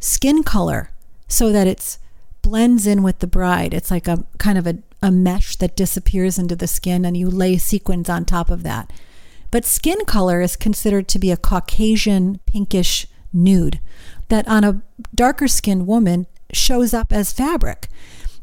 skin 0.00 0.42
color 0.42 0.90
so 1.26 1.50
that 1.52 1.66
it 1.66 1.98
blends 2.42 2.86
in 2.86 3.02
with 3.02 3.18
the 3.18 3.26
bride. 3.26 3.74
It's 3.74 3.90
like 3.90 4.08
a 4.08 4.24
kind 4.38 4.58
of 4.58 4.66
a, 4.66 4.78
a 5.02 5.10
mesh 5.10 5.56
that 5.56 5.76
disappears 5.76 6.38
into 6.38 6.56
the 6.56 6.66
skin, 6.66 7.04
and 7.04 7.16
you 7.16 7.28
lay 7.28 7.56
sequins 7.58 8.08
on 8.08 8.24
top 8.24 8.50
of 8.50 8.62
that. 8.62 8.92
But 9.50 9.64
skin 9.64 10.04
color 10.04 10.40
is 10.40 10.56
considered 10.56 11.08
to 11.08 11.18
be 11.18 11.30
a 11.30 11.36
Caucasian 11.36 12.40
pinkish 12.46 13.06
nude 13.32 13.80
that 14.28 14.46
on 14.48 14.64
a 14.64 14.82
darker 15.14 15.48
skinned 15.48 15.86
woman 15.86 16.26
shows 16.52 16.92
up 16.92 17.12
as 17.12 17.32
fabric. 17.32 17.88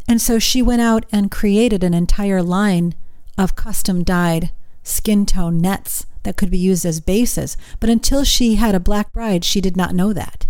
And 0.07 0.21
so 0.21 0.39
she 0.39 0.61
went 0.61 0.81
out 0.81 1.05
and 1.11 1.31
created 1.31 1.83
an 1.83 1.93
entire 1.93 2.41
line 2.41 2.93
of 3.37 3.55
custom 3.55 4.03
dyed 4.03 4.51
skin 4.83 5.25
tone 5.25 5.59
nets 5.59 6.05
that 6.25 6.35
could 6.37 6.51
be 6.51 6.57
used 6.57 6.85
as 6.85 6.99
bases. 6.99 7.55
But 7.79 7.89
until 7.89 8.23
she 8.23 8.55
had 8.55 8.75
a 8.75 8.79
black 8.79 9.13
bride, 9.13 9.43
she 9.43 9.61
did 9.61 9.77
not 9.77 9.95
know 9.95 10.13
that. 10.13 10.45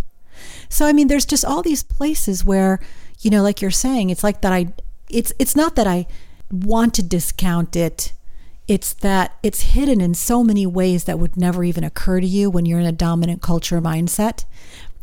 So 0.68 0.84
I 0.84 0.92
mean, 0.92 1.08
there's 1.08 1.24
just 1.24 1.44
all 1.44 1.62
these 1.62 1.82
places 1.84 2.44
where, 2.44 2.80
you 3.20 3.30
know, 3.30 3.42
like 3.42 3.62
you're 3.62 3.70
saying, 3.70 4.10
it's 4.10 4.24
like 4.24 4.40
that 4.40 4.52
I, 4.52 4.72
it's 5.08 5.32
it's 5.38 5.54
not 5.54 5.76
that 5.76 5.86
I 5.86 6.06
want 6.50 6.94
to 6.94 7.02
discount 7.02 7.76
it 7.76 8.12
it's 8.68 8.94
that 8.94 9.36
it's 9.42 9.72
hidden 9.72 10.00
in 10.00 10.14
so 10.14 10.42
many 10.42 10.66
ways 10.66 11.04
that 11.04 11.18
would 11.18 11.36
never 11.36 11.62
even 11.62 11.84
occur 11.84 12.20
to 12.20 12.26
you 12.26 12.50
when 12.50 12.66
you're 12.66 12.80
in 12.80 12.86
a 12.86 12.92
dominant 12.92 13.40
culture 13.42 13.80
mindset. 13.80 14.44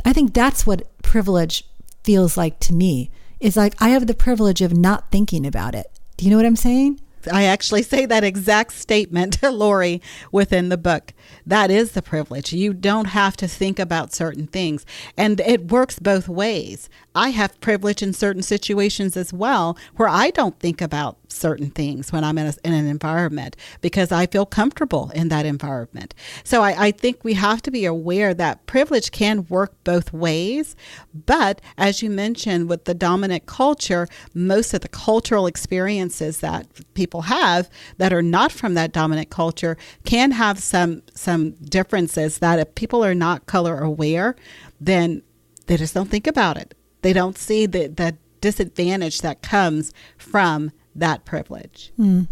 I 0.04 0.12
think 0.12 0.34
that's 0.34 0.68
what 0.68 0.88
privilege 1.02 1.64
feels 2.04 2.36
like 2.36 2.60
to 2.62 2.74
me. 2.74 3.10
Is 3.40 3.56
like 3.56 3.76
I 3.82 3.90
have 3.90 4.08
the 4.08 4.14
privilege 4.14 4.62
of 4.62 4.76
not 4.76 5.12
thinking 5.12 5.46
about 5.46 5.76
it. 5.76 5.88
Do 6.18 6.26
you 6.26 6.32
know 6.32 6.38
what 6.38 6.46
I'm 6.46 6.56
saying? 6.56 7.00
I 7.32 7.44
actually 7.44 7.84
say 7.84 8.06
that 8.06 8.24
exact 8.24 8.74
statement 8.74 9.40
to 9.40 9.52
Lori 9.52 10.02
within 10.32 10.70
the 10.70 10.78
book. 10.78 11.14
That 11.46 11.72
is 11.72 11.92
the 11.92 12.02
privilege. 12.02 12.54
You 12.54 12.74
don't 12.74 13.06
have 13.06 13.38
to 13.38 13.48
think 13.48 13.80
about 13.80 14.14
certain 14.14 14.48
things. 14.48 14.86
And 15.18 15.40
it 15.42 15.72
works 15.72 16.00
both 16.00 16.28
ways. 16.28 16.90
I 17.16 17.30
have 17.30 17.60
privilege 17.62 18.02
in 18.02 18.14
certain 18.14 18.42
situations 18.42 19.16
as 19.16 19.32
well 19.32 19.78
where 19.96 20.10
I 20.10 20.32
don't 20.32 20.60
think 20.60 20.82
about 20.82 21.18
certain 21.28 21.70
things 21.70 22.12
when 22.12 22.24
I'm 22.24 22.38
in, 22.38 22.48
a, 22.48 22.54
in 22.64 22.74
an 22.74 22.88
environment 22.88 23.56
because 23.82 24.12
I 24.12 24.26
feel 24.28 24.46
comfortable 24.46 25.12
in 25.14 25.30
that 25.30 25.46
environment. 25.46 26.14
So 26.44 26.62
I, 26.62 26.88
I 26.88 26.92
think 26.92 27.24
we 27.24 27.34
have 27.34 27.62
to 27.64 27.72
be 27.72 27.86
aware 27.86 28.34
that 28.34 28.66
privilege 28.66 29.12
can 29.12 29.46
work 29.48 29.74
both 29.84 30.14
ways. 30.14 30.76
But 31.14 31.62
as 31.78 32.02
you 32.02 32.10
mentioned, 32.10 32.70
with 32.70 32.86
the 32.86 32.94
dominant 32.94 33.46
culture, 33.46 34.08
most 34.34 34.74
of 34.74 34.82
the 34.82 34.90
cultural 34.90 35.48
experiences 35.48 36.40
that 36.40 36.68
people 36.94 37.13
have 37.22 37.70
that 37.98 38.12
are 38.12 38.22
not 38.22 38.52
from 38.52 38.74
that 38.74 38.92
dominant 38.92 39.30
culture 39.30 39.78
can 40.04 40.32
have 40.32 40.60
some 40.60 41.02
some 41.14 41.52
differences 41.52 42.40
that 42.40 42.60
if 42.60 42.76
people 42.76 43.04
are 43.06 43.16
not 43.16 43.46
color 43.46 43.80
aware, 43.80 44.36
then 44.82 45.22
they 45.68 45.78
just 45.78 45.94
don't 45.94 46.10
think 46.10 46.28
about 46.28 46.58
it 46.58 46.76
they 47.04 47.14
don't 47.14 47.38
see 47.38 47.68
the, 47.68 47.88
the 47.88 48.18
disadvantage 48.42 49.22
that 49.22 49.44
comes 49.44 49.94
from 50.18 50.72
that 50.96 51.24
privilege. 51.26 51.92
Mm. 52.00 52.28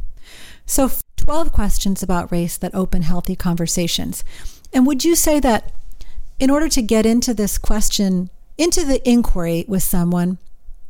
So, 0.65 0.89
12 1.17 1.51
questions 1.51 2.01
about 2.01 2.31
race 2.31 2.57
that 2.57 2.73
open 2.73 3.03
healthy 3.03 3.35
conversations. 3.35 4.23
And 4.73 4.87
would 4.87 5.05
you 5.05 5.15
say 5.15 5.39
that 5.41 5.71
in 6.39 6.49
order 6.49 6.67
to 6.69 6.81
get 6.81 7.05
into 7.05 7.33
this 7.33 7.59
question, 7.59 8.31
into 8.57 8.83
the 8.83 9.07
inquiry 9.07 9.65
with 9.67 9.83
someone, 9.83 10.39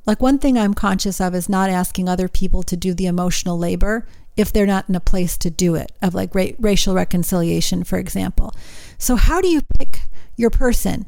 like 0.06 0.22
one 0.22 0.39
thing 0.39 0.58
I'm 0.58 0.74
conscious 0.74 1.22
of 1.22 1.36
is 1.36 1.49
not 1.49 1.70
asking 1.70 2.10
other 2.10 2.28
people 2.28 2.64
to 2.64 2.76
do 2.76 2.93
the 2.93 3.06
emotional 3.06 3.58
labor 3.58 4.08
if 4.38 4.52
they're 4.52 4.66
not 4.66 4.88
in 4.89 4.95
a 4.95 5.02
place 5.02 5.38
to 5.38 5.49
do 5.49 5.76
it, 5.76 5.91
of 6.02 6.16
like 6.16 6.34
ra- 6.34 6.56
racial 6.58 6.95
reconciliation, 6.95 7.84
for 7.84 7.99
example. 7.99 8.56
So, 8.97 9.16
how 9.16 9.41
do 9.41 9.47
you 9.47 9.62
pick 9.78 10.02
your 10.38 10.49
person 10.49 11.06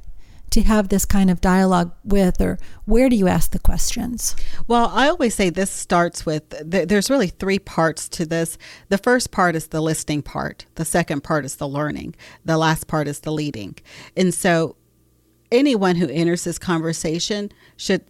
to 0.54 0.62
have 0.62 0.89
this 0.89 1.04
kind 1.04 1.32
of 1.32 1.41
dialogue 1.41 1.91
with, 2.04 2.39
or 2.39 2.60
where 2.86 3.10
do 3.10 3.16
you 3.16 3.28
ask 3.28 3.52
the 3.52 3.60
questions? 3.60 4.36
Well, 4.68 4.91
I 4.94 5.10
always 5.10 5.34
say 5.34 5.50
this 5.50 5.72
starts 5.72 6.28
with 6.28 6.50
there's 6.64 7.10
really 7.10 7.30
three 7.30 7.60
parts 7.60 8.08
to 8.10 8.26
this. 8.26 8.58
The 8.89 9.00
first 9.00 9.32
part 9.32 9.56
is 9.56 9.68
the 9.68 9.82
listening 9.82 10.22
part, 10.22 10.68
the 10.76 10.86
second 10.86 11.24
part 11.24 11.44
is 11.44 11.56
the 11.56 11.68
learning, 11.68 12.16
the 12.46 12.58
last 12.58 12.88
part 12.88 13.08
is 13.08 13.22
the 13.22 13.32
leading. 13.32 13.78
And 14.16 14.32
so, 14.32 14.76
anyone 15.52 15.96
who 15.96 16.08
enters 16.08 16.44
this 16.44 16.60
conversation 16.60 17.52
should 17.76 18.04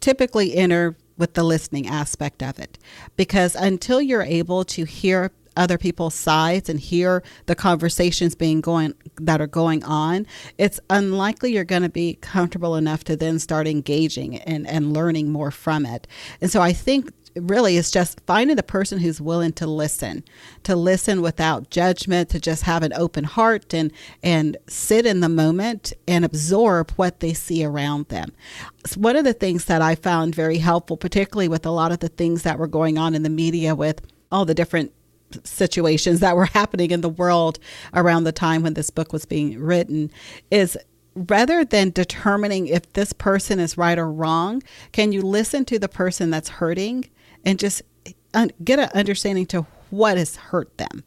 typically 0.00 0.54
enter 0.54 0.96
with 1.16 1.34
the 1.34 1.42
listening 1.42 1.86
aspect 1.86 2.42
of 2.42 2.58
it 2.58 2.78
because 3.16 3.54
until 3.54 4.00
you're 4.00 4.22
able 4.22 4.64
to 4.64 4.84
hear 4.84 5.30
other 5.56 5.76
people's 5.76 6.14
sides 6.14 6.68
and 6.68 6.80
hear 6.80 7.22
the 7.46 7.54
conversations 7.54 8.34
being 8.34 8.60
going 8.60 8.94
that 9.16 9.40
are 9.40 9.46
going 9.46 9.84
on, 9.84 10.26
it's 10.58 10.80
unlikely 10.88 11.52
you're 11.52 11.64
going 11.64 11.82
to 11.82 11.88
be 11.88 12.14
comfortable 12.14 12.76
enough 12.76 13.04
to 13.04 13.16
then 13.16 13.38
start 13.38 13.66
engaging 13.66 14.38
and, 14.38 14.66
and 14.66 14.92
learning 14.92 15.30
more 15.30 15.50
from 15.50 15.84
it. 15.84 16.06
And 16.40 16.50
so 16.50 16.62
I 16.62 16.72
think 16.72 17.12
really 17.36 17.76
it's 17.76 17.90
just 17.90 18.20
finding 18.26 18.56
the 18.56 18.62
person 18.62 18.98
who's 18.98 19.20
willing 19.20 19.52
to 19.52 19.66
listen 19.66 20.24
to 20.62 20.74
listen 20.74 21.22
without 21.22 21.70
judgment 21.70 22.28
to 22.28 22.40
just 22.40 22.64
have 22.64 22.82
an 22.82 22.92
open 22.94 23.24
heart 23.24 23.72
and 23.72 23.92
and 24.22 24.56
sit 24.66 25.06
in 25.06 25.20
the 25.20 25.28
moment 25.28 25.92
and 26.08 26.24
absorb 26.24 26.90
what 26.92 27.20
they 27.20 27.32
see 27.32 27.64
around 27.64 28.08
them. 28.08 28.32
So 28.86 29.00
one 29.00 29.16
of 29.16 29.24
the 29.24 29.32
things 29.32 29.66
that 29.66 29.82
i 29.82 29.94
found 29.94 30.34
very 30.34 30.58
helpful 30.58 30.96
particularly 30.96 31.48
with 31.48 31.66
a 31.66 31.70
lot 31.70 31.92
of 31.92 32.00
the 32.00 32.08
things 32.08 32.42
that 32.42 32.58
were 32.58 32.66
going 32.66 32.98
on 32.98 33.14
in 33.14 33.22
the 33.22 33.30
media 33.30 33.74
with 33.74 34.00
all 34.32 34.44
the 34.44 34.54
different 34.54 34.92
situations 35.44 36.20
that 36.20 36.36
were 36.36 36.44
happening 36.60 36.90
in 36.90 37.00
the 37.00 37.08
world 37.08 37.58
around 37.94 38.24
the 38.24 38.32
time 38.32 38.62
when 38.62 38.74
this 38.74 38.90
book 38.90 39.12
was 39.12 39.24
being 39.24 39.58
written 39.58 40.10
is 40.50 40.76
rather 41.14 41.64
than 41.64 41.90
determining 41.90 42.66
if 42.66 42.92
this 42.92 43.12
person 43.12 43.58
is 43.58 43.76
right 43.76 43.98
or 43.98 44.10
wrong, 44.10 44.62
can 44.92 45.12
you 45.12 45.22
listen 45.22 45.64
to 45.66 45.78
the 45.78 45.88
person 45.88 46.30
that's 46.30 46.48
hurting 46.48 47.08
and 47.44 47.58
just 47.58 47.82
get 48.64 48.78
an 48.78 48.90
understanding 48.94 49.46
to 49.46 49.66
what 49.90 50.16
has 50.16 50.36
hurt 50.36 50.76
them? 50.78 51.04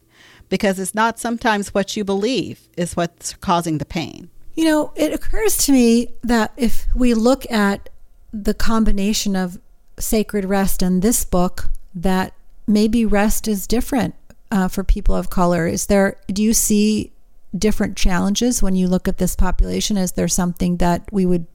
Because 0.48 0.78
it's 0.78 0.94
not 0.94 1.18
sometimes 1.18 1.72
what 1.72 1.96
you 1.96 2.04
believe 2.04 2.68
is 2.76 2.96
what's 2.96 3.34
causing 3.34 3.78
the 3.78 3.84
pain. 3.84 4.30
You 4.54 4.66
know, 4.66 4.92
it 4.94 5.12
occurs 5.12 5.56
to 5.58 5.72
me 5.72 6.08
that 6.22 6.52
if 6.56 6.86
we 6.94 7.14
look 7.14 7.50
at 7.50 7.88
the 8.32 8.54
combination 8.54 9.34
of 9.34 9.58
sacred 9.98 10.44
rest 10.44 10.82
and 10.82 11.02
this 11.02 11.24
book, 11.24 11.68
that 11.94 12.34
maybe 12.66 13.04
rest 13.04 13.48
is 13.48 13.66
different 13.66 14.14
uh, 14.50 14.68
for 14.68 14.84
people 14.84 15.14
of 15.14 15.30
color. 15.30 15.66
Is 15.66 15.86
there? 15.86 16.16
Do 16.28 16.42
you 16.42 16.52
see 16.52 17.12
different 17.56 17.96
challenges 17.96 18.62
when 18.62 18.74
you 18.76 18.88
look 18.88 19.08
at 19.08 19.18
this 19.18 19.36
population? 19.36 19.96
Is 19.96 20.12
there 20.12 20.28
something 20.28 20.76
that 20.78 21.04
we 21.12 21.26
would 21.26 21.46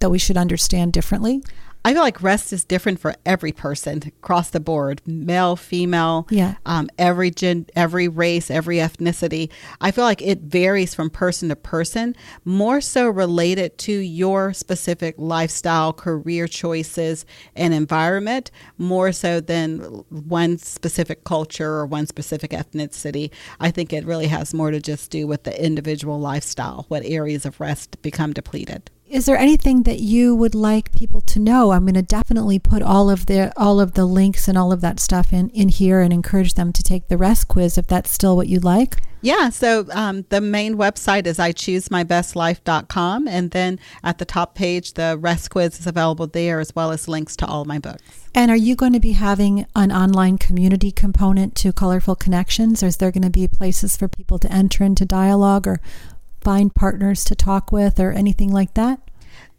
that 0.00 0.10
we 0.10 0.18
should 0.18 0.36
understand 0.36 0.92
differently? 0.92 1.42
I 1.88 1.94
feel 1.94 2.02
like 2.02 2.22
rest 2.22 2.52
is 2.52 2.66
different 2.66 3.00
for 3.00 3.14
every 3.24 3.50
person 3.50 4.02
across 4.06 4.50
the 4.50 4.60
board, 4.60 5.00
male, 5.06 5.56
female, 5.56 6.26
yeah, 6.28 6.56
um, 6.66 6.90
every 6.98 7.30
gen, 7.30 7.64
every 7.74 8.08
race, 8.08 8.50
every 8.50 8.76
ethnicity. 8.76 9.48
I 9.80 9.90
feel 9.90 10.04
like 10.04 10.20
it 10.20 10.40
varies 10.40 10.94
from 10.94 11.08
person 11.08 11.48
to 11.48 11.56
person, 11.56 12.14
more 12.44 12.82
so 12.82 13.08
related 13.08 13.78
to 13.78 13.92
your 13.92 14.52
specific 14.52 15.14
lifestyle, 15.16 15.94
career 15.94 16.46
choices, 16.46 17.24
and 17.56 17.72
environment, 17.72 18.50
more 18.76 19.10
so 19.10 19.40
than 19.40 19.78
one 20.10 20.58
specific 20.58 21.24
culture 21.24 21.70
or 21.70 21.86
one 21.86 22.06
specific 22.06 22.50
ethnicity. 22.50 23.30
I 23.60 23.70
think 23.70 23.94
it 23.94 24.04
really 24.04 24.26
has 24.26 24.52
more 24.52 24.70
to 24.70 24.78
just 24.78 25.10
do 25.10 25.26
with 25.26 25.44
the 25.44 25.64
individual 25.64 26.20
lifestyle, 26.20 26.84
what 26.88 27.02
areas 27.06 27.46
of 27.46 27.58
rest 27.60 28.02
become 28.02 28.34
depleted 28.34 28.90
is 29.10 29.26
there 29.26 29.38
anything 29.38 29.84
that 29.84 30.00
you 30.00 30.34
would 30.34 30.54
like 30.54 30.92
people 30.92 31.20
to 31.22 31.38
know? 31.38 31.70
I'm 31.70 31.84
going 31.84 31.94
to 31.94 32.02
definitely 32.02 32.58
put 32.58 32.82
all 32.82 33.10
of 33.10 33.26
the 33.26 33.52
all 33.56 33.80
of 33.80 33.94
the 33.94 34.04
links 34.04 34.48
and 34.48 34.58
all 34.58 34.72
of 34.72 34.80
that 34.82 35.00
stuff 35.00 35.32
in 35.32 35.50
in 35.50 35.68
here 35.68 36.00
and 36.00 36.12
encourage 36.12 36.54
them 36.54 36.72
to 36.72 36.82
take 36.82 37.08
the 37.08 37.16
rest 37.16 37.48
quiz 37.48 37.78
if 37.78 37.86
that's 37.86 38.10
still 38.10 38.36
what 38.36 38.48
you'd 38.48 38.64
like. 38.64 38.96
Yeah, 39.20 39.48
so 39.48 39.86
um, 39.92 40.24
the 40.28 40.40
main 40.40 40.76
website 40.76 41.26
is 41.26 41.40
I 41.40 41.50
choose 41.50 41.90
my 41.90 42.04
best 42.04 42.36
life.com. 42.36 43.26
And 43.26 43.50
then 43.50 43.80
at 44.04 44.18
the 44.18 44.24
top 44.24 44.54
page, 44.54 44.94
the 44.94 45.18
rest 45.18 45.50
quiz 45.50 45.80
is 45.80 45.86
available 45.88 46.28
there 46.28 46.60
as 46.60 46.74
well 46.74 46.92
as 46.92 47.08
links 47.08 47.34
to 47.38 47.46
all 47.46 47.64
my 47.64 47.80
books. 47.80 48.02
And 48.34 48.50
are 48.50 48.56
you 48.56 48.76
going 48.76 48.92
to 48.92 49.00
be 49.00 49.12
having 49.12 49.66
an 49.74 49.90
online 49.90 50.38
community 50.38 50.92
component 50.92 51.56
to 51.56 51.72
Colorful 51.72 52.14
Connections? 52.14 52.82
Or 52.82 52.86
is 52.86 52.98
there 52.98 53.10
going 53.10 53.24
to 53.24 53.30
be 53.30 53.48
places 53.48 53.96
for 53.96 54.06
people 54.06 54.38
to 54.38 54.52
enter 54.52 54.84
into 54.84 55.04
dialogue 55.04 55.66
or 55.66 55.80
find 56.40 56.74
partners 56.74 57.24
to 57.24 57.34
talk 57.34 57.72
with 57.72 57.98
or 58.00 58.12
anything 58.12 58.52
like 58.52 58.74
that? 58.74 59.00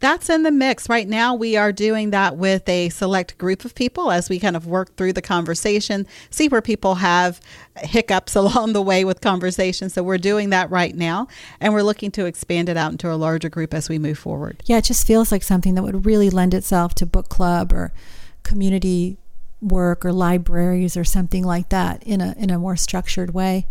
That's 0.00 0.30
in 0.30 0.44
the 0.44 0.50
mix. 0.50 0.88
Right 0.88 1.06
now, 1.06 1.34
we 1.34 1.56
are 1.56 1.72
doing 1.72 2.10
that 2.10 2.38
with 2.38 2.66
a 2.68 2.88
select 2.88 3.36
group 3.36 3.66
of 3.66 3.74
people 3.74 4.10
as 4.10 4.30
we 4.30 4.38
kind 4.38 4.56
of 4.56 4.66
work 4.66 4.96
through 4.96 5.12
the 5.12 5.22
conversation, 5.22 6.06
see 6.30 6.48
where 6.48 6.62
people 6.62 6.96
have 6.96 7.38
hiccups 7.76 8.34
along 8.34 8.72
the 8.72 8.82
way 8.82 9.04
with 9.04 9.20
conversation. 9.20 9.90
So 9.90 10.02
we're 10.02 10.18
doing 10.18 10.50
that 10.50 10.70
right 10.70 10.94
now, 10.94 11.28
and 11.60 11.74
we're 11.74 11.82
looking 11.82 12.10
to 12.12 12.24
expand 12.24 12.70
it 12.70 12.78
out 12.78 12.92
into 12.92 13.12
a 13.12 13.14
larger 13.14 13.50
group 13.50 13.74
as 13.74 13.88
we 13.88 13.98
move 13.98 14.18
forward. 14.18 14.62
Yeah, 14.64 14.78
it 14.78 14.84
just 14.84 15.06
feels 15.06 15.30
like 15.30 15.42
something 15.42 15.74
that 15.74 15.82
would 15.82 16.06
really 16.06 16.30
lend 16.30 16.54
itself 16.54 16.94
to 16.96 17.06
book 17.06 17.28
club 17.28 17.72
or 17.72 17.92
community 18.42 19.18
work 19.60 20.06
or 20.06 20.12
libraries 20.12 20.96
or 20.96 21.04
something 21.04 21.44
like 21.44 21.68
that 21.68 22.02
in 22.04 22.22
a 22.22 22.34
in 22.38 22.48
a 22.48 22.58
more 22.58 22.76
structured 22.76 23.34
way. 23.34 23.66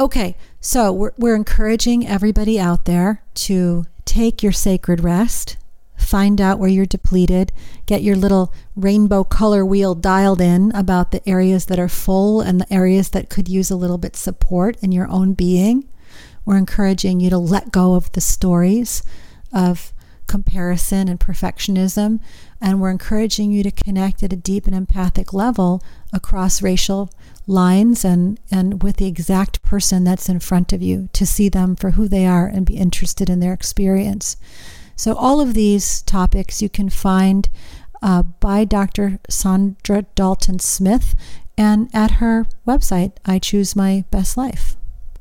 Okay, 0.00 0.36
so 0.60 0.92
we're, 0.92 1.12
we're 1.16 1.36
encouraging 1.36 2.06
everybody 2.06 2.58
out 2.58 2.86
there 2.86 3.22
to 3.34 3.84
take 4.04 4.42
your 4.42 4.52
sacred 4.52 5.02
rest, 5.02 5.56
find 5.96 6.40
out 6.40 6.58
where 6.58 6.68
you're 6.68 6.86
depleted, 6.86 7.52
get 7.86 8.02
your 8.02 8.16
little 8.16 8.52
rainbow 8.74 9.22
color 9.22 9.64
wheel 9.64 9.94
dialed 9.94 10.40
in 10.40 10.72
about 10.74 11.10
the 11.10 11.26
areas 11.28 11.66
that 11.66 11.78
are 11.78 11.88
full 11.88 12.40
and 12.40 12.60
the 12.60 12.72
areas 12.72 13.10
that 13.10 13.28
could 13.28 13.48
use 13.48 13.70
a 13.70 13.76
little 13.76 13.98
bit 13.98 14.16
support 14.16 14.76
in 14.82 14.92
your 14.92 15.08
own 15.08 15.34
being. 15.34 15.88
We're 16.44 16.56
encouraging 16.56 17.20
you 17.20 17.30
to 17.30 17.38
let 17.38 17.70
go 17.70 17.94
of 17.94 18.10
the 18.12 18.20
stories 18.20 19.02
of 19.52 19.92
comparison 20.32 21.08
and 21.08 21.20
perfectionism. 21.20 22.18
And 22.58 22.80
we're 22.80 22.90
encouraging 22.90 23.52
you 23.52 23.62
to 23.64 23.70
connect 23.70 24.22
at 24.22 24.32
a 24.32 24.36
deep 24.36 24.66
and 24.66 24.74
empathic 24.74 25.34
level 25.34 25.82
across 26.10 26.62
racial 26.62 27.10
lines 27.46 28.02
and, 28.02 28.40
and 28.50 28.82
with 28.82 28.96
the 28.96 29.06
exact 29.06 29.60
person 29.62 30.04
that's 30.04 30.30
in 30.30 30.40
front 30.40 30.72
of 30.72 30.80
you 30.80 31.10
to 31.12 31.26
see 31.26 31.50
them 31.50 31.76
for 31.76 31.90
who 31.90 32.08
they 32.08 32.24
are 32.24 32.46
and 32.46 32.64
be 32.64 32.78
interested 32.78 33.28
in 33.28 33.40
their 33.40 33.52
experience. 33.52 34.38
So, 34.96 35.14
all 35.14 35.38
of 35.38 35.52
these 35.52 36.00
topics 36.00 36.62
you 36.62 36.70
can 36.70 36.88
find 36.88 37.50
uh, 38.00 38.22
by 38.22 38.64
Dr. 38.64 39.18
Saundra 39.28 40.06
Dalton 40.14 40.58
Smith 40.58 41.14
And 41.58 41.90
at 41.92 42.22
her 42.22 42.46
website, 42.66 43.12
I 43.26 43.38
choose 43.38 43.76
my 43.76 44.06
best 44.10 44.38
life. 44.38 44.76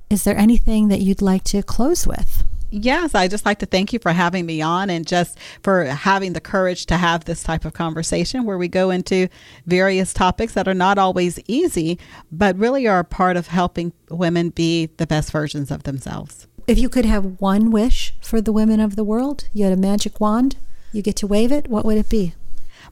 Is 0.10 0.24
there 0.24 0.38
anything 0.38 0.88
that 0.88 1.02
you'd 1.02 1.22
like 1.22 1.44
to 1.52 1.62
close 1.62 2.08
with? 2.08 2.46
Yes, 2.74 3.14
I 3.14 3.28
just 3.28 3.46
like 3.46 3.60
to 3.60 3.66
thank 3.66 3.92
you 3.92 4.00
for 4.00 4.14
having 4.14 4.46
me 4.46 4.62
on 4.62 4.90
and 4.90 5.06
just 5.06 5.38
for 5.62 5.84
having 5.84 6.32
the 6.32 6.40
courage 6.40 6.86
to 6.86 6.96
have 6.96 7.26
this 7.26 7.44
type 7.44 7.66
of 7.66 7.74
conversation 7.74 8.46
where 8.46 8.58
we 8.58 8.70
go 8.70 8.92
into 8.92 9.28
various 9.66 10.14
topics 10.14 10.54
that 10.54 10.70
are 10.70 10.74
not 10.74 10.98
always 10.98 11.38
easy, 11.48 12.00
but 12.32 12.58
really 12.58 12.88
are 12.88 13.00
a 13.00 13.04
part 13.04 13.36
of 13.36 13.48
helping 13.48 13.92
women 14.10 14.52
be 14.52 14.86
the 14.98 15.06
best 15.06 15.34
versions 15.34 15.70
of 15.70 15.84
themselves. 15.84 16.48
If 16.66 16.78
you 16.78 16.88
could 16.88 17.04
have 17.04 17.42
one 17.42 17.72
wish 17.72 18.14
for 18.22 18.40
the 18.40 18.54
women 18.54 18.80
of 18.80 18.96
the 18.96 19.04
world, 19.04 19.50
you 19.52 19.66
had 19.66 19.74
a 19.74 19.78
magic 19.78 20.22
wand, 20.22 20.56
you 20.94 21.02
get 21.02 21.18
to 21.18 21.28
wave 21.28 21.52
it, 21.52 21.68
what 21.68 21.84
would 21.84 21.98
it 21.98 22.10
be? 22.10 22.36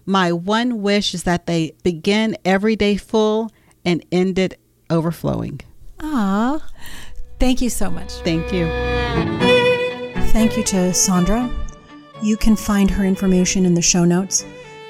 My 0.06 0.34
one 0.34 0.82
wish 0.82 1.14
is 1.14 1.24
that 1.24 1.46
they 1.46 1.74
begin 1.84 2.36
every 2.44 2.76
day 2.76 2.98
full 2.98 3.52
and 3.86 4.04
end 4.12 4.38
it 4.38 4.60
overflowing. 4.90 5.62
Ah, 6.02 6.68
thank 7.40 7.62
you 7.62 7.70
so 7.70 7.90
much. 7.90 8.12
Thank 8.12 8.52
you. 8.52 9.49
Thank 10.32 10.58
you 10.58 10.64
to 10.66 10.76
Saundra. 10.92 11.52
You 12.22 12.38
can 12.38 12.56
find 12.56 12.90
her 12.92 13.04
information 13.04 13.66
in 13.66 13.74
the 13.74 13.82
show 13.82 14.06
notes. 14.06 14.46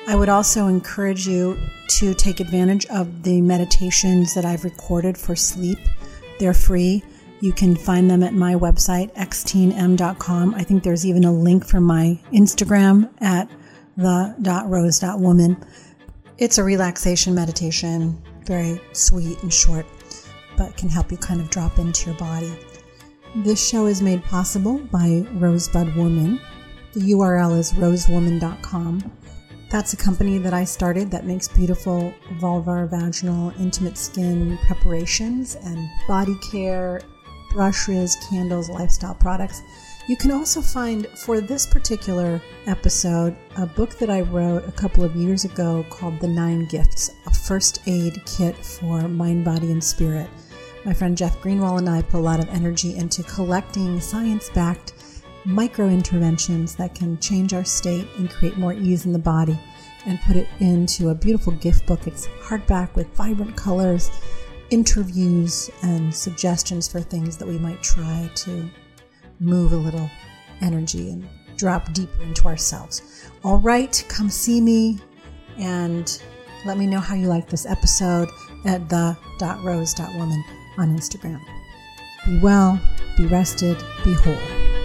I 0.05 0.15
would 0.15 0.27
also 0.27 0.67
encourage 0.67 1.27
you 1.27 1.57
to 1.91 2.13
take 2.13 2.39
advantage 2.39 2.85
of 2.87 3.23
the 3.23 3.39
meditations 3.39 4.33
that 4.33 4.43
I've 4.43 4.65
recorded 4.65 5.17
for 5.17 5.37
sleep. 5.37 5.79
They're 6.39 6.53
free. 6.53 7.03
You 7.39 7.53
can 7.53 7.75
find 7.75 8.11
them 8.11 8.21
at 8.21 8.33
my 8.33 8.55
website, 8.55 9.13
xteenm.com. 9.15 10.55
I 10.55 10.63
think 10.63 10.83
there's 10.83 11.05
even 11.05 11.23
a 11.23 11.31
link 11.31 11.65
for 11.65 11.79
my 11.79 12.19
Instagram 12.33 13.09
at 13.21 13.49
the.rose.woman. 13.95 15.65
It's 16.37 16.57
a 16.57 16.63
relaxation 16.63 17.33
meditation, 17.33 18.21
very 18.43 18.81
sweet 18.91 19.41
and 19.41 19.53
short, 19.53 19.85
but 20.57 20.75
can 20.75 20.89
help 20.89 21.11
you 21.11 21.17
kind 21.17 21.39
of 21.39 21.49
drop 21.49 21.79
into 21.79 22.09
your 22.09 22.19
body. 22.19 22.53
This 23.35 23.63
show 23.63 23.85
is 23.85 24.01
made 24.01 24.23
possible 24.23 24.79
by 24.91 25.23
Rosebud 25.33 25.95
Woman. 25.95 26.41
The 26.93 27.11
URL 27.11 27.59
is 27.59 27.73
rosewoman.com. 27.73 29.11
That's 29.69 29.93
a 29.93 29.97
company 29.97 30.39
that 30.39 30.55
I 30.55 30.63
started 30.63 31.11
that 31.11 31.27
makes 31.27 31.47
beautiful 31.47 32.11
vulvar, 32.39 32.89
vaginal, 32.89 33.53
intimate 33.59 33.99
skin 33.99 34.57
preparations 34.65 35.55
and 35.63 35.87
body 36.07 36.35
care, 36.51 37.01
brushes, 37.51 38.17
candles, 38.27 38.67
lifestyle 38.67 39.13
products. 39.13 39.61
You 40.07 40.17
can 40.17 40.31
also 40.31 40.59
find 40.59 41.05
for 41.19 41.39
this 41.39 41.67
particular 41.67 42.41
episode 42.65 43.37
a 43.57 43.67
book 43.67 43.99
that 43.99 44.09
I 44.09 44.21
wrote 44.21 44.67
a 44.67 44.71
couple 44.71 45.03
of 45.03 45.15
years 45.15 45.45
ago 45.45 45.85
called 45.91 46.19
The 46.19 46.27
Nine 46.27 46.65
Gifts, 46.65 47.11
a 47.27 47.31
first 47.31 47.81
aid 47.85 48.19
kit 48.25 48.57
for 48.57 49.07
mind, 49.07 49.45
body, 49.45 49.71
and 49.71 49.83
spirit. 49.83 50.31
My 50.85 50.93
friend 50.93 51.17
Jeff 51.17 51.41
Greenwald 51.41 51.79
and 51.79 51.89
I 51.89 52.01
put 52.01 52.19
a 52.19 52.23
lot 52.23 52.39
of 52.39 52.47
energy 52.49 52.95
into 52.95 53.21
collecting 53.23 53.99
science 53.99 54.49
backed 54.49 54.93
micro 55.43 55.89
interventions 55.89 56.75
that 56.75 56.95
can 56.95 57.19
change 57.19 57.53
our 57.53 57.65
state 57.65 58.07
and 58.17 58.29
create 58.29 58.57
more 58.57 58.73
ease 58.73 59.05
in 59.05 59.11
the 59.11 59.19
body 59.19 59.59
and 60.05 60.21
put 60.21 60.37
it 60.37 60.47
into 60.59 61.09
a 61.09 61.15
beautiful 61.15 61.51
gift 61.53 61.85
book. 61.85 62.07
It's 62.07 62.27
hardback 62.41 62.95
with 62.95 63.07
vibrant 63.15 63.57
colors, 63.57 64.09
interviews, 64.69 65.69
and 65.81 66.13
suggestions 66.13 66.87
for 66.87 67.01
things 67.01 67.35
that 67.37 67.47
we 67.47 67.57
might 67.57 67.83
try 67.83 68.29
to 68.35 68.69
move 69.41 69.73
a 69.73 69.77
little 69.77 70.09
energy 70.61 71.09
and 71.09 71.27
drop 71.57 71.91
deeper 71.91 72.21
into 72.23 72.47
ourselves. 72.47 73.29
All 73.43 73.57
right, 73.57 74.03
come 74.07 74.29
see 74.29 74.61
me 74.61 74.99
and 75.57 76.21
let 76.65 76.77
me 76.77 76.87
know 76.87 76.99
how 76.99 77.15
you 77.15 77.27
like 77.27 77.49
this 77.49 77.65
episode 77.65 78.29
at 78.65 78.87
the.rose.woman 78.87 80.43
on 80.79 80.97
Instagram. 80.97 81.41
Be 82.25 82.39
well, 82.39 82.79
be 83.17 83.25
rested, 83.27 83.77
be 84.03 84.13
whole. 84.13 84.78